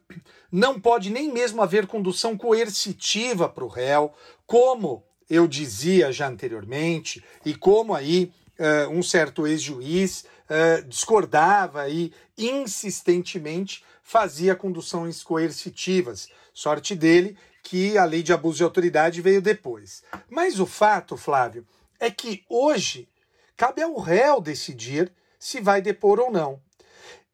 não 0.51 0.79
pode 0.81 1.09
nem 1.09 1.33
mesmo 1.33 1.63
haver 1.63 1.87
condução 1.87 2.37
coercitiva 2.37 3.49
para 3.49 3.65
o 3.65 3.69
réu, 3.69 4.13
como 4.47 5.05
eu 5.29 5.47
dizia 5.47 6.13
já 6.13 6.29
anteriormente, 6.29 7.25
e 7.45 7.55
como 7.55 7.95
aí 7.95 8.33
uh, 8.59 8.91
um 8.91 9.03
certo 9.03 9.47
ex-juiz 9.47 10.25
uh, 10.51 10.87
discordava 10.89 11.89
e 11.89 12.13
insistentemente 12.37 13.85
fazia 14.03 14.57
conduções 14.57 15.23
coercitivas. 15.23 16.29
Sorte 16.53 16.97
dele 16.97 17.39
que 17.63 17.97
a 17.99 18.05
lei 18.05 18.23
de 18.23 18.33
abuso 18.33 18.59
de 18.59 18.65
autoridade 18.65 19.21
veio 19.21 19.43
depois. 19.43 20.03
Mas 20.29 20.59
o 20.61 20.67
fato, 20.67 21.17
Flávio, 21.17 21.67
é 21.99 22.11
que 22.11 22.45
hoje 22.49 23.09
cabe 23.57 23.83
ao 23.83 23.99
réu 23.99 24.41
decidir 24.41 25.13
se 25.39 25.61
vai 25.61 25.81
depor 25.83 26.19
ou 26.19 26.31
não. 26.31 26.61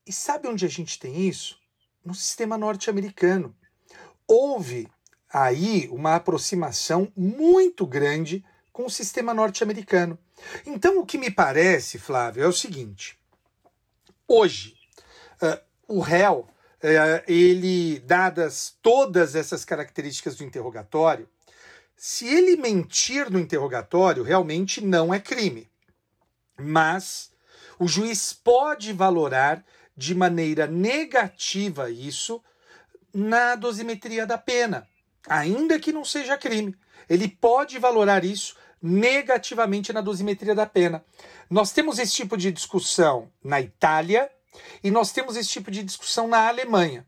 E 0.07 0.13
sabe 0.13 0.49
onde 0.49 0.65
a 0.65 0.69
gente 0.69 0.99
tem 0.99 1.29
isso? 1.29 1.59
No 2.05 2.15
sistema 2.15 2.57
norte-americano. 2.57 3.57
Houve 4.27 4.89
aí 5.33 5.89
uma 5.91 6.15
aproximação 6.15 7.13
muito 7.17 7.87
grande 7.87 8.45
com 8.73 8.87
o 8.87 8.91
sistema 8.91 9.35
norte-americano. 9.35 10.19
Então, 10.65 10.99
o 10.99 11.07
que 11.07 11.19
me 11.19 11.31
parece, 11.31 11.99
Flávio, 11.99 12.45
é 12.45 12.47
o 12.47 12.53
seguinte: 12.53 13.19
hoje, 14.29 14.77
uh, 15.43 15.61
o 15.89 16.01
réu, 16.01 16.49
ele, 17.27 18.01
dadas 18.01 18.77
todas 18.83 19.35
essas 19.35 19.65
características 19.65 20.37
do 20.37 20.45
interrogatório, 20.45 21.29
se 21.97 22.27
ele 22.27 22.57
mentir 22.57 23.31
no 23.31 23.39
interrogatório, 23.39 24.23
realmente 24.23 24.85
não 24.85 25.15
é 25.15 25.19
crime. 25.19 25.71
Mas 26.59 27.31
o 27.79 27.89
juiz 27.89 28.33
pode 28.33 28.93
valorar 28.93 29.65
de 29.97 30.15
maneira 30.15 30.67
negativa 30.67 31.91
isso 31.91 32.43
na 33.13 33.55
dosimetria 33.55 34.27
da 34.27 34.37
pena, 34.37 34.87
ainda 35.27 35.81
que 35.81 35.93
não 35.93 36.05
seja 36.05 36.37
crime. 36.37 36.77
Ele 37.09 37.29
pode 37.29 37.79
valorar 37.79 38.25
isso 38.25 38.57
negativamente 38.83 39.93
na 39.93 40.03
dosimetria 40.03 40.55
da 40.55 40.67
pena. 40.67 41.03
Nós 41.49 41.73
temos 41.73 41.99
esse 41.99 42.13
tipo 42.13 42.37
de 42.37 42.53
discussão 42.53 43.31
na 43.43 43.61
Itália 43.61 44.31
e 44.83 44.91
nós 44.91 45.13
temos 45.13 45.37
esse 45.37 45.49
tipo 45.49 45.71
de 45.71 45.83
discussão 45.83 46.29
na 46.29 46.49
Alemanha. 46.49 47.07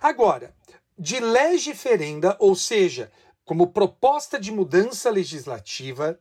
Agora, 0.00 0.54
de 0.98 1.18
lege 1.20 1.74
ferenda, 1.74 2.36
ou 2.38 2.54
seja, 2.54 3.10
como 3.44 3.72
proposta 3.72 4.38
de 4.38 4.52
mudança 4.52 5.10
legislativa, 5.10 6.18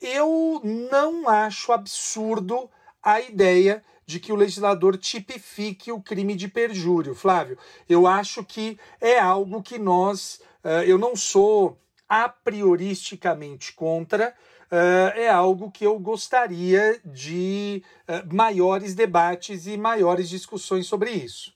eu 0.00 0.60
não 0.64 1.28
acho 1.28 1.72
absurdo 1.72 2.70
a 3.02 3.20
ideia 3.20 3.82
de 4.04 4.18
que 4.18 4.32
o 4.32 4.36
legislador 4.36 4.96
tipifique 4.96 5.92
o 5.92 6.02
crime 6.02 6.34
de 6.34 6.48
perjúrio. 6.48 7.14
Flávio, 7.14 7.56
eu 7.88 8.06
acho 8.06 8.44
que 8.44 8.78
é 9.00 9.18
algo 9.18 9.62
que 9.62 9.78
nós. 9.78 10.40
Uh, 10.64 10.82
eu 10.84 10.98
não 10.98 11.14
sou 11.14 11.78
a 12.08 12.28
prioristicamente 12.28 13.72
contra, 13.72 14.34
uh, 14.70 15.16
é 15.16 15.28
algo 15.28 15.70
que 15.70 15.84
eu 15.84 15.98
gostaria 15.98 17.00
de 17.04 17.82
uh, 18.08 18.34
maiores 18.34 18.94
debates 18.94 19.66
e 19.66 19.76
maiores 19.76 20.28
discussões 20.28 20.86
sobre 20.86 21.10
isso. 21.10 21.52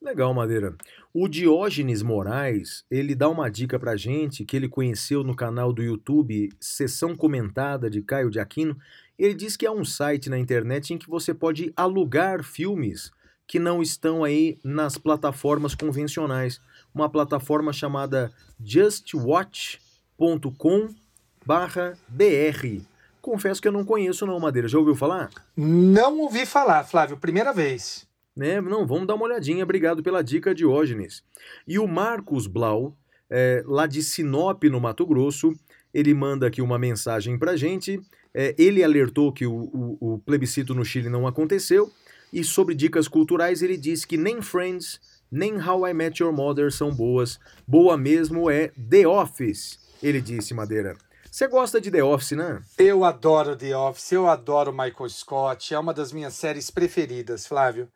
Legal, 0.00 0.32
Madeira. 0.32 0.74
O 1.12 1.28
Diógenes 1.28 2.02
Moraes, 2.02 2.84
ele 2.90 3.14
dá 3.14 3.28
uma 3.28 3.50
dica 3.50 3.78
pra 3.78 3.96
gente 3.96 4.44
que 4.44 4.56
ele 4.56 4.68
conheceu 4.68 5.22
no 5.22 5.36
canal 5.36 5.72
do 5.72 5.82
YouTube 5.82 6.48
Sessão 6.58 7.14
Comentada 7.14 7.90
de 7.90 8.00
Caio 8.00 8.30
de 8.30 8.40
Aquino. 8.40 8.78
Ele 9.18 9.34
diz 9.34 9.56
que 9.56 9.66
há 9.66 9.72
um 9.72 9.84
site 9.84 10.30
na 10.30 10.38
internet 10.38 10.94
em 10.94 10.98
que 10.98 11.08
você 11.08 11.34
pode 11.34 11.70
alugar 11.76 12.42
filmes 12.42 13.10
que 13.46 13.58
não 13.58 13.82
estão 13.82 14.24
aí 14.24 14.58
nas 14.64 14.96
plataformas 14.96 15.74
convencionais 15.74 16.60
uma 16.94 17.10
plataforma 17.10 17.72
chamada 17.72 18.32
justwatch.com/br. 21.46 22.84
Confesso 23.20 23.60
que 23.60 23.68
eu 23.68 23.72
não 23.72 23.84
conheço 23.84 24.26
não, 24.26 24.40
Madeira. 24.40 24.68
Já 24.68 24.78
ouviu 24.78 24.94
falar? 24.94 25.30
Não 25.56 26.20
ouvi 26.20 26.46
falar, 26.46 26.84
Flávio, 26.84 27.18
primeira 27.18 27.52
vez. 27.52 28.06
Né? 28.34 28.60
Não, 28.60 28.86
vamos 28.86 29.06
dar 29.06 29.14
uma 29.14 29.26
olhadinha. 29.26 29.62
Obrigado 29.62 30.02
pela 30.02 30.22
dica, 30.22 30.54
Diógenes. 30.54 31.22
E 31.68 31.78
o 31.78 31.86
Marcos 31.86 32.46
Blau, 32.46 32.96
é, 33.28 33.62
lá 33.66 33.86
de 33.86 34.02
Sinop, 34.02 34.64
no 34.64 34.80
Mato 34.80 35.04
Grosso, 35.04 35.54
ele 35.92 36.14
manda 36.14 36.46
aqui 36.46 36.62
uma 36.62 36.78
mensagem 36.78 37.38
pra 37.38 37.56
gente. 37.56 38.00
É, 38.32 38.54
ele 38.56 38.82
alertou 38.82 39.32
que 39.32 39.46
o, 39.46 39.52
o, 39.52 40.14
o 40.14 40.18
plebiscito 40.20 40.74
no 40.74 40.84
Chile 40.84 41.10
não 41.10 41.26
aconteceu. 41.26 41.92
E 42.32 42.42
sobre 42.44 42.74
dicas 42.74 43.08
culturais, 43.08 43.60
ele 43.60 43.76
disse 43.76 44.06
que 44.06 44.16
nem 44.16 44.40
Friends 44.40 45.00
nem 45.30 45.60
How 45.60 45.86
I 45.86 45.94
Met 45.94 46.22
Your 46.22 46.32
Mother 46.32 46.72
são 46.72 46.92
boas. 46.92 47.38
Boa 47.66 47.96
mesmo 47.96 48.50
é 48.50 48.68
The 48.68 49.06
Office, 49.06 49.78
ele 50.02 50.20
disse, 50.20 50.52
Madeira. 50.54 50.96
Você 51.30 51.46
gosta 51.46 51.80
de 51.80 51.92
The 51.92 52.02
Office, 52.02 52.32
né? 52.32 52.60
Eu 52.76 53.04
adoro 53.04 53.54
The 53.54 53.76
Office, 53.76 54.12
eu 54.12 54.28
adoro 54.28 54.72
Michael 54.72 55.08
Scott, 55.08 55.72
é 55.72 55.78
uma 55.78 55.94
das 55.94 56.12
minhas 56.12 56.34
séries 56.34 56.70
preferidas, 56.70 57.46
Flávio. 57.46 57.88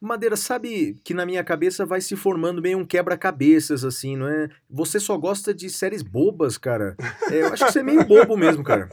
Madeira, 0.00 0.36
sabe 0.36 0.96
que 1.02 1.12
na 1.12 1.26
minha 1.26 1.42
cabeça 1.42 1.84
vai 1.84 2.00
se 2.00 2.14
formando 2.14 2.62
meio 2.62 2.78
um 2.78 2.84
quebra-cabeças, 2.84 3.84
assim, 3.84 4.16
não 4.16 4.28
é? 4.28 4.48
Você 4.70 5.00
só 5.00 5.16
gosta 5.16 5.52
de 5.52 5.68
séries 5.68 6.02
bobas, 6.02 6.56
cara. 6.56 6.96
É, 7.28 7.42
eu 7.42 7.52
acho 7.52 7.66
que 7.66 7.72
você 7.72 7.80
é 7.80 7.82
meio 7.82 8.04
bobo 8.06 8.36
mesmo, 8.36 8.62
cara. 8.62 8.88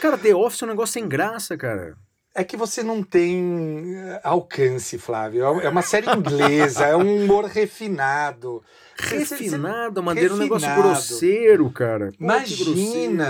Cara, 0.00 0.16
The 0.16 0.32
Office 0.32 0.62
é 0.62 0.66
um 0.66 0.68
negócio 0.68 0.92
sem 0.92 1.08
graça, 1.08 1.56
cara. 1.56 1.96
É 2.32 2.44
que 2.44 2.56
você 2.56 2.84
não 2.84 3.02
tem 3.02 3.96
eh, 3.96 4.20
alcance, 4.22 4.98
Flávio. 4.98 5.42
É 5.60 5.68
uma 5.68 5.82
série 5.82 6.08
inglesa, 6.10 6.84
é 6.84 6.94
um 6.94 7.24
humor 7.24 7.46
refinado. 7.46 8.62
Refinado, 8.98 10.02
Madeira, 10.02 10.32
é 10.32 10.34
um 10.34 10.38
negócio 10.38 10.74
grosseiro, 10.74 11.70
cara. 11.70 12.12
Pô, 12.12 12.24
Imagina, 12.24 12.64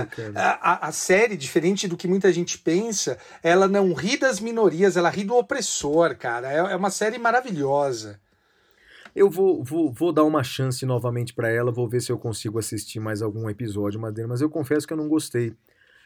grosseiro, 0.05 0.33
cara. 0.33 0.59
A, 0.63 0.89
a, 0.89 0.93
série, 0.93 1.37
diferente 1.37 1.89
do 1.89 1.97
que 1.97 2.07
muita 2.07 2.33
gente 2.33 2.59
pensa, 2.59 3.19
ela 3.43 3.67
não 3.67 3.93
ri 3.93 4.17
das 4.17 4.39
minorias, 4.39 4.97
ela 4.97 5.11
ri 5.11 5.25
do 5.25 5.35
opressor, 5.35 6.17
cara. 6.17 6.53
É, 6.53 6.73
é 6.73 6.77
uma 6.77 6.91
série 6.91 7.19
maravilhosa. 7.19 8.21
Eu 9.15 9.31
vou, 9.31 9.65
vou, 9.65 9.91
vou 9.91 10.13
dar 10.13 10.25
uma 10.25 10.45
chance 10.45 10.85
novamente 10.85 11.33
para 11.35 11.51
ela, 11.51 11.73
vou 11.73 11.89
ver 11.89 12.01
se 12.01 12.13
eu 12.13 12.19
consigo 12.19 12.59
assistir 12.59 13.01
mais 13.01 13.23
algum 13.23 13.49
episódio, 13.49 13.99
Madeira, 13.99 14.29
mas 14.29 14.41
eu 14.41 14.51
confesso 14.51 14.87
que 14.87 14.93
eu 14.93 14.97
não 14.97 15.09
gostei. 15.09 15.55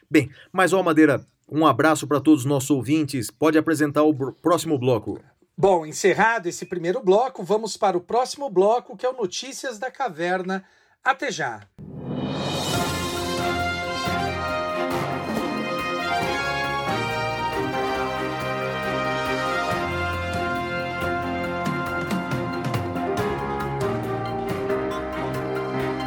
Bem, 0.09 0.31
mas 0.51 0.73
ó, 0.73 0.81
Madeira, 0.81 1.25
um 1.49 1.65
abraço 1.65 2.07
para 2.07 2.21
todos 2.21 2.41
os 2.41 2.45
nossos 2.45 2.69
ouvintes. 2.69 3.29
Pode 3.29 3.57
apresentar 3.57 4.03
o 4.03 4.13
próximo 4.33 4.79
bloco. 4.79 5.19
Bom, 5.61 5.85
encerrado 5.85 6.49
esse 6.49 6.65
primeiro 6.65 7.03
bloco, 7.03 7.43
vamos 7.43 7.77
para 7.77 7.95
o 7.95 8.01
próximo 8.01 8.49
bloco, 8.49 8.97
que 8.97 9.05
é 9.05 9.09
o 9.09 9.13
Notícias 9.13 9.77
da 9.77 9.91
Caverna. 9.91 10.65
Até 11.03 11.31
já! 11.31 11.67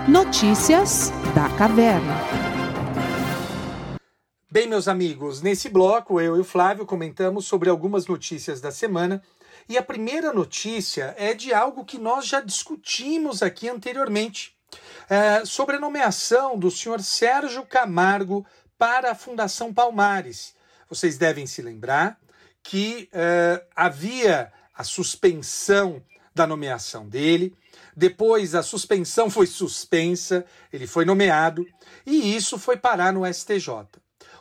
Notícias 0.09 1.13
da 1.33 1.49
Caverna. 1.57 2.15
Bem, 4.51 4.69
meus 4.69 4.89
amigos, 4.89 5.43
nesse 5.43 5.69
bloco 5.69 6.21
eu 6.21 6.37
e 6.37 6.41
o 6.41 6.45
Flávio 6.45 6.85
comentamos 6.85 7.45
sobre 7.45 7.69
algumas 7.69 8.09
notícias 8.09 8.61
da 8.61 8.73
semana 8.73 9.23
e 9.69 9.79
a 9.79 9.83
primeira 9.83 10.33
notícia 10.33 11.15
é 11.19 11.33
de 11.33 11.55
algo 11.55 11.85
que 11.85 11.99
nós 11.99 12.27
já 12.27 12.41
discutimos 12.41 13.43
aqui 13.43 13.69
anteriormente, 13.69 14.55
é, 15.09 15.45
sobre 15.45 15.77
a 15.77 15.81
nomeação 15.81 16.59
do 16.59 16.71
senhor 16.71 17.01
Sérgio 17.01 17.65
Camargo 17.65 18.45
para 18.77 19.13
a 19.13 19.15
Fundação 19.15 19.73
Palmares. 19.73 20.55
Vocês 20.89 21.17
devem 21.17 21.47
se 21.47 21.63
lembrar 21.63 22.19
que 22.63 23.09
é, 23.13 23.65
havia 23.75 24.53
a 24.75 24.83
suspensão 24.83 26.03
da 26.35 26.47
nomeação 26.47 27.09
dele. 27.09 27.57
Depois 27.97 28.55
a 28.55 28.63
suspensão 28.63 29.31
foi 29.31 29.47
suspensa, 29.47 30.45
ele 30.73 30.87
foi 30.87 31.05
nomeado 31.05 31.65
e 32.05 32.35
isso 32.35 32.59
foi 32.59 32.77
parar 32.77 33.13
no 33.13 33.25
STJ. 33.33 33.69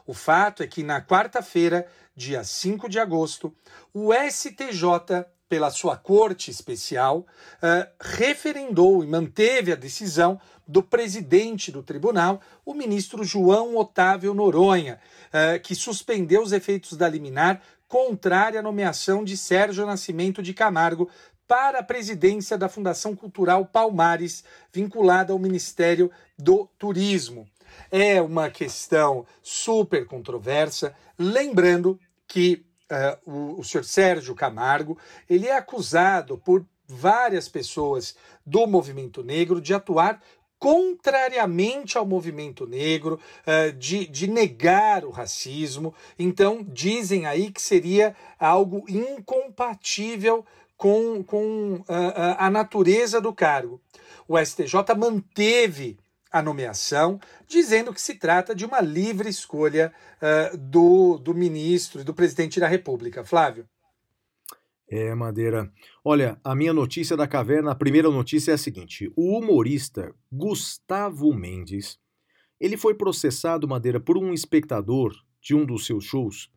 O 0.06 0.14
fato 0.14 0.64
é 0.64 0.68
que 0.68 0.84
na 0.84 1.02
quarta-feira, 1.02 1.88
dia 2.16 2.44
5 2.44 2.88
de 2.88 3.00
agosto, 3.00 3.54
o 3.94 4.12
STJ, 4.14 5.26
pela 5.50 5.70
sua 5.70 5.98
corte 5.98 6.50
especial, 6.50 7.20
uh, 7.20 7.88
referendou 8.00 9.04
e 9.04 9.08
manteve 9.08 9.72
a 9.72 9.76
decisão 9.76 10.40
do 10.68 10.82
presidente 10.82 11.72
do 11.72 11.84
tribunal, 11.84 12.42
o 12.66 12.74
ministro 12.74 13.24
João 13.24 13.76
Otávio 13.76 14.34
Noronha, 14.34 15.00
uh, 15.28 15.60
que 15.62 15.76
suspendeu 15.76 16.42
os 16.42 16.52
efeitos 16.52 16.98
da 16.98 17.10
liminar 17.10 17.62
contrária 17.88 18.60
à 18.60 18.64
nomeação 18.64 19.24
de 19.24 19.38
Sérgio 19.38 19.86
Nascimento 19.86 20.42
de 20.42 20.54
Camargo 20.54 21.10
para 21.48 21.80
a 21.80 21.84
presidência 21.84 22.58
da 22.58 22.70
Fundação 22.70 23.16
Cultural 23.16 23.66
Palmares, 23.66 24.44
vinculada 24.72 25.34
ao 25.34 25.40
Ministério 25.40 26.10
do 26.38 26.68
Turismo. 26.80 27.48
É 27.92 28.22
uma 28.22 28.50
questão 28.50 29.26
super 29.42 30.06
controversa, 30.06 30.96
lembrando 31.18 32.00
que 32.28 32.66
uh, 32.92 33.32
o, 33.32 33.60
o 33.60 33.64
senhor 33.64 33.84
Sérgio 33.84 34.36
Camargo 34.36 34.98
ele 35.30 35.48
é 35.48 35.56
acusado 35.56 36.38
por 36.38 36.66
várias 36.88 37.48
pessoas 37.48 38.16
do 38.46 38.68
movimento 38.68 39.24
negro 39.24 39.62
de 39.62 39.74
atuar 39.74 40.22
contrariamente 40.60 41.98
ao 41.98 42.06
movimento 42.06 42.66
negro, 42.66 43.20
uh, 43.46 43.74
de, 43.74 44.08
de 44.08 44.28
negar 44.28 45.04
o 45.04 45.10
racismo. 45.10 45.94
Então, 46.18 46.64
dizem 46.64 47.26
aí 47.26 47.52
que 47.52 47.62
seria 47.62 48.16
algo 48.40 48.86
incompatível 48.88 50.46
com, 50.78 51.22
com 51.22 51.76
uh, 51.82 51.86
a 52.38 52.50
natureza 52.50 53.20
do 53.20 53.34
cargo. 53.34 53.82
O 54.26 54.40
STJ 54.40 54.96
manteve 54.98 55.98
a 56.34 56.42
nomeação, 56.42 57.20
dizendo 57.48 57.94
que 57.94 58.02
se 58.02 58.16
trata 58.16 58.56
de 58.56 58.66
uma 58.66 58.82
livre 58.82 59.30
escolha 59.30 59.94
uh, 60.18 60.58
do, 60.58 61.20
do 61.20 61.36
ministro 61.36 62.02
e 62.02 62.04
do 62.04 62.14
presidente 62.14 62.60
da 62.60 62.68
República. 62.68 63.24
Flávio. 63.24 63.70
É, 64.90 65.14
Madeira. 65.14 65.72
Olha, 66.04 66.40
a 66.44 66.56
minha 66.56 66.74
notícia 66.74 67.16
da 67.16 67.28
caverna, 67.28 67.72
a 67.72 67.76
primeira 67.76 68.10
notícia 68.10 68.52
é 68.52 68.56
a 68.56 68.58
seguinte: 68.58 69.12
o 69.16 69.38
humorista 69.38 70.14
Gustavo 70.32 71.32
Mendes, 71.34 72.00
ele 72.60 72.78
foi 72.78 72.96
processado, 72.96 73.68
Madeira, 73.68 74.00
por 74.00 74.18
um 74.18 74.34
espectador 74.34 75.14
de 75.40 75.54
um 75.54 75.66
dos 75.66 75.86
seus 75.86 76.04
shows, 76.04 76.50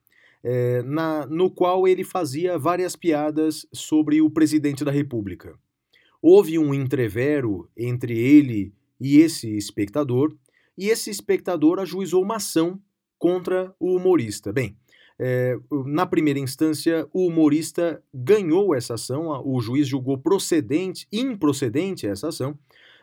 é, 0.42 0.82
na, 0.82 1.26
no 1.26 1.50
qual 1.50 1.86
ele 1.86 2.02
fazia 2.02 2.58
várias 2.58 2.96
piadas 2.96 3.66
sobre 3.72 4.22
o 4.22 4.30
presidente 4.30 4.84
da 4.84 4.90
República. 4.90 5.54
Houve 6.22 6.58
um 6.58 6.72
entrevero 6.72 7.68
entre 7.76 8.18
ele 8.18 8.72
e 9.00 9.18
esse 9.18 9.56
espectador, 9.56 10.34
e 10.76 10.88
esse 10.88 11.10
espectador 11.10 11.78
ajuizou 11.78 12.22
uma 12.22 12.36
ação 12.36 12.80
contra 13.18 13.74
o 13.80 13.96
humorista. 13.96 14.52
Bem, 14.52 14.76
é, 15.18 15.56
na 15.86 16.04
primeira 16.04 16.38
instância, 16.38 17.08
o 17.12 17.26
humorista 17.26 18.02
ganhou 18.12 18.74
essa 18.74 18.94
ação, 18.94 19.28
o 19.44 19.60
juiz 19.60 19.88
julgou 19.88 20.18
procedente, 20.18 21.06
improcedente 21.10 22.06
essa 22.06 22.28
ação. 22.28 22.58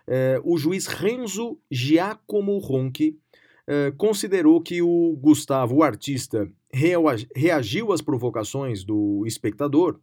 É, 0.05 0.39
o 0.43 0.57
juiz 0.57 0.85
Renzo 0.85 1.57
Giacomo 1.71 2.57
Ronchi 2.59 3.17
é, 3.65 3.91
considerou 3.97 4.61
que 4.61 4.81
o 4.81 5.17
Gustavo, 5.19 5.77
o 5.77 5.83
artista, 5.83 6.47
reagiu 7.35 7.91
às 7.91 8.01
provocações 8.01 8.83
do 8.83 9.23
espectador 9.25 9.99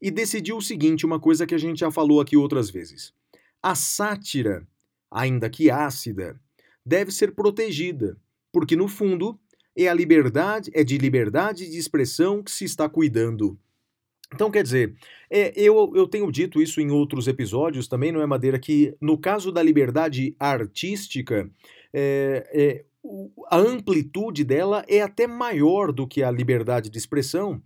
e 0.00 0.10
decidiu 0.10 0.56
o 0.56 0.62
seguinte: 0.62 1.06
uma 1.06 1.20
coisa 1.20 1.46
que 1.46 1.54
a 1.54 1.58
gente 1.58 1.80
já 1.80 1.90
falou 1.90 2.20
aqui 2.20 2.36
outras 2.36 2.70
vezes. 2.70 3.12
A 3.62 3.74
sátira 3.74 4.66
ainda 5.12 5.50
que 5.50 5.70
ácida, 5.70 6.40
deve 6.84 7.12
ser 7.12 7.34
protegida, 7.34 8.16
porque 8.52 8.74
no 8.74 8.88
fundo 8.88 9.38
é 9.76 9.88
a 9.88 9.94
liberdade, 9.94 10.70
é 10.74 10.82
de 10.82 10.98
liberdade 10.98 11.70
de 11.70 11.78
expressão 11.78 12.42
que 12.42 12.50
se 12.50 12.64
está 12.64 12.88
cuidando. 12.88 13.58
Então, 14.34 14.50
quer 14.50 14.62
dizer, 14.62 14.94
é, 15.30 15.52
eu, 15.54 15.92
eu 15.94 16.06
tenho 16.08 16.30
dito 16.32 16.60
isso 16.60 16.80
em 16.80 16.90
outros 16.90 17.28
episódios 17.28 17.86
também, 17.86 18.10
não 18.10 18.22
é, 18.22 18.26
Madeira? 18.26 18.58
Que 18.58 18.94
no 19.00 19.18
caso 19.18 19.52
da 19.52 19.62
liberdade 19.62 20.34
artística, 20.38 21.50
é, 21.92 22.48
é, 22.52 22.84
a 23.50 23.58
amplitude 23.58 24.44
dela 24.44 24.84
é 24.88 25.02
até 25.02 25.26
maior 25.26 25.92
do 25.92 26.06
que 26.06 26.22
a 26.22 26.30
liberdade 26.30 26.88
de 26.88 26.96
expressão, 26.96 27.60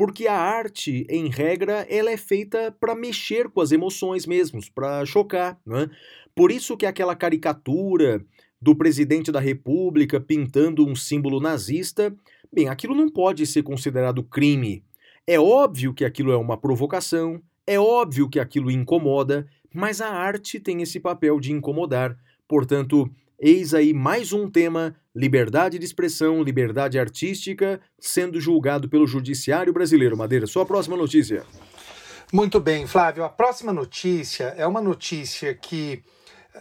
porque 0.00 0.26
a 0.26 0.34
arte, 0.34 1.06
em 1.10 1.28
regra, 1.28 1.86
ela 1.90 2.10
é 2.10 2.16
feita 2.16 2.74
para 2.80 2.94
mexer 2.94 3.50
com 3.50 3.60
as 3.60 3.70
emoções 3.70 4.24
mesmo, 4.24 4.58
para 4.74 5.04
chocar, 5.04 5.60
não 5.62 5.76
é? 5.76 5.90
Por 6.34 6.50
isso 6.50 6.74
que 6.74 6.86
aquela 6.86 7.14
caricatura 7.14 8.24
do 8.58 8.74
presidente 8.74 9.30
da 9.30 9.40
República 9.40 10.18
pintando 10.18 10.88
um 10.88 10.96
símbolo 10.96 11.38
nazista, 11.38 12.16
bem, 12.50 12.66
aquilo 12.66 12.94
não 12.94 13.10
pode 13.10 13.46
ser 13.46 13.62
considerado 13.62 14.24
crime. 14.24 14.82
É 15.26 15.38
óbvio 15.38 15.92
que 15.92 16.06
aquilo 16.06 16.32
é 16.32 16.36
uma 16.38 16.56
provocação, 16.56 17.38
é 17.66 17.78
óbvio 17.78 18.26
que 18.26 18.40
aquilo 18.40 18.70
incomoda, 18.70 19.46
mas 19.70 20.00
a 20.00 20.08
arte 20.08 20.58
tem 20.58 20.80
esse 20.80 20.98
papel 20.98 21.38
de 21.38 21.52
incomodar. 21.52 22.16
Portanto, 22.48 23.06
eis 23.40 23.72
aí 23.72 23.94
mais 23.94 24.32
um 24.32 24.48
tema: 24.48 24.94
liberdade 25.14 25.78
de 25.78 25.84
expressão, 25.84 26.42
liberdade 26.42 26.98
artística, 26.98 27.80
sendo 27.98 28.40
julgado 28.40 28.88
pelo 28.88 29.06
judiciário 29.06 29.72
brasileiro. 29.72 30.16
Madeira, 30.16 30.46
sua 30.46 30.66
próxima 30.66 30.96
notícia. 30.96 31.44
Muito 32.32 32.60
bem, 32.60 32.86
Flávio. 32.86 33.24
A 33.24 33.28
próxima 33.28 33.72
notícia 33.72 34.54
é 34.56 34.66
uma 34.66 34.80
notícia 34.80 35.54
que 35.54 36.02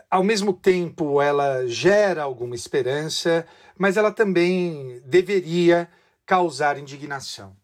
ao 0.09 0.23
mesmo 0.23 0.53
tempo 0.53 1.21
ela 1.21 1.67
gera 1.67 2.23
alguma 2.23 2.55
esperança, 2.55 3.45
mas 3.77 3.97
ela 3.97 4.11
também 4.11 5.01
deveria 5.05 5.87
causar 6.25 6.77
indignação. 6.77 7.55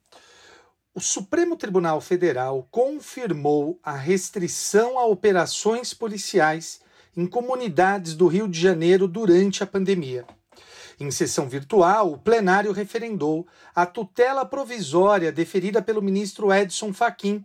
O 0.94 1.02
Supremo 1.02 1.58
Tribunal 1.58 2.00
Federal 2.00 2.68
confirmou 2.72 3.80
a 3.84 3.92
restrição 3.92 4.98
a 4.98 5.06
operações 5.06 5.94
policiais 5.94 6.80
em 7.16 7.26
comunidades 7.26 8.16
do 8.16 8.28
Rio 8.28 8.48
de 8.48 8.60
Janeiro 8.60 9.08
durante 9.08 9.64
a 9.64 9.68
pandemia. 9.68 10.26
Em 11.00 11.12
sessão 11.12 11.50
virtual, 11.50 12.14
o 12.14 12.18
plenário 12.18 12.72
referendou 12.72 13.48
a 13.74 13.86
tutela 13.86 14.46
provisória 14.46 15.32
deferida 15.32 15.82
pelo 15.82 16.02
ministro 16.02 16.54
Edson 16.54 16.94
Fachin, 16.94 17.44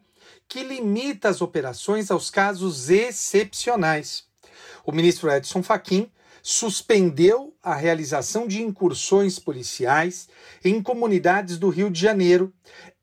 que 0.48 0.62
limita 0.62 1.28
as 1.28 1.40
operações 1.40 2.10
aos 2.10 2.30
casos 2.30 2.90
excepcionais 2.90 4.30
o 4.84 4.92
ministro 4.92 5.30
Edson 5.30 5.62
Fachin 5.62 6.10
suspendeu 6.42 7.54
a 7.62 7.74
realização 7.74 8.46
de 8.46 8.62
incursões 8.62 9.38
policiais 9.38 10.28
em 10.64 10.82
comunidades 10.82 11.58
do 11.58 11.68
Rio 11.68 11.90
de 11.90 12.00
Janeiro, 12.00 12.52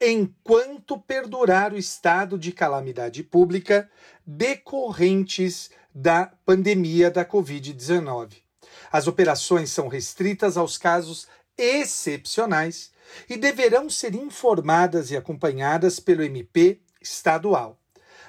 enquanto 0.02 0.98
perdurar 0.98 1.72
o 1.72 1.78
estado 1.78 2.38
de 2.38 2.52
calamidade 2.52 3.24
pública 3.24 3.90
decorrentes 4.26 5.70
da 6.00 6.32
pandemia 6.46 7.10
da 7.10 7.26
Covid-19. 7.26 8.44
As 8.92 9.08
operações 9.08 9.72
são 9.72 9.88
restritas 9.88 10.56
aos 10.56 10.78
casos 10.78 11.28
excepcionais 11.58 12.92
e 13.28 13.36
deverão 13.36 13.90
ser 13.90 14.14
informadas 14.14 15.10
e 15.10 15.18
acompanhadas 15.18 16.00
pelo 16.00 16.22
MP 16.22 16.80
estadual. 17.02 17.80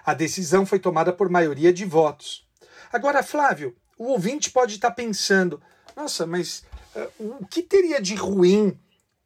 A 0.02 0.14
decisão 0.14 0.64
foi 0.64 0.78
tomada 0.78 1.12
por 1.12 1.28
maioria 1.28 1.70
de 1.70 1.84
votos. 1.84 2.48
Agora, 2.90 3.22
Flávio, 3.22 3.76
o 3.98 4.04
ouvinte 4.04 4.50
pode 4.50 4.76
estar 4.76 4.92
pensando: 4.92 5.60
nossa, 5.94 6.26
mas 6.26 6.64
uh, 6.96 7.36
o 7.42 7.46
que 7.46 7.62
teria 7.62 8.00
de 8.00 8.14
ruim 8.14 8.80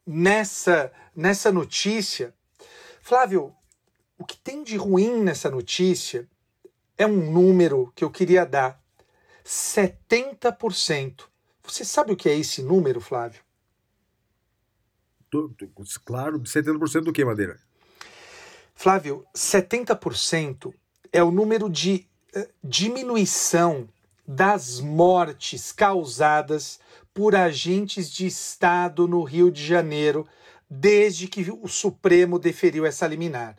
nessa, 0.04 0.90
nessa 1.14 1.52
notícia? 1.52 2.34
Flávio, 3.00 3.54
o 4.18 4.24
que 4.24 4.36
tem 4.36 4.64
de 4.64 4.76
ruim 4.76 5.22
nessa 5.22 5.48
notícia 5.48 6.28
é 7.02 7.06
um 7.06 7.30
número 7.30 7.92
que 7.94 8.04
eu 8.04 8.10
queria 8.10 8.44
dar: 8.44 8.80
70%. 9.44 11.24
Você 11.64 11.84
sabe 11.84 12.12
o 12.12 12.16
que 12.16 12.28
é 12.28 12.36
esse 12.36 12.62
número, 12.62 13.00
Flávio? 13.00 13.40
Claro, 16.04 16.40
70% 16.40 17.04
do 17.04 17.12
que, 17.12 17.24
Madeira? 17.24 17.58
Flávio, 18.74 19.24
70% 19.34 20.74
é 21.12 21.22
o 21.22 21.30
número 21.30 21.70
de 21.70 22.06
diminuição 22.62 23.88
das 24.26 24.80
mortes 24.80 25.72
causadas 25.72 26.78
por 27.12 27.34
agentes 27.34 28.10
de 28.10 28.26
Estado 28.26 29.06
no 29.06 29.22
Rio 29.22 29.50
de 29.50 29.64
Janeiro 29.64 30.26
desde 30.68 31.28
que 31.28 31.50
o 31.50 31.68
Supremo 31.68 32.38
deferiu 32.38 32.86
essa 32.86 33.06
liminar. 33.06 33.56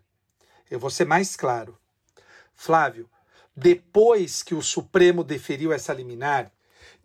Eu 0.69 0.79
vou 0.79 0.89
ser 0.89 1.05
mais 1.05 1.35
claro. 1.35 1.77
Flávio, 2.55 3.07
depois 3.55 4.41
que 4.41 4.55
o 4.55 4.61
Supremo 4.61 5.23
deferiu 5.23 5.71
essa 5.71 5.93
liminar, 5.93 6.51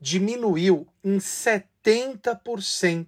diminuiu 0.01 0.87
em 1.05 1.19
70% 1.19 3.07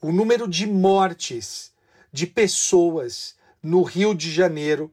o 0.00 0.12
número 0.12 0.48
de 0.48 0.66
mortes 0.66 1.72
de 2.12 2.26
pessoas 2.26 3.36
no 3.62 3.82
Rio 3.82 4.14
de 4.14 4.30
Janeiro 4.30 4.92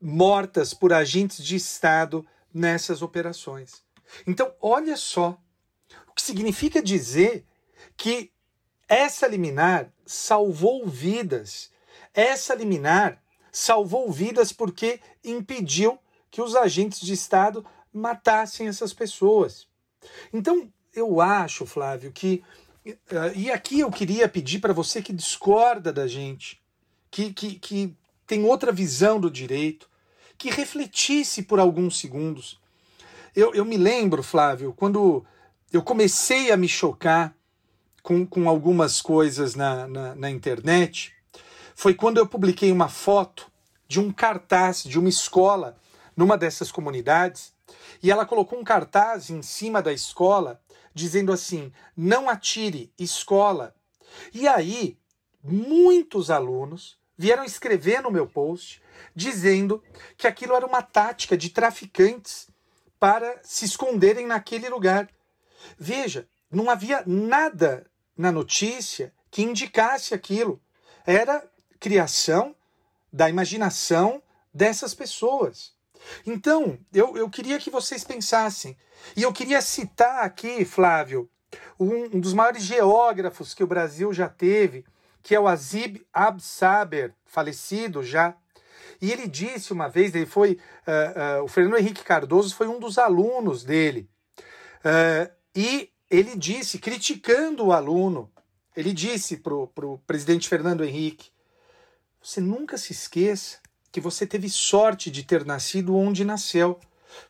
mortas 0.00 0.72
por 0.72 0.92
agentes 0.92 1.44
de 1.44 1.56
Estado 1.56 2.24
nessas 2.52 3.02
operações. 3.02 3.82
Então, 4.26 4.52
olha 4.60 4.96
só 4.96 5.38
o 6.08 6.14
que 6.14 6.22
significa 6.22 6.82
dizer 6.82 7.44
que 7.96 8.30
essa 8.88 9.26
liminar 9.26 9.92
salvou 10.04 10.86
vidas. 10.86 11.70
Essa 12.14 12.54
liminar 12.54 13.20
salvou 13.50 14.12
vidas 14.12 14.52
porque 14.52 15.00
impediu 15.24 15.98
que 16.36 16.42
os 16.42 16.54
agentes 16.54 17.00
de 17.00 17.14
Estado 17.14 17.64
matassem 17.90 18.68
essas 18.68 18.92
pessoas. 18.92 19.66
Então, 20.30 20.70
eu 20.92 21.18
acho, 21.18 21.64
Flávio, 21.64 22.12
que. 22.12 22.44
Uh, 22.86 23.32
e 23.34 23.50
aqui 23.50 23.80
eu 23.80 23.90
queria 23.90 24.28
pedir 24.28 24.58
para 24.58 24.74
você 24.74 25.00
que 25.00 25.14
discorda 25.14 25.90
da 25.90 26.06
gente, 26.06 26.60
que, 27.10 27.32
que, 27.32 27.58
que 27.58 27.96
tem 28.26 28.44
outra 28.44 28.70
visão 28.70 29.18
do 29.18 29.30
direito, 29.30 29.88
que 30.36 30.50
refletisse 30.50 31.42
por 31.42 31.58
alguns 31.58 31.98
segundos. 31.98 32.60
Eu, 33.34 33.54
eu 33.54 33.64
me 33.64 33.78
lembro, 33.78 34.22
Flávio, 34.22 34.74
quando 34.74 35.24
eu 35.72 35.82
comecei 35.82 36.52
a 36.52 36.56
me 36.56 36.68
chocar 36.68 37.34
com, 38.02 38.26
com 38.26 38.46
algumas 38.46 39.00
coisas 39.00 39.54
na, 39.54 39.88
na, 39.88 40.14
na 40.14 40.30
internet, 40.30 41.14
foi 41.74 41.94
quando 41.94 42.18
eu 42.18 42.26
publiquei 42.26 42.70
uma 42.70 42.90
foto 42.90 43.50
de 43.88 43.98
um 43.98 44.12
cartaz 44.12 44.82
de 44.82 44.98
uma 44.98 45.08
escola 45.08 45.78
numa 46.16 46.38
dessas 46.38 46.72
comunidades 46.72 47.54
e 48.02 48.10
ela 48.10 48.26
colocou 48.26 48.58
um 48.58 48.64
cartaz 48.64 49.30
em 49.30 49.42
cima 49.42 49.82
da 49.82 49.92
escola 49.92 50.60
dizendo 50.94 51.32
assim: 51.32 51.72
não 51.96 52.28
atire, 52.28 52.92
escola. 52.98 53.74
E 54.32 54.48
aí, 54.48 54.98
muitos 55.42 56.30
alunos 56.30 56.98
vieram 57.18 57.44
escrever 57.44 58.02
no 58.02 58.10
meu 58.10 58.26
post 58.26 58.82
dizendo 59.14 59.82
que 60.16 60.26
aquilo 60.26 60.54
era 60.54 60.66
uma 60.66 60.82
tática 60.82 61.36
de 61.36 61.50
traficantes 61.50 62.48
para 62.98 63.38
se 63.42 63.64
esconderem 63.66 64.26
naquele 64.26 64.68
lugar. 64.68 65.08
Veja, 65.78 66.26
não 66.50 66.70
havia 66.70 67.02
nada 67.06 67.86
na 68.16 68.32
notícia 68.32 69.12
que 69.30 69.42
indicasse 69.42 70.14
aquilo. 70.14 70.60
Era 71.04 71.46
criação 71.78 72.56
da 73.12 73.28
imaginação 73.28 74.22
dessas 74.52 74.94
pessoas. 74.94 75.75
Então, 76.26 76.78
eu, 76.92 77.16
eu 77.16 77.28
queria 77.28 77.58
que 77.58 77.70
vocês 77.70 78.04
pensassem. 78.04 78.76
E 79.16 79.22
eu 79.22 79.32
queria 79.32 79.60
citar 79.60 80.24
aqui, 80.24 80.64
Flávio, 80.64 81.28
um, 81.78 82.16
um 82.16 82.20
dos 82.20 82.32
maiores 82.32 82.62
geógrafos 82.62 83.54
que 83.54 83.64
o 83.64 83.66
Brasil 83.66 84.12
já 84.12 84.28
teve, 84.28 84.84
que 85.22 85.34
é 85.34 85.40
o 85.40 85.48
Azib 85.48 86.06
Absaber, 86.12 87.14
falecido 87.24 88.02
já. 88.02 88.34
E 89.00 89.12
ele 89.12 89.26
disse 89.26 89.72
uma 89.72 89.88
vez, 89.88 90.14
ele 90.14 90.26
foi, 90.26 90.58
uh, 90.86 91.40
uh, 91.40 91.44
o 91.44 91.48
Fernando 91.48 91.78
Henrique 91.78 92.04
Cardoso 92.04 92.54
foi 92.54 92.66
um 92.66 92.78
dos 92.78 92.98
alunos 92.98 93.64
dele. 93.64 94.08
Uh, 94.78 95.30
e 95.54 95.90
ele 96.10 96.36
disse, 96.36 96.78
criticando 96.78 97.66
o 97.66 97.72
aluno, 97.72 98.30
ele 98.76 98.92
disse 98.92 99.38
para 99.38 99.54
o 99.54 99.98
presidente 100.06 100.48
Fernando 100.48 100.84
Henrique: 100.84 101.30
você 102.22 102.40
nunca 102.40 102.76
se 102.76 102.92
esqueça 102.92 103.58
que 103.96 104.00
você 104.00 104.26
teve 104.26 104.50
sorte 104.50 105.10
de 105.10 105.22
ter 105.22 105.46
nascido 105.46 105.96
onde 105.96 106.22
nasceu. 106.22 106.78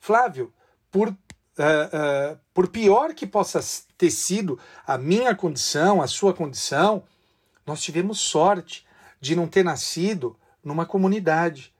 Flávio, 0.00 0.52
por, 0.90 1.10
uh, 1.10 1.12
uh, 1.12 2.40
por 2.52 2.66
pior 2.66 3.14
que 3.14 3.24
possa 3.24 3.60
ter 3.96 4.10
sido 4.10 4.58
a 4.84 4.98
minha 4.98 5.32
condição, 5.32 6.02
a 6.02 6.08
sua 6.08 6.34
condição, 6.34 7.04
nós 7.64 7.80
tivemos 7.80 8.18
sorte 8.18 8.84
de 9.20 9.36
não 9.36 9.46
ter 9.46 9.64
nascido 9.64 10.36
numa 10.64 10.84
comunidade. 10.84 11.72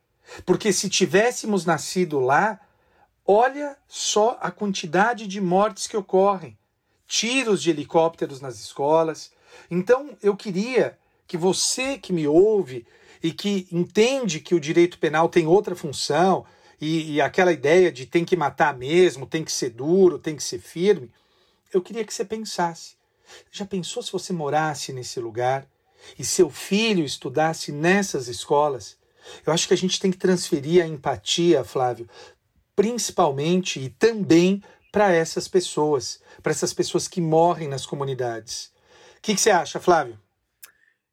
Porque 0.45 0.73
se 0.73 0.89
tivéssemos 0.89 1.67
nascido 1.67 2.21
lá, 2.21 2.61
olha 3.27 3.77
só 3.89 4.39
a 4.41 4.53
quantidade 4.53 5.27
de 5.27 5.41
mortes 5.41 5.89
que 5.89 5.97
ocorrem 5.97 6.57
tiros 7.09 7.61
de 7.61 7.71
helicópteros 7.71 8.41
nas 8.41 8.61
escolas. 8.61 9.33
Então, 9.69 10.17
eu 10.23 10.37
queria 10.37 10.97
que 11.27 11.37
você 11.37 11.99
que 11.99 12.13
me 12.13 12.29
ouve 12.29 12.87
e 13.23 13.33
que 13.33 13.67
entende 13.71 14.41
que 14.41 14.55
o 14.55 14.61
direito 14.61 14.99
penal 14.99 15.29
tem 15.29 15.47
outra 15.47 15.75
função 15.75 16.45
e, 16.81 17.15
e, 17.15 17.21
aquela 17.21 17.53
ideia 17.53 17.91
de 17.91 18.05
tem 18.05 18.25
que 18.25 18.37
matar 18.37 18.77
mesmo, 18.77 19.27
tem 19.27 19.43
que 19.43 19.53
ser 19.53 19.71
duro, 19.71 20.19
tem 20.19 20.37
que 20.37 20.43
ser 20.43 20.59
firme, 20.59 21.11
eu 21.73 21.81
queria 21.81 22.05
que 22.05 22.13
você 22.13 22.25
pensasse. 22.25 22.97
Já 23.51 23.65
pensou 23.65 24.03
se 24.03 24.13
você 24.13 24.33
morasse 24.33 24.93
nesse 24.93 25.19
lugar 25.19 25.67
e 26.19 26.25
seu 26.25 26.51
filho 26.51 27.05
estudasse 27.05 27.73
nessas 27.73 28.29
escolas? 28.29 28.97
Eu 29.45 29.53
acho 29.53 29.67
que 29.67 29.75
a 29.75 29.77
gente 29.77 29.99
tem 29.99 30.11
que 30.11 30.19
transferir 30.19 30.85
a 30.85 30.87
empatia, 30.87 31.65
Flávio, 31.65 32.09
principalmente 32.77 33.81
e 33.81 33.89
também 33.89 34.63
para 34.93 35.13
essas 35.13 35.49
pessoas, 35.49 36.21
para 36.43 36.53
essas 36.53 36.73
pessoas 36.73 37.09
que 37.09 37.21
morrem 37.21 37.69
nas 37.69 37.85
comunidades. 37.85 38.73
O 39.19 39.23
que, 39.23 39.35
que, 39.35 39.41
você 39.41 39.51
acha, 39.51 39.81
Flávio? 39.81 40.19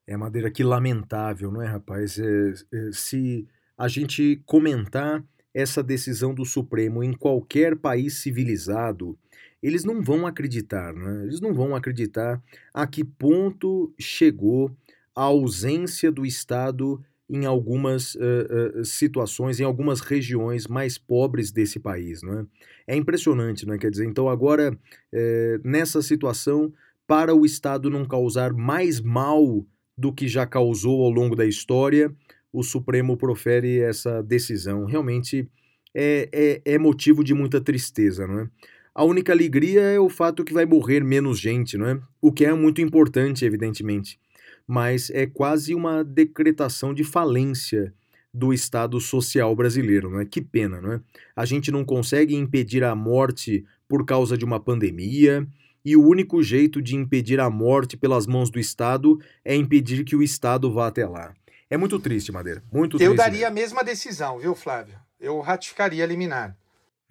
É, 0.05 0.17
Madeira, 0.17 0.51
que 0.51 0.63
lamentável, 0.63 1.51
não 1.51 1.61
é, 1.61 1.67
rapaz? 1.67 2.19
É, 2.19 2.53
é, 2.73 2.91
se 2.91 3.47
a 3.77 3.87
gente 3.87 4.41
comentar 4.45 5.23
essa 5.53 5.81
decisão 5.81 6.33
do 6.33 6.45
Supremo 6.45 7.03
em 7.03 7.13
qualquer 7.13 7.75
país 7.77 8.15
civilizado, 8.15 9.17
eles 9.61 9.85
não 9.85 10.01
vão 10.01 10.27
acreditar, 10.27 10.93
né? 10.93 11.23
Eles 11.23 11.39
não 11.39 11.53
vão 11.53 11.75
acreditar 11.75 12.41
a 12.73 12.85
que 12.85 13.03
ponto 13.03 13.93
chegou 13.97 14.75
a 15.15 15.23
ausência 15.23 16.11
do 16.11 16.25
Estado 16.25 17.01
em 17.29 17.45
algumas 17.45 18.15
uh, 18.15 18.79
uh, 18.79 18.85
situações, 18.85 19.59
em 19.59 19.63
algumas 19.63 20.01
regiões 20.01 20.67
mais 20.67 20.97
pobres 20.97 21.51
desse 21.51 21.79
país. 21.79 22.21
Não 22.21 22.39
é? 22.39 22.45
é 22.87 22.95
impressionante, 22.95 23.65
não 23.65 23.73
é? 23.73 23.77
Quer 23.77 23.91
dizer, 23.91 24.05
então 24.05 24.27
agora, 24.27 24.77
é, 25.13 25.59
nessa 25.63 26.01
situação, 26.01 26.73
para 27.07 27.33
o 27.33 27.45
Estado 27.45 27.89
não 27.89 28.05
causar 28.05 28.51
mais 28.53 28.99
mal 28.99 29.65
do 29.97 30.11
que 30.11 30.27
já 30.27 30.45
causou 30.45 31.03
ao 31.03 31.09
longo 31.09 31.35
da 31.35 31.45
história, 31.45 32.13
o 32.51 32.63
Supremo 32.63 33.17
profere 33.17 33.79
essa 33.79 34.21
decisão. 34.21 34.85
Realmente 34.85 35.47
é, 35.93 36.29
é, 36.65 36.73
é 36.73 36.77
motivo 36.77 37.23
de 37.23 37.33
muita 37.33 37.61
tristeza, 37.61 38.27
não 38.27 38.39
é? 38.39 38.49
A 38.95 39.03
única 39.03 39.31
alegria 39.31 39.81
é 39.81 39.99
o 39.99 40.07
fato 40.07 40.43
que 40.43 40.53
vai 40.53 40.65
morrer 40.65 41.03
menos 41.03 41.39
gente, 41.39 41.77
não 41.77 41.87
é? 41.87 41.99
O 42.21 42.31
que 42.31 42.45
é 42.45 42.53
muito 42.53 42.79
importante, 42.79 43.43
evidentemente 43.43 44.19
mas 44.67 45.09
é 45.09 45.25
quase 45.25 45.75
uma 45.75 46.03
decretação 46.03 46.93
de 46.93 47.03
falência 47.03 47.93
do 48.33 48.53
Estado 48.53 48.99
social 48.99 49.55
brasileiro, 49.55 50.09
não 50.09 50.19
é? 50.19 50.25
Que 50.25 50.41
pena, 50.41 50.81
não 50.81 50.93
é? 50.93 51.01
A 51.35 51.45
gente 51.45 51.71
não 51.71 51.85
consegue 51.85 52.35
impedir 52.35 52.83
a 52.83 52.95
morte 52.95 53.63
por 53.87 54.05
causa 54.05 54.37
de 54.37 54.43
uma 54.43 54.59
pandemia, 54.59 55.47
e 55.83 55.95
o 55.97 56.07
único 56.07 56.41
jeito 56.41 56.81
de 56.81 56.95
impedir 56.95 57.39
a 57.39 57.49
morte 57.49 57.97
pelas 57.97 58.25
mãos 58.25 58.49
do 58.49 58.59
Estado 58.59 59.19
é 59.43 59.55
impedir 59.55 60.03
que 60.03 60.15
o 60.15 60.23
Estado 60.23 60.71
vá 60.71 60.87
até 60.87 61.05
lá. 61.05 61.33
É 61.69 61.77
muito 61.77 61.99
triste, 61.99 62.31
Madeira. 62.31 62.63
Muito 62.71 63.01
Eu 63.01 63.15
daria 63.15 63.39
mesmo. 63.39 63.47
a 63.47 63.51
mesma 63.51 63.83
decisão, 63.83 64.39
viu, 64.39 64.55
Flávio? 64.55 64.95
Eu 65.19 65.39
ratificaria 65.39 66.03
eliminar. 66.03 66.55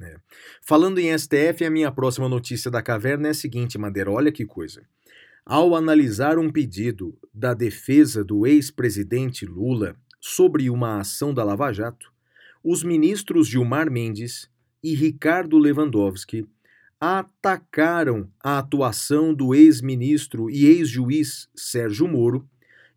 É. 0.00 0.16
Falando 0.62 0.98
em 0.98 1.16
STF, 1.16 1.64
a 1.64 1.70
minha 1.70 1.90
próxima 1.92 2.28
notícia 2.28 2.70
da 2.70 2.82
caverna 2.82 3.28
é 3.28 3.30
a 3.30 3.34
seguinte, 3.34 3.78
Madeira. 3.78 4.10
Olha 4.10 4.32
que 4.32 4.44
coisa. 4.44 4.82
Ao 5.44 5.74
analisar 5.74 6.38
um 6.38 6.50
pedido 6.50 7.18
da 7.34 7.52
defesa 7.54 8.24
do 8.24 8.46
ex-presidente 8.46 9.44
Lula 9.44 9.96
sobre 10.20 10.70
uma 10.70 11.00
ação 11.00 11.34
da 11.34 11.42
Lava 11.42 11.72
Jato, 11.72 12.12
os 12.62 12.84
ministros 12.84 13.48
Gilmar 13.48 13.90
Mendes 13.90 14.48
e 14.82 14.94
Ricardo 14.94 15.58
Lewandowski 15.58 16.46
atacaram 17.02 18.28
a 18.40 18.58
atuação 18.58 19.34
do 19.34 19.56
ex-ministro 19.56 20.48
e 20.48 20.66
ex-juiz 20.66 21.48
Sérgio 21.52 22.06
Moro, 22.06 22.48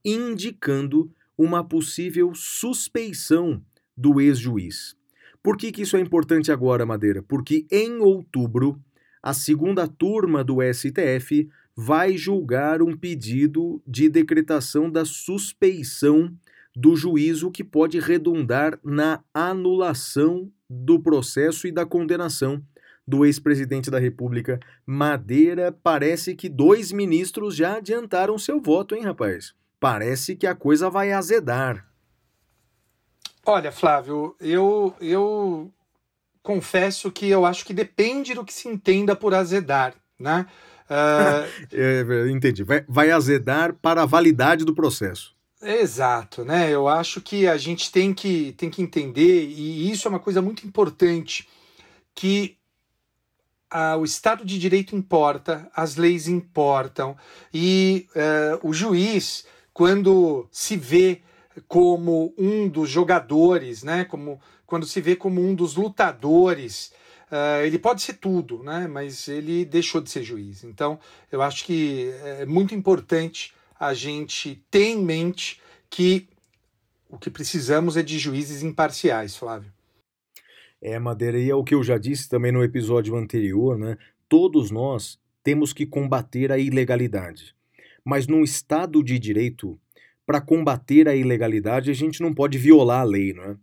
indicando 0.06 1.12
uma 1.36 1.64
possível 1.64 2.32
suspeição 2.36 3.60
do 3.98 4.22
ex-juiz. 4.22 4.96
Por 5.42 5.58
que, 5.58 5.72
que 5.72 5.82
isso 5.82 5.98
é 5.98 6.00
importante 6.00 6.52
agora, 6.52 6.86
Madeira? 6.86 7.24
Porque 7.24 7.66
em 7.72 7.98
outubro, 7.98 8.80
a 9.24 9.34
segunda 9.34 9.88
turma 9.88 10.44
do 10.44 10.58
STF 10.62 11.50
vai 11.76 12.16
julgar 12.16 12.84
um 12.84 12.96
pedido 12.96 13.82
de 13.88 14.08
decretação 14.08 14.88
da 14.88 15.04
suspeição 15.04 16.32
do 16.76 16.96
juízo 16.96 17.50
que 17.50 17.64
pode 17.64 18.00
redundar 18.00 18.80
na 18.84 19.24
anulação 19.34 20.52
do 20.70 21.02
processo 21.02 21.66
e 21.66 21.72
da 21.72 21.88
condenação 21.88 22.62
do 23.08 23.26
ex-presidente 23.26 23.92
da 23.92 24.00
República. 24.00 24.60
Madeira, 24.86 25.72
parece 25.72 26.36
que 26.36 26.50
dois 26.50 26.92
ministros 26.92 27.56
já 27.56 27.78
adiantaram 27.78 28.38
seu 28.38 28.60
voto, 28.60 28.96
hein, 28.96 29.04
rapaz? 29.04 29.54
Parece 29.80 30.36
que 30.36 30.48
a 30.48 30.56
coisa 30.56 30.90
vai 30.90 31.12
azedar. 31.12 31.86
Olha, 33.46 33.72
Flávio, 33.72 34.36
eu, 34.40 34.96
eu 35.00 35.72
confesso 36.42 37.12
que 37.12 37.30
eu 37.30 37.46
acho 37.46 37.64
que 37.64 37.74
depende 37.74 38.34
do 38.34 38.44
que 38.44 38.54
se 38.54 38.68
entenda 38.68 39.16
por 39.16 39.34
azedar, 39.36 39.94
né? 40.20 40.48
Uh... 40.90 41.46
é, 41.72 42.30
entendi. 42.30 42.64
Vai, 42.64 42.84
vai 42.88 43.12
azedar 43.12 43.74
para 43.74 44.02
a 44.02 44.06
validade 44.06 44.66
do 44.66 44.74
processo. 44.74 45.36
Exato, 45.62 46.44
né? 46.44 46.70
Eu 46.72 46.88
acho 46.88 47.22
que 47.22 47.48
a 47.48 47.58
gente 47.58 47.92
tem 47.92 48.14
que, 48.14 48.54
tem 48.54 48.70
que 48.70 48.82
entender, 48.82 49.46
e 49.46 49.92
isso 49.92 50.08
é 50.08 50.10
uma 50.10 50.20
coisa 50.20 50.42
muito 50.42 50.66
importante, 50.66 51.48
que 52.14 52.58
ah, 53.70 53.98
o 53.98 54.04
Estado 54.04 54.46
de 54.46 54.58
Direito 54.60 54.96
importa, 54.96 55.70
as 55.76 55.96
leis 55.96 56.28
importam, 56.28 57.18
e 57.54 58.08
uh, 58.16 58.68
o 58.68 58.74
juiz, 58.74 59.46
quando 59.74 60.48
se 60.52 60.78
vê 60.78 61.22
como 61.68 62.34
um 62.38 62.68
dos 62.68 62.90
jogadores, 62.90 63.84
né? 63.84 64.06
Como 64.06 64.40
quando 64.66 64.86
se 64.86 65.00
vê 65.02 65.16
como 65.16 65.42
um 65.42 65.54
dos 65.54 65.76
lutadores, 65.76 66.92
uh, 67.32 67.64
ele 67.66 67.80
pode 67.80 68.02
ser 68.02 68.14
tudo, 68.14 68.64
né? 68.64 68.88
Mas 68.88 69.28
ele 69.28 69.66
deixou 69.66 70.02
de 70.02 70.10
ser 70.10 70.24
juiz. 70.24 70.64
Então, 70.64 71.00
eu 71.32 71.42
acho 71.42 71.66
que 71.66 72.12
é 72.24 72.46
muito 72.46 72.76
importante 72.76 73.54
a 73.80 73.94
gente 73.94 74.64
ter 74.70 74.90
em 74.90 75.04
mente 75.04 75.62
que 75.90 76.28
o 77.10 77.18
que 77.18 77.30
precisamos 77.30 77.98
é 77.98 78.04
de 78.04 78.18
juízes 78.18 78.64
imparciais, 78.64 79.36
Flávio. 79.36 79.75
É, 80.82 81.00
Madeira, 81.00 81.40
e 81.40 81.50
é 81.50 81.56
o 81.56 81.64
que 81.64 81.74
eu 81.74 81.84
já 81.84 81.98
disse 81.98 82.30
também 82.30 82.52
no 82.52 82.64
episódio 82.64 83.16
anterior, 83.16 83.78
né? 83.78 83.98
Todos 84.28 84.72
nós 84.72 85.20
temos 85.44 85.74
que 85.74 85.86
combater 85.86 86.52
a 86.52 86.58
ilegalidade. 86.58 87.56
Mas 88.04 88.28
num 88.28 88.44
Estado 88.44 89.04
de 89.04 89.18
direito, 89.18 89.80
para 90.26 90.42
combater 90.42 91.08
a 91.08 91.16
ilegalidade, 91.16 91.90
a 91.90 91.94
gente 91.94 92.22
não 92.22 92.34
pode 92.34 92.58
violar 92.58 93.02
a 93.02 93.04
lei, 93.04 93.34
não 93.34 93.44
é? 93.44 93.58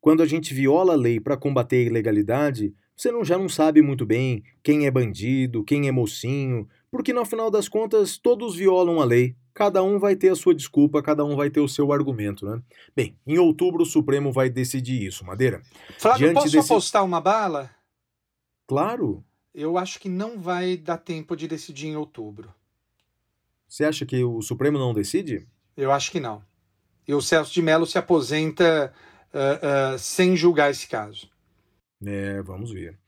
Quando 0.00 0.22
a 0.22 0.26
gente 0.26 0.52
viola 0.52 0.92
a 0.92 0.96
lei 0.96 1.18
para 1.18 1.36
combater 1.36 1.76
a 1.76 1.90
ilegalidade, 1.90 2.74
você 2.96 3.10
não, 3.10 3.24
já 3.24 3.38
não 3.38 3.48
sabe 3.48 3.82
muito 3.82 4.04
bem 4.06 4.44
quem 4.62 4.86
é 4.86 4.90
bandido, 4.90 5.64
quem 5.64 5.88
é 5.88 5.92
mocinho, 5.92 6.68
porque 6.90 7.12
no 7.12 7.24
final 7.24 7.50
das 7.50 7.68
contas 7.68 8.18
todos 8.18 8.54
violam 8.54 9.00
a 9.00 9.04
lei. 9.04 9.34
Cada 9.54 9.84
um 9.84 10.00
vai 10.00 10.16
ter 10.16 10.30
a 10.30 10.34
sua 10.34 10.52
desculpa, 10.52 11.00
cada 11.00 11.24
um 11.24 11.36
vai 11.36 11.48
ter 11.48 11.60
o 11.60 11.68
seu 11.68 11.92
argumento, 11.92 12.44
né? 12.44 12.60
Bem, 12.94 13.16
em 13.24 13.38
outubro 13.38 13.84
o 13.84 13.86
Supremo 13.86 14.32
vai 14.32 14.50
decidir 14.50 15.06
isso, 15.06 15.24
Madeira. 15.24 15.62
Flávio, 15.96 16.18
Diante 16.26 16.34
posso 16.34 16.50
desse... 16.50 16.72
apostar 16.72 17.04
uma 17.04 17.20
bala? 17.20 17.70
Claro. 18.66 19.24
Eu 19.54 19.78
acho 19.78 20.00
que 20.00 20.08
não 20.08 20.40
vai 20.40 20.76
dar 20.76 20.98
tempo 20.98 21.36
de 21.36 21.46
decidir 21.46 21.86
em 21.86 21.96
outubro. 21.96 22.52
Você 23.68 23.84
acha 23.84 24.04
que 24.04 24.24
o 24.24 24.42
Supremo 24.42 24.76
não 24.76 24.92
decide? 24.92 25.46
Eu 25.76 25.92
acho 25.92 26.10
que 26.10 26.18
não. 26.18 26.42
E 27.06 27.14
o 27.14 27.22
Celso 27.22 27.52
de 27.52 27.62
Mello 27.62 27.86
se 27.86 27.96
aposenta 27.96 28.92
uh, 29.32 29.94
uh, 29.94 29.98
sem 29.98 30.36
julgar 30.36 30.70
esse 30.70 30.88
caso. 30.88 31.28
É, 32.06 32.42
vamos 32.42 32.70
ver. 32.70 32.98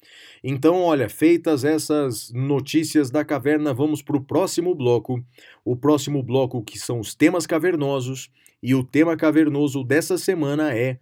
Então, 0.43 0.83
olha, 0.83 1.09
feitas 1.09 1.65
essas 1.65 2.31
notícias 2.33 3.11
da 3.11 3.25
caverna, 3.25 3.75
vamos 3.75 4.03
para 4.03 4.17
o 4.17 4.25
próximo 4.25 4.75
bloco. 4.75 5.23
O 5.65 5.77
próximo 5.77 6.23
bloco 6.23 6.63
que 6.63 6.79
são 6.79 7.01
os 7.01 7.15
temas 7.15 7.47
cavernosos. 7.47 8.31
E 8.63 8.75
o 8.75 8.83
tema 8.83 9.17
cavernoso 9.17 9.85
dessa 9.85 10.17
semana 10.17 10.75
é 10.75 10.99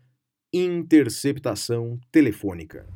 interceptação 0.53 1.99
telefônica. 2.11 2.87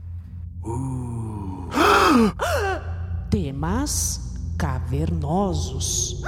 Uh. 0.65 1.69
Temas 3.31 4.21
cavernosos. 4.59 6.23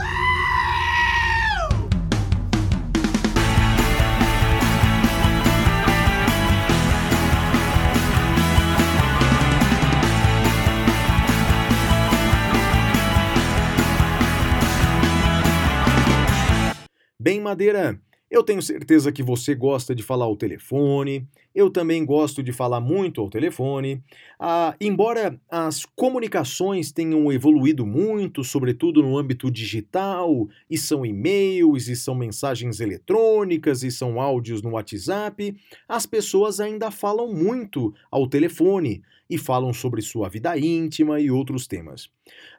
Madeira, 17.51 18.01
eu 18.31 18.45
tenho 18.45 18.63
certeza 18.63 19.11
que 19.11 19.25
você 19.25 19.57
gosta 19.57 19.93
de 19.93 20.05
falar 20.05 20.25
ao 20.25 20.37
telefone, 20.37 21.27
eu 21.53 21.69
também 21.69 22.07
gosto 22.07 22.45
de 22.45 22.53
falar 22.53 22.81
muito 22.81 23.21
ao 23.21 23.29
telefone. 23.29 24.01
Ah, 24.39 24.77
embora 24.81 25.37
as 25.51 25.85
comunicações 25.85 26.93
tenham 26.93 27.33
evoluído 27.33 27.85
muito, 27.85 28.45
sobretudo 28.45 29.03
no 29.03 29.19
âmbito 29.19 29.51
digital, 29.51 30.47
e 30.71 30.79
são 30.79 31.05
e-mails, 31.05 31.89
e 31.89 31.97
são 31.97 32.15
mensagens 32.15 32.79
eletrônicas, 32.79 33.83
e 33.83 33.91
são 33.91 34.21
áudios 34.21 34.63
no 34.63 34.71
WhatsApp, 34.71 35.57
as 35.89 36.07
pessoas 36.07 36.61
ainda 36.61 36.93
falam 36.93 37.35
muito 37.35 37.93
ao 38.13 38.29
telefone 38.29 39.03
e 39.29 39.37
falam 39.37 39.73
sobre 39.73 40.01
sua 40.03 40.29
vida 40.29 40.57
íntima 40.57 41.19
e 41.19 41.33
outros 41.33 41.67
temas. 41.67 42.09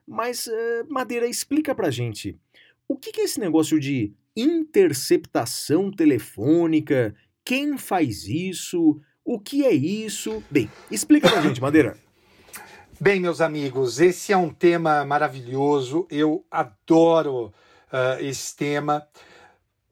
Mas, 0.05 0.47
eh, 0.47 0.83
Madeira, 0.89 1.27
explica 1.27 1.73
pra 1.73 1.89
gente. 1.89 2.37
O 2.89 2.97
que 2.97 3.21
é 3.21 3.23
esse 3.23 3.39
negócio 3.39 3.79
de 3.79 4.11
interceptação 4.35 5.91
telefônica, 5.91 7.15
quem 7.43 7.77
faz 7.77 8.27
isso, 8.27 8.99
o 9.23 9.39
que 9.39 9.65
é 9.65 9.71
isso? 9.71 10.43
Bem, 10.49 10.69
explica 10.89 11.29
pra 11.29 11.41
gente, 11.41 11.61
Madeira. 11.61 11.97
Bem, 12.99 13.19
meus 13.19 13.41
amigos, 13.41 13.99
esse 13.99 14.31
é 14.31 14.37
um 14.37 14.53
tema 14.53 15.03
maravilhoso, 15.03 16.07
eu 16.09 16.45
adoro 16.51 17.47
uh, 17.47 18.21
esse 18.21 18.55
tema. 18.55 19.07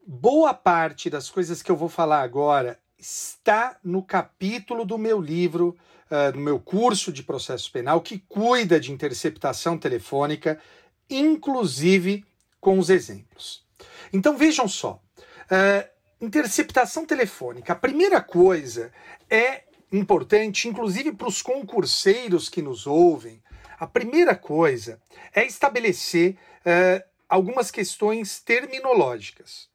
Boa 0.06 0.54
parte 0.54 1.10
das 1.10 1.28
coisas 1.28 1.60
que 1.60 1.70
eu 1.70 1.76
vou 1.76 1.88
falar 1.88 2.22
agora 2.22 2.78
está 2.96 3.78
no 3.82 4.02
capítulo 4.02 4.84
do 4.84 4.96
meu 4.96 5.20
livro, 5.20 5.76
uh, 6.10 6.32
do 6.32 6.38
meu 6.38 6.60
curso 6.60 7.12
de 7.12 7.22
processo 7.22 7.70
penal, 7.72 8.00
que 8.00 8.18
cuida 8.28 8.78
de 8.78 8.92
interceptação 8.92 9.76
telefônica, 9.76 10.60
inclusive 11.08 12.24
com 12.60 12.78
os 12.78 12.90
exemplos. 12.90 13.64
Então 14.12 14.36
vejam 14.36 14.68
só. 14.68 15.00
Uh, 15.46 15.88
interceptação 16.20 17.06
telefônica. 17.06 17.72
A 17.72 17.76
primeira 17.76 18.20
coisa 18.20 18.92
é 19.28 19.64
importante, 19.92 20.68
inclusive 20.68 21.12
para 21.12 21.28
os 21.28 21.42
concurseiros 21.42 22.48
que 22.48 22.62
nos 22.62 22.86
ouvem, 22.86 23.42
a 23.78 23.86
primeira 23.86 24.36
coisa 24.36 25.00
é 25.34 25.46
estabelecer 25.46 26.36
uh, 26.60 27.02
algumas 27.28 27.70
questões 27.70 28.40
terminológicas. 28.40 29.68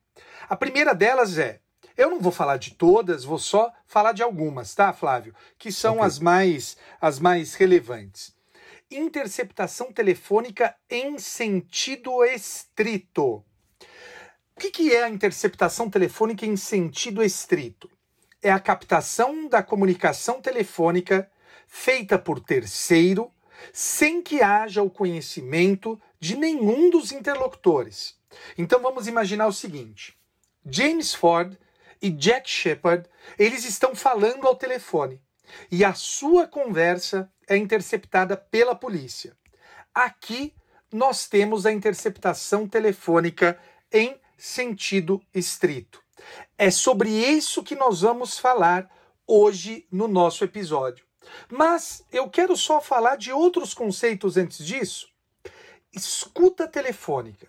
A 0.48 0.56
primeira 0.56 0.94
delas 0.94 1.38
é 1.38 1.60
eu 1.98 2.10
não 2.10 2.20
vou 2.20 2.32
falar 2.32 2.58
de 2.58 2.72
todas, 2.72 3.24
vou 3.24 3.40
só 3.40 3.72
falar 3.88 4.12
de 4.12 4.22
algumas, 4.22 4.76
tá, 4.76 4.92
Flávio? 4.92 5.34
Que 5.58 5.72
são 5.72 5.96
okay. 5.96 6.06
as 6.06 6.20
mais 6.20 6.78
as 7.00 7.20
mais 7.20 7.56
relevantes. 7.56 8.36
Interceptação 8.92 9.92
telefônica 9.92 10.76
em 10.90 11.18
sentido 11.18 12.24
estrito. 12.24 13.44
O 14.58 14.62
que, 14.62 14.72
que 14.72 14.96
é 14.96 15.04
a 15.04 15.10
interceptação 15.10 15.90
telefônica 15.90 16.46
em 16.46 16.56
sentido 16.56 17.22
estrito? 17.22 17.92
É 18.42 18.50
a 18.50 18.60
captação 18.60 19.50
da 19.50 19.62
comunicação 19.62 20.42
telefônica 20.42 21.30
feita 21.68 22.18
por 22.18 22.40
terceiro 22.40 23.30
sem 23.74 24.22
que 24.22 24.42
haja 24.42 24.82
o 24.82 24.90
conhecimento 24.90 26.00
de 26.22 26.38
nenhum 26.38 26.90
dos 26.90 27.12
interlocutores. 27.12 28.18
Então 28.58 28.82
vamos 28.82 29.08
imaginar 29.08 29.48
o 29.48 29.52
seguinte: 29.52 30.18
James 30.66 31.14
Ford 31.14 31.58
e 32.02 32.10
Jack 32.10 32.50
Shepard, 32.50 33.10
eles 33.38 33.66
estão 33.66 33.94
falando 33.94 34.48
ao 34.48 34.56
telefone 34.56 35.22
e 35.70 35.84
a 35.84 35.94
sua 35.94 36.48
conversa 36.48 37.30
é 37.46 37.58
interceptada 37.58 38.38
pela 38.38 38.74
polícia. 38.74 39.36
Aqui 39.94 40.56
nós 40.94 41.28
temos 41.28 41.66
a 41.66 41.74
interceptação 41.74 42.66
telefônica 42.66 43.60
em 43.92 44.18
sentido 44.38 45.22
estrito. 45.34 46.02
É 46.58 46.72
sobre 46.72 47.10
isso 47.10 47.64
que 47.64 47.76
nós 47.76 48.02
vamos 48.02 48.38
falar 48.38 48.90
hoje 49.28 49.88
no 49.92 50.08
nosso 50.08 50.44
episódio. 50.44 51.06
Mas 51.50 52.04
eu 52.12 52.30
quero 52.30 52.56
só 52.56 52.80
falar 52.80 53.16
de 53.16 53.32
outros 53.32 53.74
conceitos 53.74 54.38
antes 54.38 54.66
disso. 54.66 55.08
Escuta 55.94 56.68
telefônica. 56.68 57.48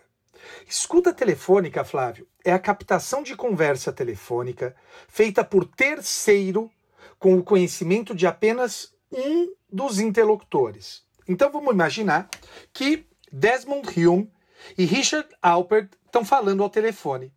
Escuta 0.67 1.13
telefônica, 1.13 1.83
Flávio, 1.83 2.27
é 2.43 2.51
a 2.51 2.59
captação 2.59 3.21
de 3.21 3.35
conversa 3.35 3.91
telefônica 3.91 4.75
feita 5.07 5.43
por 5.43 5.65
terceiro 5.65 6.71
com 7.19 7.37
o 7.37 7.43
conhecimento 7.43 8.15
de 8.15 8.25
apenas 8.25 8.93
um 9.11 9.53
dos 9.71 9.99
interlocutores. 9.99 11.03
Então 11.27 11.51
vamos 11.51 11.73
imaginar 11.73 12.29
que 12.71 13.05
Desmond 13.31 13.87
Hume 13.99 14.31
e 14.77 14.85
Richard 14.85 15.29
Alpert 15.41 15.89
estão 16.05 16.25
falando 16.25 16.63
ao 16.63 16.69
telefone. 16.69 17.31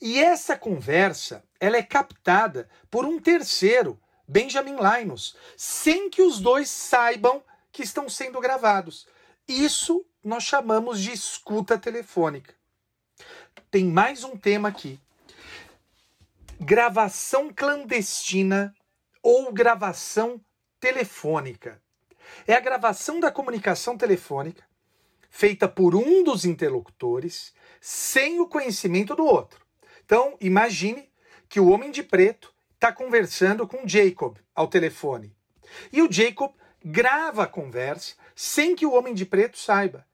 E 0.00 0.18
essa 0.18 0.56
conversa 0.56 1.44
ela 1.60 1.76
é 1.76 1.82
captada 1.82 2.68
por 2.90 3.04
um 3.04 3.20
terceiro, 3.20 4.00
Benjamin 4.26 4.76
Linus, 4.76 5.36
sem 5.56 6.10
que 6.10 6.22
os 6.22 6.40
dois 6.40 6.68
saibam 6.68 7.42
que 7.70 7.82
estão 7.82 8.08
sendo 8.08 8.40
gravados. 8.40 9.06
Isso 9.46 10.04
nós 10.22 10.42
chamamos 10.42 11.00
de 11.00 11.12
escuta 11.12 11.78
telefônica. 11.78 12.54
Tem 13.70 13.84
mais 13.84 14.24
um 14.24 14.36
tema 14.36 14.68
aqui. 14.68 14.98
Gravação 16.58 17.52
clandestina 17.52 18.74
ou 19.22 19.52
gravação 19.52 20.40
telefônica. 20.80 21.80
É 22.46 22.54
a 22.54 22.60
gravação 22.60 23.20
da 23.20 23.30
comunicação 23.30 23.96
telefônica 23.96 24.64
feita 25.36 25.68
por 25.68 25.94
um 25.94 26.24
dos 26.24 26.46
interlocutores 26.46 27.52
sem 27.78 28.40
o 28.40 28.48
conhecimento 28.48 29.14
do 29.14 29.26
outro. 29.26 29.60
Então, 30.02 30.34
imagine 30.40 31.10
que 31.46 31.60
o 31.60 31.68
homem 31.68 31.90
de 31.90 32.02
preto 32.02 32.54
está 32.74 32.90
conversando 32.90 33.68
com 33.68 33.86
Jacob 33.86 34.38
ao 34.54 34.66
telefone. 34.66 35.36
E 35.92 36.00
o 36.00 36.10
Jacob 36.10 36.54
grava 36.82 37.42
a 37.42 37.46
conversa 37.46 38.14
sem 38.34 38.74
que 38.74 38.86
o 38.86 38.94
homem 38.94 39.12
de 39.12 39.26
preto 39.26 39.58
saiba. 39.58 40.06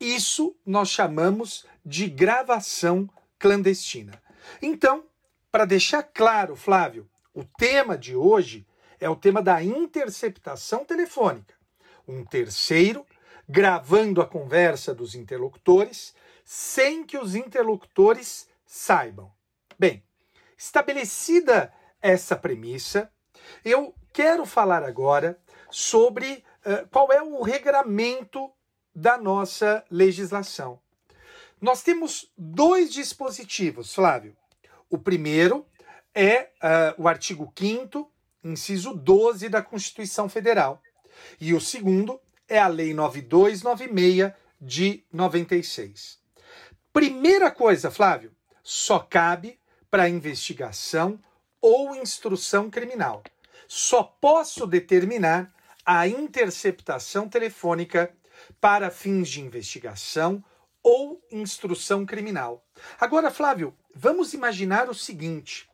Isso 0.00 0.56
nós 0.66 0.88
chamamos 0.88 1.64
de 1.84 2.08
gravação 2.08 3.08
clandestina. 3.38 4.20
Então, 4.60 5.04
para 5.52 5.64
deixar 5.64 6.02
claro, 6.02 6.56
Flávio, 6.56 7.08
o 7.32 7.44
tema 7.44 7.96
de 7.96 8.16
hoje 8.16 8.66
é 8.98 9.08
o 9.08 9.14
tema 9.14 9.40
da 9.40 9.62
interceptação 9.62 10.84
telefônica. 10.84 11.54
Um 12.08 12.24
terceiro 12.24 13.06
gravando 13.48 14.20
a 14.20 14.26
conversa 14.26 14.94
dos 14.94 15.14
interlocutores 15.14 16.14
sem 16.44 17.04
que 17.04 17.18
os 17.18 17.34
interlocutores 17.34 18.48
saibam. 18.64 19.32
Bem, 19.78 20.02
estabelecida 20.56 21.72
essa 22.00 22.36
premissa, 22.36 23.10
eu 23.64 23.94
quero 24.12 24.46
falar 24.46 24.82
agora 24.84 25.38
sobre 25.70 26.44
uh, 26.64 26.88
qual 26.88 27.12
é 27.12 27.20
o 27.20 27.42
regramento 27.42 28.50
da 28.94 29.18
nossa 29.18 29.84
legislação. 29.90 30.80
Nós 31.60 31.82
temos 31.82 32.30
dois 32.36 32.92
dispositivos, 32.92 33.94
Flávio. 33.94 34.36
O 34.88 34.98
primeiro 34.98 35.66
é 36.14 36.50
uh, 36.62 37.02
o 37.02 37.08
artigo 37.08 37.52
5, 37.58 38.10
inciso 38.44 38.94
12 38.94 39.48
da 39.48 39.60
Constituição 39.62 40.28
Federal. 40.28 40.80
E 41.40 41.52
o 41.54 41.60
segundo 41.60 42.20
é 42.48 42.58
a 42.58 42.68
Lei 42.68 42.94
9296 42.94 44.32
de 44.60 45.04
96. 45.12 46.18
Primeira 46.92 47.50
coisa, 47.50 47.90
Flávio, 47.90 48.32
só 48.62 48.98
cabe 48.98 49.58
para 49.90 50.08
investigação 50.08 51.18
ou 51.60 51.94
instrução 51.94 52.70
criminal. 52.70 53.22
Só 53.68 54.02
posso 54.02 54.66
determinar 54.66 55.52
a 55.84 56.08
interceptação 56.08 57.28
telefônica 57.28 58.12
para 58.60 58.90
fins 58.90 59.28
de 59.28 59.40
investigação 59.40 60.42
ou 60.82 61.20
instrução 61.30 62.06
criminal. 62.06 62.64
Agora, 63.00 63.30
Flávio, 63.30 63.74
vamos 63.94 64.34
imaginar 64.34 64.88
o 64.88 64.94
seguinte: 64.94 65.68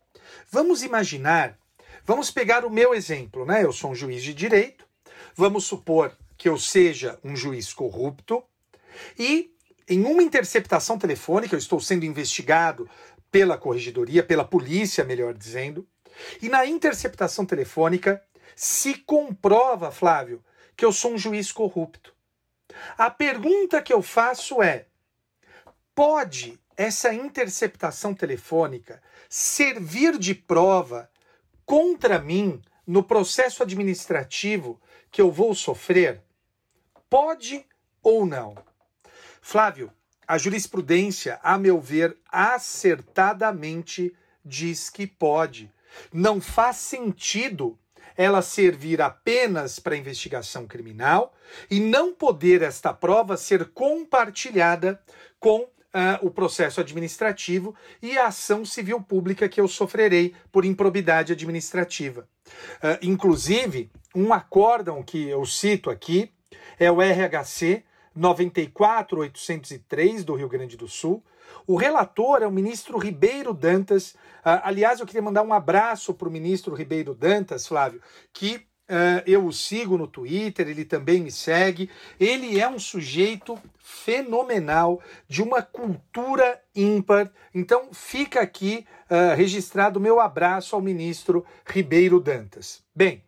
vamos 0.50 0.82
imaginar, 0.82 1.58
vamos 2.04 2.30
pegar 2.30 2.64
o 2.64 2.70
meu 2.70 2.94
exemplo, 2.94 3.44
né? 3.44 3.64
Eu 3.64 3.72
sou 3.72 3.90
um 3.90 3.94
juiz 3.94 4.22
de 4.22 4.32
direito, 4.32 4.86
vamos 5.34 5.64
supor 5.64 6.16
que 6.42 6.48
eu 6.48 6.58
seja 6.58 7.20
um 7.22 7.36
juiz 7.36 7.72
corrupto 7.72 8.42
e 9.16 9.54
em 9.88 10.02
uma 10.04 10.24
interceptação 10.24 10.98
telefônica, 10.98 11.54
eu 11.54 11.58
estou 11.58 11.78
sendo 11.78 12.04
investigado 12.04 12.90
pela 13.30 13.56
corregedoria, 13.56 14.24
pela 14.24 14.44
polícia, 14.44 15.04
melhor 15.04 15.34
dizendo, 15.34 15.86
e 16.42 16.48
na 16.48 16.66
interceptação 16.66 17.46
telefônica 17.46 18.20
se 18.56 18.94
comprova, 18.94 19.92
Flávio, 19.92 20.44
que 20.76 20.84
eu 20.84 20.90
sou 20.90 21.12
um 21.12 21.16
juiz 21.16 21.52
corrupto. 21.52 22.12
A 22.98 23.08
pergunta 23.08 23.80
que 23.80 23.92
eu 23.92 24.02
faço 24.02 24.60
é: 24.60 24.86
pode 25.94 26.58
essa 26.76 27.14
interceptação 27.14 28.12
telefônica 28.14 29.00
servir 29.28 30.18
de 30.18 30.34
prova 30.34 31.08
contra 31.64 32.18
mim 32.18 32.60
no 32.84 33.04
processo 33.04 33.62
administrativo 33.62 34.80
que 35.08 35.20
eu 35.20 35.30
vou 35.30 35.54
sofrer? 35.54 36.20
Pode 37.12 37.66
ou 38.02 38.24
não? 38.24 38.54
Flávio, 39.42 39.92
a 40.26 40.38
jurisprudência, 40.38 41.38
a 41.42 41.58
meu 41.58 41.78
ver, 41.78 42.16
acertadamente 42.26 44.16
diz 44.42 44.88
que 44.88 45.06
pode. 45.06 45.70
Não 46.10 46.40
faz 46.40 46.76
sentido 46.76 47.78
ela 48.16 48.40
servir 48.40 49.02
apenas 49.02 49.78
para 49.78 49.94
investigação 49.94 50.66
criminal 50.66 51.34
e 51.70 51.80
não 51.80 52.14
poder 52.14 52.62
esta 52.62 52.94
prova 52.94 53.36
ser 53.36 53.66
compartilhada 53.72 54.98
com 55.38 55.64
uh, 55.64 55.68
o 56.22 56.30
processo 56.30 56.80
administrativo 56.80 57.76
e 58.00 58.16
a 58.16 58.28
ação 58.28 58.64
civil 58.64 59.02
pública 59.02 59.50
que 59.50 59.60
eu 59.60 59.68
sofrerei 59.68 60.34
por 60.50 60.64
improbidade 60.64 61.30
administrativa. 61.34 62.26
Uh, 62.76 62.96
inclusive, 63.02 63.90
um 64.14 64.32
acórdão 64.32 65.02
que 65.02 65.28
eu 65.28 65.44
cito 65.44 65.90
aqui 65.90 66.32
é 66.78 66.90
o 66.90 67.00
RHC 67.00 67.84
94803 68.14 70.24
do 70.24 70.34
Rio 70.34 70.48
Grande 70.48 70.76
do 70.76 70.88
Sul. 70.88 71.22
O 71.66 71.76
relator 71.76 72.42
é 72.42 72.46
o 72.46 72.52
ministro 72.52 72.98
Ribeiro 72.98 73.54
Dantas. 73.54 74.12
Uh, 74.44 74.60
aliás, 74.62 75.00
eu 75.00 75.06
queria 75.06 75.22
mandar 75.22 75.42
um 75.42 75.52
abraço 75.52 76.14
para 76.14 76.28
o 76.28 76.32
ministro 76.32 76.74
Ribeiro 76.74 77.14
Dantas, 77.14 77.66
Flávio, 77.66 78.00
que 78.32 78.56
uh, 78.56 79.22
eu 79.26 79.46
o 79.46 79.52
sigo 79.52 79.96
no 79.96 80.06
Twitter, 80.06 80.68
ele 80.68 80.84
também 80.84 81.20
me 81.20 81.30
segue. 81.30 81.90
Ele 82.18 82.60
é 82.60 82.68
um 82.68 82.78
sujeito 82.78 83.58
fenomenal, 83.78 85.00
de 85.28 85.42
uma 85.42 85.62
cultura 85.62 86.60
ímpar. 86.74 87.30
Então, 87.54 87.90
fica 87.92 88.40
aqui 88.40 88.86
uh, 89.10 89.36
registrado 89.36 89.98
o 89.98 90.02
meu 90.02 90.20
abraço 90.20 90.74
ao 90.74 90.82
ministro 90.82 91.44
Ribeiro 91.66 92.20
Dantas. 92.20 92.82
Bem, 92.94 93.22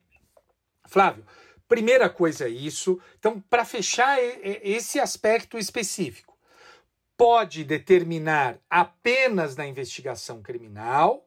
Flávio, 0.87 1.25
Primeira 1.69 2.09
coisa 2.11 2.47
é 2.47 2.51
isso. 2.51 3.01
Então, 3.19 3.41
para 3.41 3.65
fechar 3.65 4.19
esse 4.63 5.01
aspecto 5.01 5.59
específico, 5.59 6.37
pode 7.17 7.65
determinar 7.65 8.59
apenas 8.69 9.57
na 9.57 9.67
investigação 9.67 10.43
criminal 10.43 11.27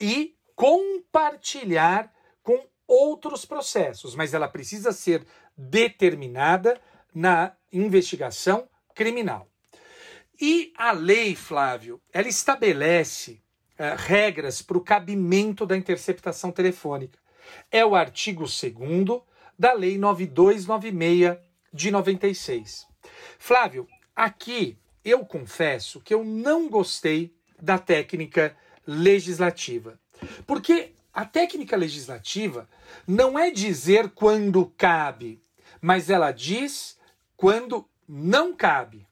e 0.00 0.34
compartilhar 0.54 2.12
com 2.42 2.66
outros 2.86 3.44
processos, 3.44 4.14
mas 4.14 4.34
ela 4.34 4.48
precisa 4.48 4.92
ser 4.92 5.24
determinada 5.56 6.80
na 7.14 7.52
investigação 7.72 8.68
criminal. 8.94 9.48
E 10.40 10.72
a 10.76 10.92
lei, 10.92 11.34
Flávio, 11.34 12.00
ela 12.12 12.28
estabelece 12.28 13.42
uh, 13.72 13.96
regras 13.96 14.62
para 14.62 14.78
o 14.78 14.84
cabimento 14.84 15.66
da 15.66 15.76
interceptação 15.76 16.50
telefônica. 16.50 17.18
É 17.70 17.84
o 17.84 17.94
artigo 17.94 18.44
2 18.44 18.62
da 19.58 19.72
Lei 19.72 19.98
9296 19.98 21.38
de 21.72 21.90
96. 21.90 22.86
Flávio, 23.38 23.88
aqui 24.14 24.78
eu 25.04 25.24
confesso 25.24 26.00
que 26.00 26.14
eu 26.14 26.24
não 26.24 26.68
gostei 26.68 27.34
da 27.60 27.78
técnica 27.78 28.56
legislativa. 28.86 29.98
Porque 30.46 30.92
a 31.12 31.24
técnica 31.24 31.76
legislativa 31.76 32.68
não 33.06 33.38
é 33.38 33.50
dizer 33.50 34.10
quando 34.10 34.72
cabe, 34.76 35.42
mas 35.80 36.10
ela 36.10 36.30
diz 36.30 36.96
quando 37.36 37.88
não 38.08 38.54
cabe. 38.54 39.06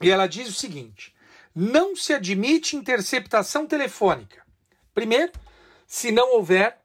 E 0.00 0.10
ela 0.10 0.26
diz 0.26 0.48
o 0.48 0.52
seguinte: 0.52 1.14
não 1.54 1.94
se 1.94 2.12
admite 2.12 2.76
interceptação 2.76 3.66
telefônica. 3.66 4.44
Primeiro, 4.94 5.32
se 5.86 6.10
não 6.10 6.34
houver 6.34 6.79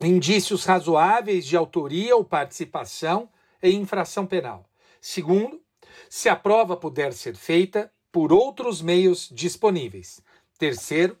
indícios 0.00 0.64
razoáveis 0.64 1.46
de 1.46 1.56
autoria 1.56 2.14
ou 2.14 2.24
participação 2.24 3.28
em 3.62 3.80
infração 3.80 4.26
penal. 4.26 4.68
Segundo, 5.00 5.62
se 6.08 6.28
a 6.28 6.36
prova 6.36 6.76
puder 6.76 7.12
ser 7.12 7.34
feita 7.36 7.90
por 8.12 8.32
outros 8.32 8.80
meios 8.80 9.28
disponíveis. 9.32 10.20
Terceiro, 10.58 11.16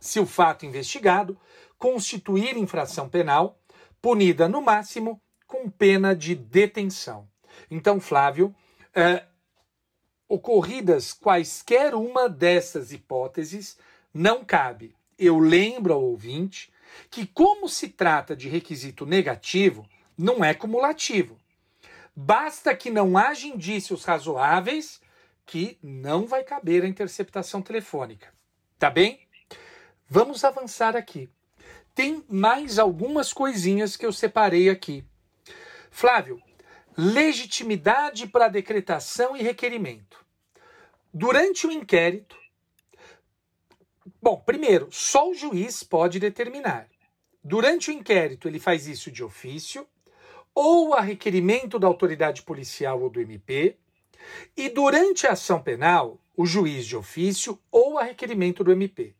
se 0.00 0.18
o 0.18 0.26
fato 0.26 0.64
investigado 0.66 1.38
constituir 1.78 2.56
infração 2.56 3.08
penal, 3.08 3.58
punida 4.00 4.48
no 4.48 4.60
máximo 4.60 5.20
com 5.46 5.68
pena 5.68 6.14
de 6.14 6.34
detenção. 6.34 7.28
Então, 7.70 8.00
Flávio, 8.00 8.54
é, 8.94 9.24
ocorridas 10.28 11.12
quaisquer 11.12 11.94
uma 11.94 12.28
dessas 12.28 12.92
hipóteses, 12.92 13.76
não 14.12 14.44
cabe. 14.44 14.94
Eu 15.18 15.38
lembro 15.38 15.92
ao 15.92 16.02
ouvinte 16.02 16.72
que, 17.10 17.26
como 17.26 17.68
se 17.68 17.88
trata 17.88 18.36
de 18.36 18.48
requisito 18.48 19.06
negativo, 19.06 19.86
não 20.16 20.44
é 20.44 20.54
cumulativo. 20.54 21.38
Basta 22.14 22.74
que 22.74 22.90
não 22.90 23.16
haja 23.16 23.46
indícios 23.46 24.04
razoáveis 24.04 25.00
que 25.46 25.78
não 25.82 26.26
vai 26.26 26.44
caber 26.44 26.84
a 26.84 26.88
interceptação 26.88 27.62
telefônica. 27.62 28.32
Tá 28.78 28.90
bem? 28.90 29.26
Vamos 30.08 30.44
avançar 30.44 30.96
aqui. 30.96 31.28
Tem 31.94 32.24
mais 32.28 32.78
algumas 32.78 33.32
coisinhas 33.32 33.96
que 33.96 34.06
eu 34.06 34.12
separei 34.12 34.68
aqui. 34.68 35.04
Flávio, 35.90 36.40
legitimidade 36.96 38.26
para 38.26 38.48
decretação 38.48 39.36
e 39.36 39.42
requerimento. 39.42 40.24
Durante 41.12 41.66
o 41.66 41.72
inquérito, 41.72 42.36
bom, 44.20 44.42
primeiro, 44.44 44.88
só 44.90 45.30
o 45.30 45.34
juiz 45.34 45.82
pode 45.82 46.18
determinar. 46.18 46.88
Durante 47.42 47.90
o 47.90 47.92
inquérito, 47.92 48.48
ele 48.48 48.58
faz 48.58 48.86
isso 48.86 49.10
de 49.10 49.24
ofício, 49.24 49.86
ou 50.54 50.94
a 50.94 51.00
requerimento 51.00 51.78
da 51.78 51.86
autoridade 51.86 52.42
policial 52.42 53.00
ou 53.00 53.08
do 53.08 53.20
MP, 53.20 53.76
e 54.56 54.68
durante 54.68 55.26
a 55.26 55.32
ação 55.32 55.62
penal, 55.62 56.18
o 56.36 56.44
juiz 56.44 56.86
de 56.86 56.96
ofício 56.96 57.58
ou 57.70 57.98
a 57.98 58.02
requerimento 58.02 58.62
do 58.62 58.72
MP. 58.72 59.14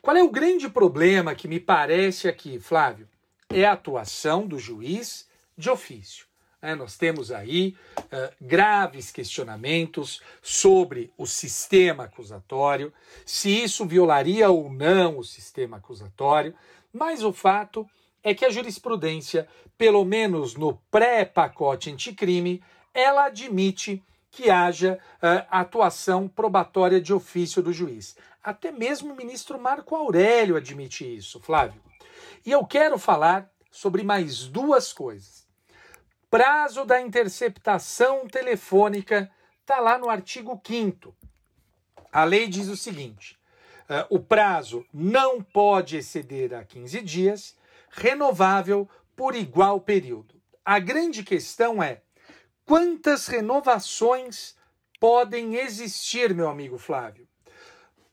Qual 0.00 0.16
é 0.16 0.22
o 0.22 0.30
grande 0.30 0.68
problema 0.68 1.34
que 1.34 1.48
me 1.48 1.58
parece 1.58 2.28
aqui, 2.28 2.58
Flávio? 2.58 3.08
É 3.48 3.64
a 3.64 3.72
atuação 3.72 4.46
do 4.46 4.58
juiz 4.58 5.28
de 5.56 5.70
ofício. 5.70 6.26
É, 6.64 6.74
nós 6.74 6.96
temos 6.96 7.30
aí 7.30 7.76
uh, 7.98 8.34
graves 8.40 9.12
questionamentos 9.12 10.22
sobre 10.40 11.12
o 11.18 11.26
sistema 11.26 12.04
acusatório, 12.04 12.90
se 13.26 13.50
isso 13.50 13.84
violaria 13.84 14.48
ou 14.48 14.72
não 14.72 15.18
o 15.18 15.22
sistema 15.22 15.76
acusatório, 15.76 16.54
mas 16.90 17.22
o 17.22 17.34
fato 17.34 17.86
é 18.22 18.32
que 18.32 18.46
a 18.46 18.50
jurisprudência, 18.50 19.46
pelo 19.76 20.06
menos 20.06 20.54
no 20.54 20.78
pré-pacote 20.90 21.90
anticrime, 21.90 22.62
ela 22.94 23.26
admite 23.26 24.02
que 24.30 24.48
haja 24.48 24.98
uh, 25.16 25.46
atuação 25.50 26.26
probatória 26.26 26.98
de 26.98 27.12
ofício 27.12 27.62
do 27.62 27.74
juiz. 27.74 28.16
Até 28.42 28.72
mesmo 28.72 29.12
o 29.12 29.16
ministro 29.16 29.60
Marco 29.60 29.94
Aurélio 29.94 30.56
admite 30.56 31.04
isso, 31.04 31.38
Flávio. 31.40 31.82
E 32.46 32.50
eu 32.50 32.64
quero 32.64 32.98
falar 32.98 33.50
sobre 33.70 34.02
mais 34.02 34.46
duas 34.46 34.94
coisas. 34.94 35.43
Prazo 36.34 36.84
da 36.84 37.00
interceptação 37.00 38.26
telefônica 38.26 39.30
está 39.60 39.78
lá 39.78 39.96
no 39.96 40.10
artigo 40.10 40.60
5. 40.66 41.14
A 42.10 42.24
lei 42.24 42.48
diz 42.48 42.66
o 42.66 42.76
seguinte: 42.76 43.38
uh, 43.88 44.04
o 44.10 44.18
prazo 44.18 44.84
não 44.92 45.40
pode 45.40 45.96
exceder 45.96 46.52
a 46.52 46.64
15 46.64 47.00
dias, 47.02 47.56
renovável 47.88 48.90
por 49.14 49.36
igual 49.36 49.80
período. 49.80 50.34
A 50.64 50.80
grande 50.80 51.22
questão 51.22 51.80
é 51.80 52.02
Quantas 52.66 53.28
renovações 53.28 54.56
podem 54.98 55.54
existir, 55.54 56.34
meu 56.34 56.48
amigo 56.48 56.78
Flávio? 56.78 57.28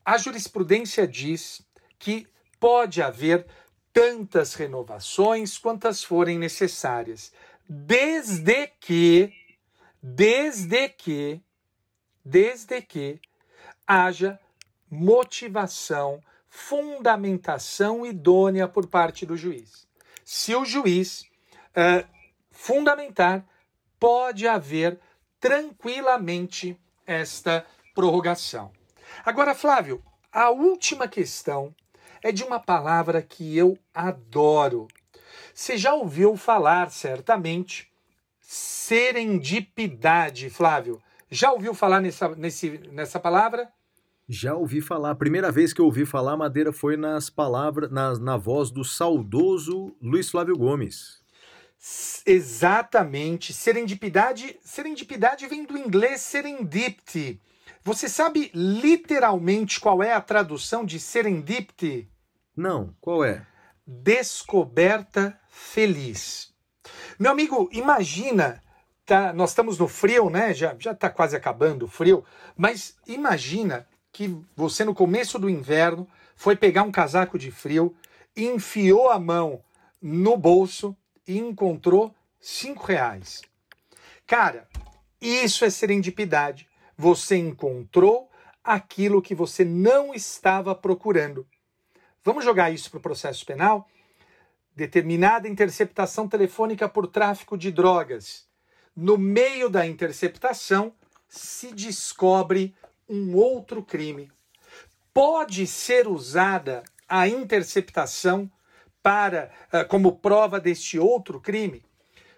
A 0.05 0.19
jurisprudência 0.19 1.07
diz 1.07 1.65
que 1.97 2.27
pode 2.59 3.01
haver 3.01 3.47
tantas 3.91 4.53
renovações 4.53 5.57
quantas 5.57 6.03
forem 6.03 6.37
necessárias, 6.37 7.33
desde 7.73 8.67
que, 8.67 9.31
desde 10.03 10.89
que, 10.89 11.41
desde 12.23 12.81
que 12.81 13.17
haja 13.87 14.37
motivação, 14.89 16.21
fundamentação 16.49 18.05
idônea 18.05 18.67
por 18.67 18.87
parte 18.87 19.25
do 19.25 19.37
juiz. 19.37 19.87
Se 20.25 20.53
o 20.53 20.65
juiz 20.65 21.21
uh, 21.69 22.05
fundamentar 22.51 23.45
pode 23.97 24.45
haver 24.45 24.99
tranquilamente 25.39 26.77
esta 27.07 27.65
prorrogação. 27.95 28.73
Agora, 29.23 29.55
Flávio, 29.55 30.03
a 30.29 30.49
última 30.49 31.07
questão 31.07 31.73
é 32.21 32.33
de 32.33 32.43
uma 32.43 32.59
palavra 32.59 33.21
que 33.21 33.57
eu 33.57 33.77
adoro. 33.93 34.89
Você 35.53 35.77
já 35.77 35.93
ouviu 35.93 36.35
falar, 36.35 36.91
certamente, 36.91 37.91
serendipidade, 38.39 40.49
Flávio. 40.49 41.01
Já 41.29 41.51
ouviu 41.51 41.73
falar 41.73 42.01
nessa, 42.01 42.29
nesse, 42.35 42.77
nessa 42.91 43.19
palavra? 43.19 43.69
Já 44.27 44.55
ouvi 44.55 44.81
falar. 44.81 45.11
A 45.11 45.15
primeira 45.15 45.51
vez 45.51 45.73
que 45.73 45.81
eu 45.81 45.85
ouvi 45.85 46.05
falar 46.05 46.37
Madeira 46.37 46.71
foi 46.71 46.95
nas 46.95 47.29
palavras, 47.29 47.91
na, 47.91 48.17
na 48.17 48.37
voz 48.37 48.71
do 48.71 48.83
saudoso 48.83 49.95
Luiz 50.01 50.29
Flávio 50.29 50.57
Gomes. 50.57 51.21
Exatamente. 52.25 53.53
Serendipidade, 53.53 54.57
serendipidade 54.61 55.47
vem 55.47 55.65
do 55.65 55.77
inglês 55.77 56.21
serendipity. 56.21 57.41
Você 57.83 58.07
sabe 58.07 58.51
literalmente 58.53 59.79
qual 59.79 60.03
é 60.03 60.13
a 60.13 60.21
tradução 60.21 60.85
de 60.85 60.99
serendipity? 60.99 62.07
Não, 62.55 62.95
qual 63.01 63.23
é? 63.23 63.45
Descoberta 63.99 65.37
feliz. 65.49 66.53
Meu 67.19 67.31
amigo, 67.31 67.69
imagina, 67.73 68.63
tá, 69.05 69.33
nós 69.33 69.49
estamos 69.49 69.77
no 69.77 69.87
frio, 69.87 70.29
né? 70.29 70.53
Já 70.53 70.75
já 70.79 70.93
está 70.93 71.09
quase 71.09 71.35
acabando 71.35 71.83
o 71.83 71.89
frio, 71.89 72.23
mas 72.55 72.95
imagina 73.05 73.85
que 74.11 74.33
você 74.55 74.85
no 74.85 74.95
começo 74.95 75.37
do 75.37 75.49
inverno 75.49 76.07
foi 76.37 76.55
pegar 76.55 76.83
um 76.83 76.91
casaco 76.91 77.37
de 77.37 77.51
frio, 77.51 77.93
enfiou 78.35 79.09
a 79.09 79.19
mão 79.19 79.61
no 80.01 80.37
bolso 80.37 80.95
e 81.27 81.37
encontrou 81.37 82.15
cinco 82.39 82.85
reais. 82.85 83.41
Cara, 84.25 84.67
isso 85.19 85.65
é 85.65 85.69
serendipidade. 85.69 86.67
Você 86.97 87.35
encontrou 87.35 88.31
aquilo 88.63 89.21
que 89.21 89.35
você 89.35 89.65
não 89.65 90.13
estava 90.13 90.73
procurando. 90.73 91.45
Vamos 92.23 92.45
jogar 92.45 92.69
isso 92.71 92.91
para 92.91 92.99
o 92.99 93.01
processo 93.01 93.43
penal? 93.43 93.89
Determinada 94.75 95.47
interceptação 95.47 96.27
telefônica 96.27 96.87
por 96.87 97.07
tráfico 97.07 97.57
de 97.57 97.71
drogas. 97.71 98.47
No 98.95 99.17
meio 99.17 99.69
da 99.69 99.87
interceptação, 99.87 100.93
se 101.27 101.73
descobre 101.73 102.75
um 103.09 103.35
outro 103.35 103.81
crime. 103.81 104.31
Pode 105.11 105.65
ser 105.65 106.07
usada 106.07 106.83
a 107.09 107.27
interceptação 107.27 108.49
para 109.01 109.51
uh, 109.73 109.87
como 109.87 110.17
prova 110.17 110.59
deste 110.59 110.99
outro 110.99 111.41
crime? 111.41 111.83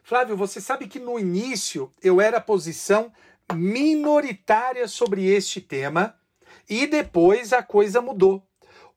Flávio, 0.02 0.38
você 0.38 0.62
sabe 0.62 0.88
que 0.88 1.00
no 1.00 1.20
início 1.20 1.94
eu 2.02 2.22
era 2.22 2.40
posição 2.40 3.12
minoritária 3.54 4.88
sobre 4.88 5.26
este 5.26 5.60
tema 5.60 6.18
e 6.70 6.88
depois 6.88 7.52
a 7.52 7.62
coisa 7.62 8.02
mudou. 8.02 8.48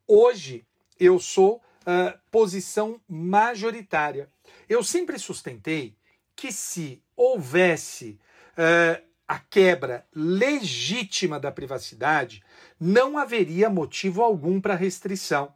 Hoje 0.06 0.64
eu 0.98 1.18
sou 1.18 1.56
uh, 1.56 2.18
posição 2.30 3.00
majoritária. 3.08 4.28
Eu 4.68 4.82
sempre 4.82 5.18
sustentei 5.18 5.96
que 6.34 6.52
se 6.52 7.02
houvesse 7.16 8.18
uh, 8.52 9.02
a 9.26 9.38
quebra 9.38 10.06
legítima 10.14 11.40
da 11.40 11.50
privacidade, 11.50 12.42
não 12.78 13.18
haveria 13.18 13.68
motivo 13.68 14.22
algum 14.22 14.60
para 14.60 14.74
restrição. 14.74 15.52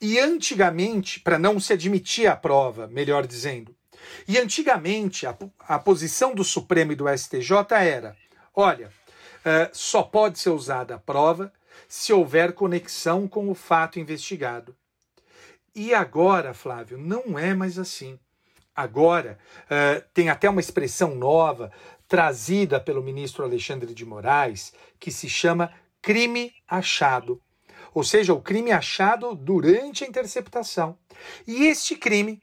E 0.00 0.18
antigamente, 0.18 1.20
para 1.20 1.38
não 1.38 1.60
se 1.60 1.72
admitir 1.72 2.26
a 2.26 2.34
prova, 2.34 2.88
melhor 2.88 3.26
dizendo, 3.26 3.76
e 4.26 4.38
antigamente 4.38 5.26
a, 5.26 5.36
a 5.60 5.78
posição 5.78 6.34
do 6.34 6.42
Supremo 6.42 6.92
e 6.92 6.96
do 6.96 7.06
STJ 7.08 7.52
era: 7.70 8.16
olha, 8.54 8.88
uh, 8.88 9.70
só 9.72 10.02
pode 10.02 10.38
ser 10.38 10.50
usada 10.50 10.94
a 10.94 10.98
prova 10.98 11.52
se 11.88 12.12
houver 12.12 12.52
conexão 12.52 13.26
com 13.28 13.48
o 13.50 13.54
fato 13.54 13.98
investigado. 13.98 14.74
E 15.74 15.94
agora, 15.94 16.52
Flávio, 16.52 16.98
não 16.98 17.38
é 17.38 17.54
mais 17.54 17.78
assim. 17.78 18.18
Agora, 18.74 19.38
uh, 19.64 20.04
tem 20.12 20.28
até 20.28 20.48
uma 20.48 20.60
expressão 20.60 21.14
nova 21.14 21.70
trazida 22.08 22.80
pelo 22.80 23.02
ministro 23.02 23.44
Alexandre 23.44 23.94
de 23.94 24.04
Moraes 24.04 24.72
que 24.98 25.10
se 25.10 25.28
chama 25.28 25.72
crime 26.02 26.52
achado 26.66 27.40
ou 27.92 28.04
seja, 28.04 28.32
o 28.32 28.40
crime 28.40 28.72
achado 28.72 29.34
durante 29.34 30.04
a 30.04 30.06
interceptação. 30.06 30.96
E 31.46 31.66
este 31.66 31.96
crime 31.96 32.40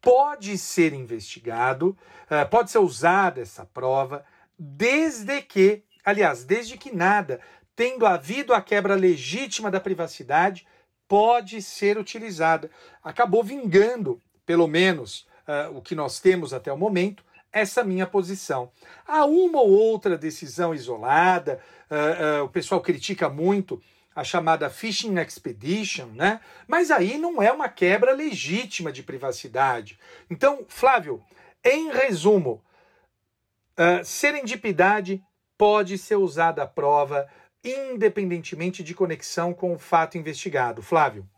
pode 0.00 0.56
ser 0.56 0.92
investigado, 0.92 1.96
eh, 2.30 2.44
pode 2.44 2.70
ser 2.70 2.78
usada 2.78 3.40
essa 3.40 3.64
prova, 3.66 4.24
desde 4.58 5.42
que, 5.42 5.82
aliás, 6.04 6.44
desde 6.44 6.78
que 6.78 6.94
nada, 6.94 7.40
tendo 7.78 8.04
havido 8.04 8.52
a 8.52 8.60
quebra 8.60 8.96
legítima 8.96 9.70
da 9.70 9.78
privacidade, 9.78 10.66
pode 11.06 11.62
ser 11.62 11.96
utilizada. 11.96 12.68
Acabou 13.04 13.44
vingando, 13.44 14.20
pelo 14.44 14.66
menos 14.66 15.28
uh, 15.46 15.76
o 15.76 15.80
que 15.80 15.94
nós 15.94 16.18
temos 16.18 16.52
até 16.52 16.72
o 16.72 16.76
momento, 16.76 17.22
essa 17.52 17.84
minha 17.84 18.04
posição. 18.04 18.72
Há 19.06 19.24
uma 19.24 19.60
ou 19.60 19.70
outra 19.70 20.18
decisão 20.18 20.74
isolada, 20.74 21.60
uh, 21.88 22.40
uh, 22.40 22.44
o 22.46 22.48
pessoal 22.48 22.80
critica 22.80 23.28
muito 23.28 23.80
a 24.12 24.24
chamada 24.24 24.68
Fishing 24.68 25.16
Expedition, 25.16 26.08
né? 26.16 26.40
Mas 26.66 26.90
aí 26.90 27.16
não 27.16 27.40
é 27.40 27.52
uma 27.52 27.68
quebra 27.68 28.12
legítima 28.12 28.90
de 28.90 29.04
privacidade. 29.04 29.96
Então, 30.28 30.64
Flávio, 30.66 31.22
em 31.62 31.92
resumo, 31.92 32.60
uh, 33.78 34.04
serendipidade 34.04 35.22
pode 35.56 35.96
ser 35.96 36.16
usada 36.16 36.64
à 36.64 36.66
prova 36.66 37.28
independentemente 37.64 38.82
de 38.82 38.94
conexão 38.94 39.52
com 39.52 39.72
o 39.74 39.78
fato 39.78 40.16
investigado. 40.16 40.82
Flávio. 40.82 41.28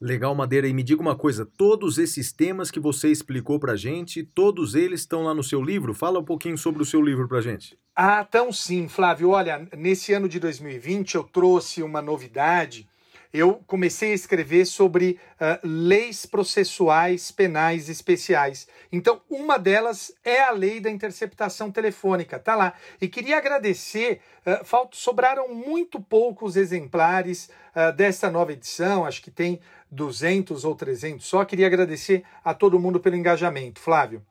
Legal, 0.00 0.32
Madeira. 0.34 0.68
E 0.68 0.72
me 0.72 0.82
diga 0.82 1.02
uma 1.02 1.16
coisa: 1.16 1.44
todos 1.44 1.98
esses 1.98 2.32
temas 2.32 2.70
que 2.70 2.78
você 2.78 3.08
explicou 3.10 3.58
pra 3.58 3.76
gente, 3.76 4.22
todos 4.22 4.74
eles 4.74 5.00
estão 5.00 5.24
lá 5.24 5.34
no 5.34 5.42
seu 5.42 5.60
livro? 5.60 5.92
Fala 5.92 6.20
um 6.20 6.24
pouquinho 6.24 6.56
sobre 6.56 6.82
o 6.82 6.86
seu 6.86 7.02
livro 7.02 7.26
pra 7.26 7.40
gente. 7.40 7.76
Ah, 7.96 8.24
então 8.26 8.52
sim, 8.52 8.86
Flávio. 8.88 9.30
Olha, 9.30 9.68
nesse 9.76 10.12
ano 10.12 10.28
de 10.28 10.38
2020 10.38 11.16
eu 11.16 11.24
trouxe 11.24 11.82
uma 11.82 12.00
novidade 12.00 12.87
eu 13.32 13.62
comecei 13.66 14.12
a 14.12 14.14
escrever 14.14 14.64
sobre 14.64 15.18
uh, 15.34 15.66
leis 15.66 16.24
processuais 16.24 17.30
penais 17.30 17.88
especiais. 17.88 18.66
Então, 18.90 19.20
uma 19.28 19.58
delas 19.58 20.12
é 20.24 20.40
a 20.40 20.50
lei 20.50 20.80
da 20.80 20.90
interceptação 20.90 21.70
telefônica, 21.70 22.38
tá 22.38 22.54
lá. 22.54 22.72
E 23.00 23.08
queria 23.08 23.38
agradecer, 23.38 24.20
uh, 24.46 24.88
sobraram 24.92 25.54
muito 25.54 26.00
poucos 26.00 26.56
exemplares 26.56 27.50
uh, 27.74 27.94
dessa 27.94 28.30
nova 28.30 28.52
edição, 28.52 29.04
acho 29.04 29.22
que 29.22 29.30
tem 29.30 29.60
200 29.90 30.64
ou 30.64 30.74
300 30.74 31.26
só. 31.26 31.44
Queria 31.44 31.66
agradecer 31.66 32.24
a 32.44 32.54
todo 32.54 32.78
mundo 32.78 33.00
pelo 33.00 33.16
engajamento. 33.16 33.80
Flávio. 33.80 34.22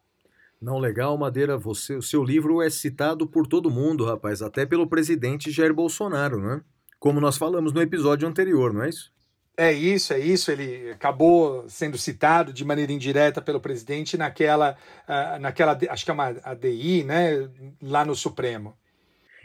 Não, 0.60 0.80
legal, 0.80 1.16
Madeira. 1.18 1.56
Você, 1.58 1.96
o 1.96 2.02
seu 2.02 2.24
livro 2.24 2.62
é 2.62 2.70
citado 2.70 3.28
por 3.28 3.46
todo 3.46 3.70
mundo, 3.70 4.06
rapaz, 4.06 4.42
até 4.42 4.66
pelo 4.66 4.88
presidente 4.88 5.52
Jair 5.52 5.74
Bolsonaro, 5.74 6.42
né? 6.42 6.62
Como 7.00 7.20
nós 7.20 7.38
falamos 7.38 7.74
no 7.74 7.82
episódio 7.82 8.28
anterior, 8.28 8.74
não 8.74 8.84
é 8.84 8.90
isso? 8.90 9.12
É 9.60 9.74
isso, 9.74 10.14
é 10.14 10.20
isso. 10.20 10.52
Ele 10.52 10.92
acabou 10.92 11.68
sendo 11.68 11.98
citado 11.98 12.54
de 12.54 12.64
maneira 12.64 12.92
indireta 12.92 13.42
pelo 13.42 13.60
presidente 13.60 14.16
naquela, 14.16 14.78
uh, 15.08 15.40
naquela 15.40 15.78
acho 15.90 16.06
que 16.06 16.12
é 16.12 16.14
uma 16.14 16.36
ADI, 16.44 17.04
né, 17.04 17.50
lá 17.82 18.06
no 18.06 18.16
Supremo. 18.16 18.78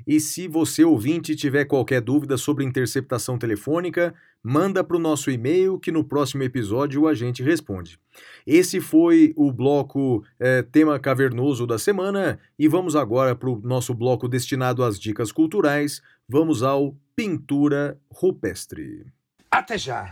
E 0.07 0.21
se 0.21 0.49
você 0.49 0.85
ouvinte 0.85 1.35
tiver 1.35 1.65
qualquer 1.65 2.01
dúvida 2.01 2.37
sobre 2.37 2.65
interceptação 2.65 3.39
telefônica, 3.39 4.15
manda 4.43 4.83
para 4.83 4.97
o 4.97 5.01
nosso 5.01 5.31
e-mail 5.31 5.79
que 5.79 5.93
no 5.93 6.03
próximo 6.03 6.43
episódio 6.43 7.07
a 7.07 7.15
gente 7.15 7.43
responde. 7.43 7.99
Esse 8.47 8.81
foi 8.81 9.33
o 9.37 9.53
bloco 9.53 10.25
é, 10.39 10.63
tema 10.63 10.99
cavernoso 10.99 11.67
da 11.67 11.79
semana 11.79 12.39
e 12.59 12.67
vamos 12.67 12.97
agora 12.97 13.35
para 13.35 13.49
o 13.49 13.61
nosso 13.61 13.95
bloco 13.95 14.29
destinado 14.29 14.83
às 14.83 14.99
dicas 14.99 15.31
culturais. 15.31 16.03
Vamos 16.29 16.63
ao 16.63 16.97
pintura 17.15 17.99
rupestre. 18.11 19.07
Até 19.51 19.79
já! 19.79 20.11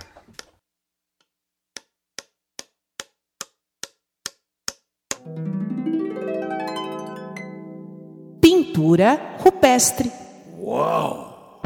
Pintura 8.40 9.36
rupestre. 9.38 10.10
Uau! 10.58 11.60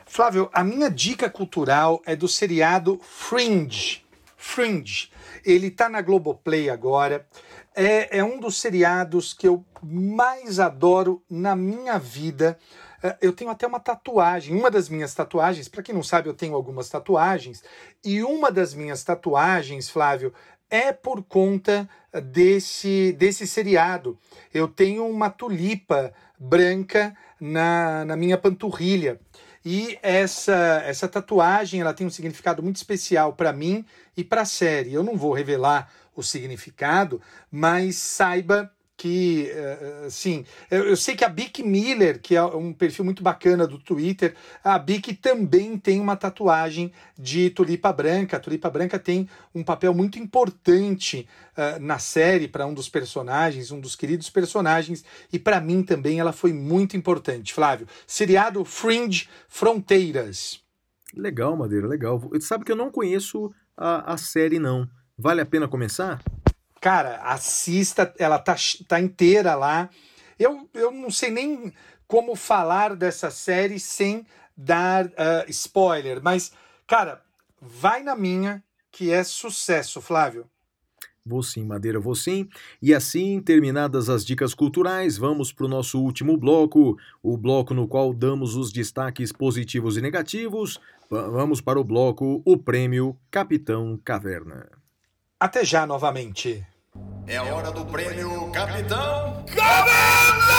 Flávio, 0.05 0.49
a 0.53 0.63
minha 0.63 0.89
dica 0.89 1.29
cultural 1.29 2.01
é 2.05 2.15
do 2.15 2.25
seriado 2.25 2.97
Fringe. 3.01 4.05
Fringe. 4.37 5.11
Ele 5.43 5.67
está 5.67 5.89
na 5.89 6.01
Globoplay 6.01 6.69
agora. 6.69 7.27
É, 7.75 8.19
é 8.19 8.23
um 8.23 8.39
dos 8.39 8.61
seriados 8.61 9.33
que 9.33 9.45
eu 9.45 9.65
mais 9.83 10.57
adoro 10.57 11.21
na 11.29 11.53
minha 11.53 11.99
vida. 11.99 12.57
É, 13.03 13.17
eu 13.21 13.33
tenho 13.33 13.49
até 13.49 13.67
uma 13.67 13.79
tatuagem. 13.81 14.55
Uma 14.55 14.71
das 14.71 14.87
minhas 14.87 15.13
tatuagens, 15.13 15.67
para 15.67 15.83
quem 15.83 15.93
não 15.93 16.03
sabe, 16.03 16.29
eu 16.29 16.33
tenho 16.33 16.55
algumas 16.55 16.87
tatuagens. 16.87 17.61
E 18.05 18.23
uma 18.23 18.49
das 18.49 18.73
minhas 18.73 19.03
tatuagens, 19.03 19.89
Flávio, 19.89 20.33
é 20.69 20.91
por 20.91 21.23
conta 21.23 21.89
desse, 22.31 23.13
desse 23.13 23.47
seriado. 23.47 24.17
Eu 24.53 24.67
tenho 24.67 25.07
uma 25.07 25.29
tulipa 25.29 26.13
branca 26.37 27.15
na, 27.39 28.05
na 28.05 28.15
minha 28.15 28.37
panturrilha. 28.37 29.19
E 29.63 29.97
essa, 30.01 30.81
essa 30.85 31.07
tatuagem 31.07 31.81
ela 31.81 31.93
tem 31.93 32.07
um 32.07 32.09
significado 32.09 32.63
muito 32.63 32.77
especial 32.77 33.33
para 33.33 33.51
mim 33.51 33.85
e 34.15 34.23
para 34.23 34.41
a 34.41 34.45
série. 34.45 34.93
Eu 34.93 35.03
não 35.03 35.17
vou 35.17 35.33
revelar 35.33 35.91
o 36.15 36.23
significado, 36.23 37.21
mas 37.51 37.97
saiba 37.97 38.71
que, 38.99 39.49
assim, 40.05 40.43
eu, 40.69 40.93
sei 40.97 41.15
que 41.15 41.23
a 41.23 41.29
Bic 41.29 41.63
Miller, 41.63 42.19
que 42.21 42.35
é 42.35 42.43
um 42.43 42.73
perfil 42.73 43.05
muito 43.05 43.23
bacana 43.23 43.65
do 43.65 43.79
Twitter, 43.79 44.35
a 44.61 44.77
Bic 44.77 45.13
também 45.13 45.77
tem 45.77 46.01
uma 46.01 46.17
tatuagem 46.17 46.91
de 47.17 47.49
tulipa 47.49 47.93
branca. 47.93 48.35
A 48.35 48.39
tulipa 48.41 48.69
branca 48.69 48.99
tem 48.99 49.29
um 49.55 49.63
papel 49.63 49.93
muito 49.93 50.19
importante 50.19 51.25
uh, 51.55 51.79
na 51.79 51.97
série 51.97 52.49
para 52.49 52.67
um 52.67 52.73
dos 52.73 52.89
personagens, 52.89 53.71
um 53.71 53.79
dos 53.79 53.95
queridos 53.95 54.29
personagens, 54.29 55.05
e 55.31 55.39
para 55.39 55.61
mim 55.61 55.81
também 55.81 56.19
ela 56.19 56.33
foi 56.33 56.51
muito 56.51 56.97
importante. 56.97 57.53
Flávio, 57.53 57.87
seriado 58.05 58.65
Fringe 58.65 59.29
Fronteiras. 59.47 60.59
Legal, 61.15 61.55
Madeira, 61.55 61.87
legal. 61.87 62.21
Sabe 62.41 62.65
que 62.65 62.71
eu 62.73 62.75
não 62.75 62.91
conheço 62.91 63.49
a, 63.77 64.13
a 64.13 64.17
série, 64.17 64.59
não. 64.59 64.85
Vale 65.17 65.39
a 65.39 65.45
pena 65.45 65.69
começar? 65.69 66.21
Cara, 66.81 67.17
assista, 67.23 68.13
ela 68.17 68.39
tá, 68.39 68.55
tá 68.87 68.99
inteira 68.99 69.55
lá. 69.55 69.89
Eu, 70.37 70.69
eu 70.73 70.91
não 70.91 71.11
sei 71.11 71.29
nem 71.29 71.73
como 72.07 72.35
falar 72.35 72.95
dessa 72.95 73.29
série 73.29 73.79
sem 73.79 74.25
dar 74.55 75.05
uh, 75.05 75.49
spoiler, 75.49 76.21
mas, 76.21 76.51
cara, 76.87 77.21
vai 77.61 78.03
na 78.03 78.15
minha, 78.15 78.63
que 78.91 79.11
é 79.11 79.23
sucesso, 79.23 80.01
Flávio. 80.01 80.49
Vou 81.25 81.43
sim, 81.43 81.63
Madeira, 81.63 81.99
vou 81.99 82.15
sim. 82.15 82.49
E 82.81 82.93
assim, 82.93 83.39
terminadas 83.39 84.09
as 84.09 84.25
dicas 84.25 84.53
culturais, 84.53 85.17
vamos 85.17 85.53
para 85.53 85.65
o 85.65 85.69
nosso 85.69 86.01
último 86.01 86.35
bloco, 86.35 86.97
o 87.21 87.37
bloco 87.37 87.73
no 87.73 87.87
qual 87.87 88.13
damos 88.13 88.55
os 88.55 88.71
destaques 88.71 89.31
positivos 89.31 89.95
e 89.95 90.01
negativos. 90.01 90.79
Vamos 91.09 91.61
para 91.61 91.79
o 91.79 91.83
bloco 91.83 92.41
O 92.45 92.57
Prêmio 92.57 93.17
Capitão 93.29 93.99
Caverna. 94.03 94.78
Até 95.41 95.63
já 95.63 95.87
novamente. 95.87 96.67
É 97.25 97.37
a 97.37 97.43
hora 97.45 97.71
do 97.71 97.85
prêmio 97.85 98.51
Capitão 98.51 99.45
Caverna! 99.45 100.49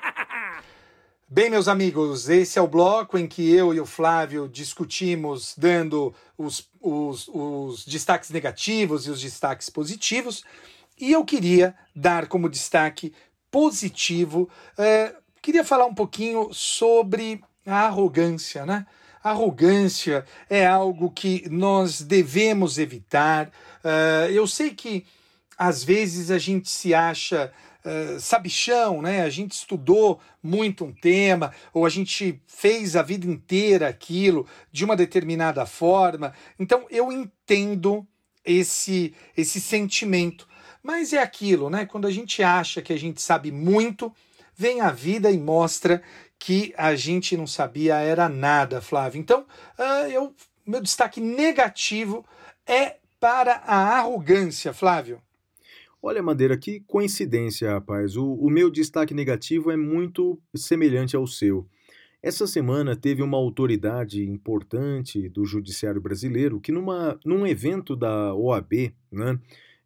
Bem, 1.28 1.50
meus 1.50 1.68
amigos, 1.68 2.30
esse 2.30 2.58
é 2.58 2.62
o 2.62 2.66
bloco 2.66 3.18
em 3.18 3.26
que 3.26 3.52
eu 3.52 3.74
e 3.74 3.80
o 3.80 3.84
Flávio 3.84 4.48
discutimos, 4.48 5.54
dando 5.58 6.14
os, 6.38 6.70
os, 6.80 7.28
os 7.28 7.84
destaques 7.84 8.30
negativos 8.30 9.06
e 9.06 9.10
os 9.10 9.20
destaques 9.20 9.68
positivos. 9.68 10.42
E 10.98 11.12
eu 11.12 11.22
queria 11.22 11.74
dar 11.94 12.28
como 12.28 12.48
destaque 12.48 13.12
positivo. 13.54 14.50
É, 14.76 15.14
queria 15.40 15.62
falar 15.62 15.86
um 15.86 15.94
pouquinho 15.94 16.52
sobre 16.52 17.40
a 17.64 17.86
arrogância, 17.86 18.66
né? 18.66 18.84
Arrogância 19.22 20.24
é 20.50 20.66
algo 20.66 21.08
que 21.08 21.48
nós 21.48 22.02
devemos 22.02 22.78
evitar. 22.78 23.52
Uh, 23.84 24.28
eu 24.32 24.44
sei 24.48 24.74
que 24.74 25.06
às 25.56 25.84
vezes 25.84 26.32
a 26.32 26.36
gente 26.36 26.68
se 26.68 26.92
acha 26.92 27.52
uh, 27.84 28.18
sabichão, 28.18 29.00
né? 29.00 29.22
A 29.22 29.30
gente 29.30 29.52
estudou 29.52 30.20
muito 30.42 30.84
um 30.84 30.92
tema, 30.92 31.52
ou 31.72 31.86
a 31.86 31.88
gente 31.88 32.42
fez 32.48 32.96
a 32.96 33.02
vida 33.02 33.24
inteira 33.24 33.86
aquilo 33.86 34.48
de 34.72 34.84
uma 34.84 34.96
determinada 34.96 35.64
forma. 35.64 36.34
Então 36.58 36.86
eu 36.90 37.12
entendo 37.12 38.04
esse, 38.44 39.14
esse 39.36 39.60
sentimento. 39.60 40.44
Mas 40.84 41.14
é 41.14 41.22
aquilo, 41.22 41.70
né? 41.70 41.86
Quando 41.86 42.06
a 42.06 42.10
gente 42.10 42.42
acha 42.42 42.82
que 42.82 42.92
a 42.92 42.98
gente 42.98 43.22
sabe 43.22 43.50
muito, 43.50 44.12
vem 44.54 44.82
a 44.82 44.90
vida 44.90 45.30
e 45.30 45.38
mostra 45.38 46.02
que 46.38 46.74
a 46.76 46.94
gente 46.94 47.38
não 47.38 47.46
sabia 47.46 47.96
era 47.96 48.28
nada, 48.28 48.82
Flávio. 48.82 49.18
Então, 49.18 49.46
uh, 49.78 50.06
eu, 50.12 50.34
meu 50.66 50.82
destaque 50.82 51.22
negativo 51.22 52.22
é 52.66 52.96
para 53.18 53.62
a 53.66 53.98
arrogância, 53.98 54.74
Flávio. 54.74 55.22
Olha, 56.02 56.22
Madeira, 56.22 56.54
que 56.54 56.80
coincidência, 56.80 57.72
rapaz. 57.72 58.14
O, 58.14 58.34
o 58.34 58.50
meu 58.50 58.70
destaque 58.70 59.14
negativo 59.14 59.70
é 59.70 59.76
muito 59.78 60.38
semelhante 60.54 61.16
ao 61.16 61.26
seu. 61.26 61.66
Essa 62.22 62.46
semana 62.46 62.94
teve 62.94 63.22
uma 63.22 63.38
autoridade 63.38 64.22
importante 64.22 65.30
do 65.30 65.46
judiciário 65.46 66.00
brasileiro 66.00 66.60
que, 66.60 66.72
numa, 66.72 67.18
num 67.24 67.46
evento 67.46 67.96
da 67.96 68.34
OAB, 68.34 68.94
né, 69.10 69.38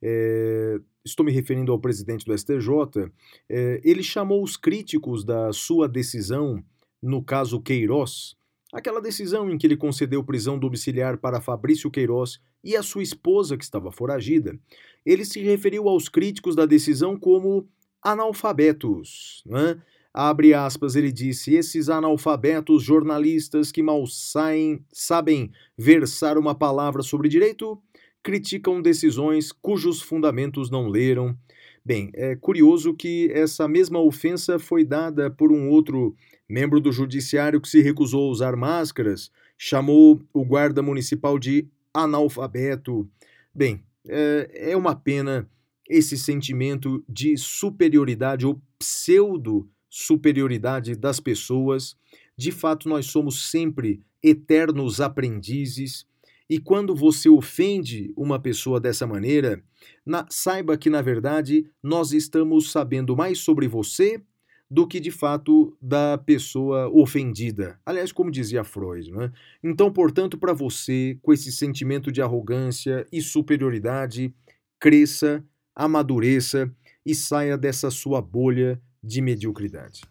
é, 0.03 0.79
estou 1.05 1.25
me 1.25 1.33
referindo 1.33 1.73
ao 1.73 1.79
presidente 1.79 2.25
do 2.25 2.37
STJ, 2.37 3.11
é, 3.49 3.81
ele 3.85 4.03
chamou 4.03 4.43
os 4.43 4.57
críticos 4.57 5.25
da 5.25 5.53
sua 5.53 5.89
decisão 5.89 6.63
no 7.03 7.23
caso 7.23 7.61
Queiroz, 7.61 8.37
aquela 8.73 9.01
decisão 9.01 9.51
em 9.51 9.57
que 9.57 9.67
ele 9.67 9.77
concedeu 9.77 10.25
prisão 10.25 10.59
domiciliar 10.59 11.19
para 11.19 11.41
Fabrício 11.41 11.91
Queiroz 11.91 12.41
e 12.63 12.77
a 12.77 12.83
sua 12.83 13.03
esposa 13.03 13.57
que 13.57 13.65
estava 13.65 13.91
foragida. 13.91 14.59
Ele 15.07 15.25
se 15.25 15.41
referiu 15.41 15.89
aos 15.89 16.09
críticos 16.09 16.55
da 16.55 16.67
decisão 16.67 17.19
como 17.19 17.69
analfabetos. 18.03 19.43
Né? 19.47 19.81
Abre 20.13 20.53
aspas, 20.53 20.97
ele 20.97 21.13
disse: 21.13 21.55
esses 21.55 21.89
analfabetos 21.89 22.83
jornalistas 22.83 23.71
que 23.71 23.83
mal 23.83 24.07
saem, 24.07 24.85
sabem 24.93 25.51
versar 25.77 26.37
uma 26.37 26.55
palavra 26.55 27.03
sobre 27.03 27.29
direito 27.29 27.81
criticam 28.29 28.83
decisões 28.83 29.53
cujos 29.53 30.03
fundamentos 30.03 30.71
não 30.71 30.87
leram. 30.87 31.35
Bem, 31.83 32.11
é 32.13 32.37
curioso 32.37 32.93
que 32.93 33.31
essa 33.33 33.67
mesma 33.67 33.99
ofensa 33.99 34.59
foi 34.59 34.85
dada 34.85 35.31
por 35.31 35.51
um 35.51 35.71
outro 35.71 36.15
membro 36.47 36.79
do 36.79 36.93
judiciário 36.93 37.59
que 37.59 37.71
se 37.71 37.81
recusou 37.81 38.29
a 38.29 38.31
usar 38.31 38.55
máscaras, 38.55 39.31
chamou 39.57 40.21
o 40.31 40.45
guarda 40.45 40.83
municipal 40.83 41.39
de 41.39 41.67
analfabeto. 41.95 43.09
Bem, 43.55 43.83
é, 44.07 44.73
é 44.73 44.77
uma 44.77 44.95
pena 44.95 45.49
esse 45.89 46.19
sentimento 46.19 47.03
de 47.09 47.35
superioridade 47.39 48.45
ou 48.45 48.61
pseudo-superioridade 48.79 50.97
das 50.97 51.19
pessoas. 51.19 51.97
De 52.37 52.53
fato, 52.53 52.91
nós 52.91 53.07
somos 53.07 53.51
sempre 53.51 54.03
eternos 54.23 55.01
aprendizes 55.01 56.07
e 56.49 56.59
quando 56.59 56.95
você 56.95 57.29
ofende 57.29 58.13
uma 58.17 58.39
pessoa 58.39 58.81
dessa 58.81 59.07
maneira, 59.07 59.63
na, 60.05 60.27
saiba 60.31 60.79
que, 60.79 60.89
na 60.89 61.03
verdade, 61.03 61.71
nós 61.83 62.13
estamos 62.13 62.71
sabendo 62.71 63.15
mais 63.17 63.39
sobre 63.39 63.69
você 63.69 64.23
do 64.71 64.87
que 64.87 65.01
de 65.01 65.11
fato 65.11 65.77
da 65.81 66.19
pessoa 66.19 66.89
ofendida. 66.89 67.79
Aliás, 67.85 68.13
como 68.13 68.31
dizia 68.31 68.65
Freud. 68.65 69.11
Né? 69.11 69.33
Então, 69.63 69.93
portanto, 69.93 70.39
para 70.39 70.53
você, 70.53 71.19
com 71.23 71.33
esse 71.33 71.51
sentimento 71.51 72.13
de 72.13 72.21
arrogância 72.21 73.07
e 73.13 73.21
superioridade, 73.21 74.35
cresça, 74.79 75.45
amadureça 75.75 76.71
e 77.05 77.15
saia 77.15 77.57
dessa 77.57 77.91
sua 77.91 78.21
bolha 78.21 78.81
de 79.03 79.21
mediocridade. 79.21 80.03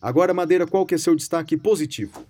Agora, 0.00 0.32
Madeira, 0.32 0.66
qual 0.66 0.86
que 0.86 0.94
é 0.94 0.98
seu 0.98 1.14
destaque 1.14 1.56
positivo? 1.56 2.24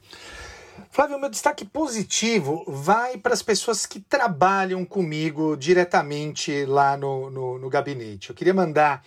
Flávio, 0.91 1.19
meu 1.19 1.29
destaque 1.29 1.65
positivo 1.65 2.65
vai 2.67 3.17
para 3.19 3.35
as 3.35 3.43
pessoas 3.43 3.85
que 3.85 4.01
trabalham 4.01 4.85
comigo 4.85 5.57
diretamente 5.57 6.65
lá 6.65 6.97
no, 6.97 7.31
no, 7.31 7.59
no 7.59 7.69
gabinete. 7.69 8.31
Eu 8.31 8.37
queria 8.37 8.55
mandar 8.55 9.03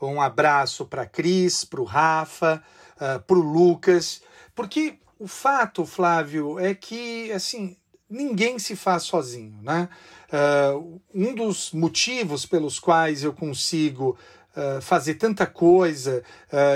um 0.00 0.20
abraço 0.20 0.84
para 0.84 1.06
Cris, 1.06 1.64
para 1.64 1.80
o 1.80 1.84
Rafa, 1.84 2.62
uh, 3.00 3.04
ah, 3.04 3.18
para 3.20 3.36
o 3.36 3.40
Lucas, 3.40 4.22
porque 4.54 4.98
o 5.18 5.28
fato, 5.28 5.86
Flávio, 5.86 6.58
é 6.58 6.74
que 6.74 7.30
assim 7.32 7.76
ninguém 8.10 8.58
se 8.58 8.76
faz 8.76 9.04
sozinho, 9.04 9.58
né? 9.62 9.88
Uh, 10.28 11.00
um 11.14 11.34
dos 11.34 11.72
motivos 11.72 12.44
pelos 12.44 12.78
quais 12.78 13.22
eu 13.22 13.32
consigo 13.32 14.18
uh, 14.56 14.82
fazer 14.82 15.14
tanta 15.14 15.46
coisa 15.46 16.22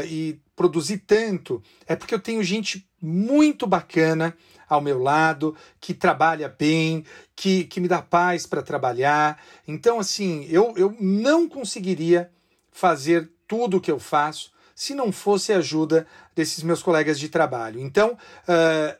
e 0.09 0.39
produzir 0.57 0.99
tanto 1.07 1.63
é 1.87 1.95
porque 1.95 2.15
eu 2.15 2.19
tenho 2.19 2.43
gente 2.43 2.89
muito 3.01 3.67
bacana 3.67 4.37
ao 4.69 4.81
meu 4.81 5.01
lado, 5.01 5.55
que 5.79 5.95
trabalha 5.95 6.49
bem, 6.49 7.05
que, 7.37 7.65
que 7.65 7.79
me 7.79 7.87
dá 7.87 8.03
paz 8.03 8.47
para 8.47 8.63
trabalhar. 8.63 9.41
Então, 9.69 10.01
assim, 10.01 10.45
eu, 10.51 10.75
eu 10.77 10.97
não 10.99 11.49
conseguiria 11.49 12.33
fazer 12.73 13.31
tudo 13.47 13.77
o 13.77 13.81
que 13.81 13.93
eu 13.93 14.01
faço 14.01 14.51
se 14.75 14.95
não 14.95 15.13
fosse 15.13 15.53
a 15.53 15.59
ajuda 15.59 16.07
desses 16.35 16.63
meus 16.63 16.83
colegas 16.83 17.19
de 17.19 17.29
trabalho. 17.29 17.81
Então, 17.81 18.13
uh, 18.13 18.99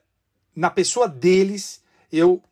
na 0.55 0.71
pessoa 0.71 1.09
deles, 1.09 1.83
eu 2.13 2.43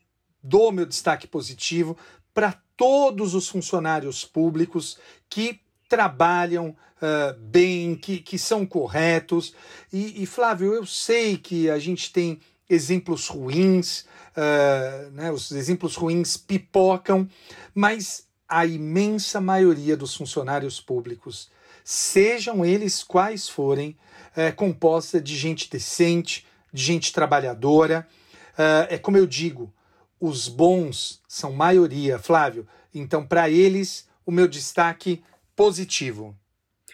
dou 0.43 0.73
meu 0.73 0.85
destaque 0.85 1.27
positivo 1.27 1.97
para 2.35 2.61
todos 2.77 3.35
os 3.35 3.49
funcionários 3.49 4.25
públicos 4.25 4.99
que 5.31 5.61
trabalham 5.89 6.77
uh, 7.05 7.39
bem, 7.39 7.95
que, 7.95 8.19
que 8.19 8.39
são 8.39 8.65
corretos. 8.65 9.55
E, 9.93 10.23
e, 10.23 10.27
Flávio, 10.27 10.73
eu 10.73 10.87
sei 10.87 11.37
que 11.37 11.69
a 11.69 11.79
gente 11.79 12.11
tem 12.11 12.41
exemplos 12.69 13.29
ruins, 13.29 14.07
uh, 14.37 15.11
né, 15.13 15.31
os 15.31 15.53
exemplos 15.53 15.95
ruins 15.95 16.37
pipocam, 16.37 17.29
mas 17.75 18.27
a 18.49 18.65
imensa 18.65 19.41
maioria 19.41 19.97
dos 19.97 20.15
funcionários 20.15 20.81
públicos, 20.81 21.51
sejam 21.85 22.65
eles 22.65 23.03
quais 23.03 23.49
forem, 23.49 23.97
é 24.35 24.51
composta 24.51 25.21
de 25.21 25.37
gente 25.37 25.71
decente, 25.71 26.47
de 26.73 26.83
gente 26.83 27.13
trabalhadora. 27.13 28.07
Uh, 28.55 28.87
é 28.89 28.99
como 28.99 29.17
eu 29.17 29.27
digo, 29.27 29.73
os 30.19 30.49
bons 30.49 31.21
são 31.29 31.53
maioria, 31.53 32.19
Flávio. 32.19 32.67
Então, 32.95 33.27
para 33.27 33.51
eles, 33.51 34.09
o 34.25 34.33
meu 34.33 34.49
destaque 34.49 35.23
positivo. 35.55 36.35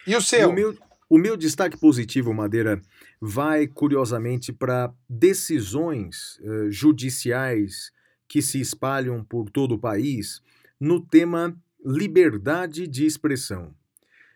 E 0.05 0.15
o 0.15 0.21
seu? 0.21 0.49
o, 0.49 0.53
meu, 0.53 0.77
o 1.09 1.17
meu 1.17 1.37
destaque 1.37 1.77
positivo, 1.77 2.33
Madeira, 2.33 2.81
vai 3.19 3.67
curiosamente 3.67 4.51
para 4.51 4.93
decisões 5.09 6.39
uh, 6.39 6.71
judiciais 6.71 7.91
que 8.27 8.41
se 8.41 8.59
espalham 8.59 9.23
por 9.23 9.49
todo 9.49 9.75
o 9.75 9.79
país 9.79 10.41
no 10.79 10.99
tema 10.99 11.55
liberdade 11.85 12.87
de 12.87 13.05
expressão. 13.05 13.73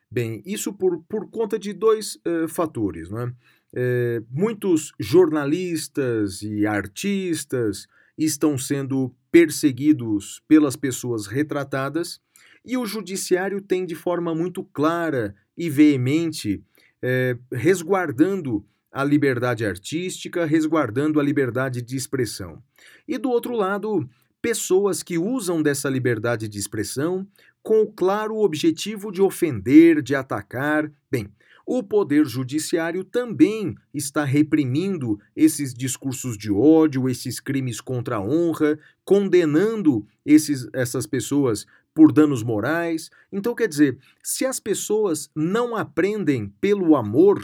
Bem, 0.10 0.42
isso 0.46 0.72
por, 0.74 1.04
por 1.10 1.30
conta 1.30 1.58
de 1.58 1.74
dois 1.74 2.16
uh, 2.18 2.48
fatores. 2.48 3.10
Não 3.10 3.22
é? 3.22 3.34
É, 3.78 4.24
muitos 4.32 4.94
jornalistas 4.98 6.42
e 6.42 6.66
artistas 6.66 7.88
estão 8.18 8.58
sendo 8.58 9.14
perseguidos 9.30 10.42
pelas 10.48 10.78
pessoas 10.78 11.28
retratadas 11.28 12.22
e 12.64 12.78
o 12.78 12.86
judiciário 12.86 13.60
tem 13.62 13.86
de 13.86 13.94
forma 13.94 14.34
muito 14.34 14.64
clara 14.64 15.36
e 15.57 15.69
veemente 15.69 16.64
é, 17.02 17.38
resguardando 17.52 18.65
a 18.91 19.03
liberdade 19.03 19.65
artística, 19.65 20.45
resguardando 20.45 21.19
a 21.19 21.23
liberdade 21.23 21.82
de 21.82 21.95
expressão. 21.98 22.64
E 23.07 23.18
do 23.18 23.30
outro 23.30 23.53
lado, 23.53 24.10
pessoas 24.41 25.03
que 25.03 25.18
usam 25.18 25.61
dessa 25.61 25.90
liberdade 25.90 26.48
de 26.48 26.57
expressão 26.57 27.27
com 27.61 27.82
o 27.82 27.91
claro 27.91 28.38
objetivo 28.38 29.11
de 29.11 29.22
ofender, 29.22 30.02
de 30.02 30.15
atacar. 30.15 30.90
Bem, 31.11 31.30
o 31.65 31.82
Poder 31.82 32.23
Judiciário 32.26 33.03
também 33.03 33.76
está 33.91 34.23
reprimindo 34.23 35.19
esses 35.36 35.73
discursos 35.73 36.38
de 36.38 36.52
ódio, 36.52 37.10
esses 37.10 37.40
crimes 37.40 37.82
contra 37.82 38.18
a 38.18 38.22
honra, 38.22 38.77
condenando 39.03 40.06
esses, 40.23 40.69
essas 40.73 41.07
pessoas 41.07 41.65
por 41.95 42.11
danos 42.11 42.43
morais. 42.43 43.09
Então, 43.31 43.55
quer 43.55 43.69
dizer, 43.69 43.97
se 44.22 44.45
as 44.45 44.59
pessoas 44.59 45.31
não 45.34 45.76
aprendem 45.76 46.53
pelo 46.59 46.95
amor, 46.95 47.41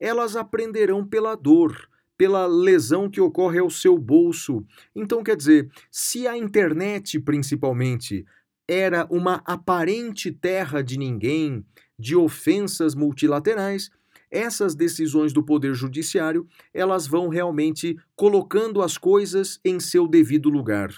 elas 0.00 0.34
aprenderão 0.34 1.06
pela 1.06 1.36
dor, 1.36 1.88
pela 2.16 2.46
lesão 2.46 3.10
que 3.10 3.20
ocorre 3.20 3.58
ao 3.58 3.68
seu 3.68 3.98
bolso. 3.98 4.64
Então, 4.96 5.22
quer 5.22 5.36
dizer, 5.36 5.70
se 5.90 6.26
a 6.26 6.36
internet, 6.36 7.20
principalmente, 7.20 8.24
era 8.66 9.06
uma 9.10 9.42
aparente 9.44 10.32
terra 10.32 10.82
de 10.82 10.98
ninguém, 10.98 11.64
de 11.98 12.16
ofensas 12.16 12.94
multilaterais, 12.94 13.90
essas 14.30 14.74
decisões 14.74 15.32
do 15.32 15.42
poder 15.42 15.74
judiciário, 15.74 16.46
elas 16.72 17.06
vão 17.06 17.28
realmente 17.28 17.98
colocando 18.14 18.80
as 18.80 18.96
coisas 18.96 19.60
em 19.64 19.78
seu 19.80 20.06
devido 20.06 20.48
lugar. 20.48 20.90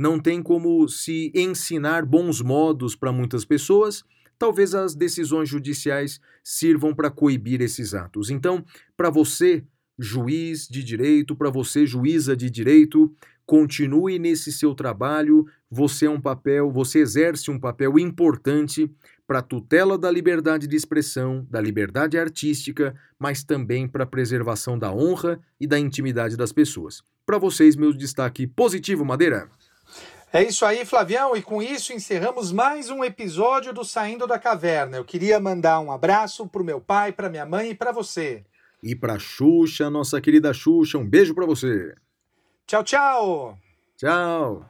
Não 0.00 0.18
tem 0.18 0.42
como 0.42 0.88
se 0.88 1.30
ensinar 1.34 2.06
bons 2.06 2.40
modos 2.40 2.96
para 2.96 3.12
muitas 3.12 3.44
pessoas, 3.44 4.02
talvez 4.38 4.74
as 4.74 4.94
decisões 4.94 5.46
judiciais 5.46 6.18
sirvam 6.42 6.94
para 6.94 7.10
coibir 7.10 7.60
esses 7.60 7.92
atos. 7.92 8.30
Então, 8.30 8.64
para 8.96 9.10
você, 9.10 9.62
juiz 9.98 10.66
de 10.66 10.82
direito, 10.82 11.36
para 11.36 11.50
você, 11.50 11.84
juíza 11.84 12.34
de 12.34 12.48
direito, 12.48 13.14
continue 13.44 14.18
nesse 14.18 14.50
seu 14.50 14.74
trabalho. 14.74 15.44
Você 15.70 16.06
é 16.06 16.10
um 16.10 16.18
papel, 16.18 16.72
você 16.72 17.00
exerce 17.00 17.50
um 17.50 17.60
papel 17.60 17.98
importante 17.98 18.90
para 19.26 19.40
a 19.40 19.42
tutela 19.42 19.98
da 19.98 20.10
liberdade 20.10 20.66
de 20.66 20.76
expressão, 20.76 21.46
da 21.50 21.60
liberdade 21.60 22.16
artística, 22.16 22.94
mas 23.18 23.44
também 23.44 23.86
para 23.86 24.04
a 24.04 24.06
preservação 24.06 24.78
da 24.78 24.90
honra 24.90 25.38
e 25.60 25.66
da 25.66 25.78
intimidade 25.78 26.38
das 26.38 26.54
pessoas. 26.54 27.02
Para 27.26 27.36
vocês, 27.36 27.76
meu 27.76 27.92
destaque 27.92 28.46
positivo, 28.46 29.04
Madeira. 29.04 29.46
É 30.32 30.44
isso 30.44 30.64
aí, 30.64 30.84
Flavião, 30.84 31.36
e 31.36 31.42
com 31.42 31.60
isso 31.60 31.92
encerramos 31.92 32.52
mais 32.52 32.88
um 32.88 33.02
episódio 33.02 33.72
do 33.72 33.84
Saindo 33.84 34.28
da 34.28 34.38
Caverna. 34.38 34.96
Eu 34.96 35.04
queria 35.04 35.40
mandar 35.40 35.80
um 35.80 35.90
abraço 35.90 36.46
pro 36.46 36.62
meu 36.62 36.80
pai, 36.80 37.10
pra 37.10 37.28
minha 37.28 37.44
mãe 37.44 37.70
e 37.70 37.74
para 37.74 37.90
você. 37.90 38.44
E 38.80 38.94
para 38.94 39.18
Xuxa, 39.18 39.90
nossa 39.90 40.20
querida 40.20 40.54
Xuxa, 40.54 40.98
um 40.98 41.04
beijo 41.04 41.34
para 41.34 41.46
você. 41.46 41.94
Tchau, 42.64 42.84
tchau. 42.84 43.58
Tchau. 43.96 44.68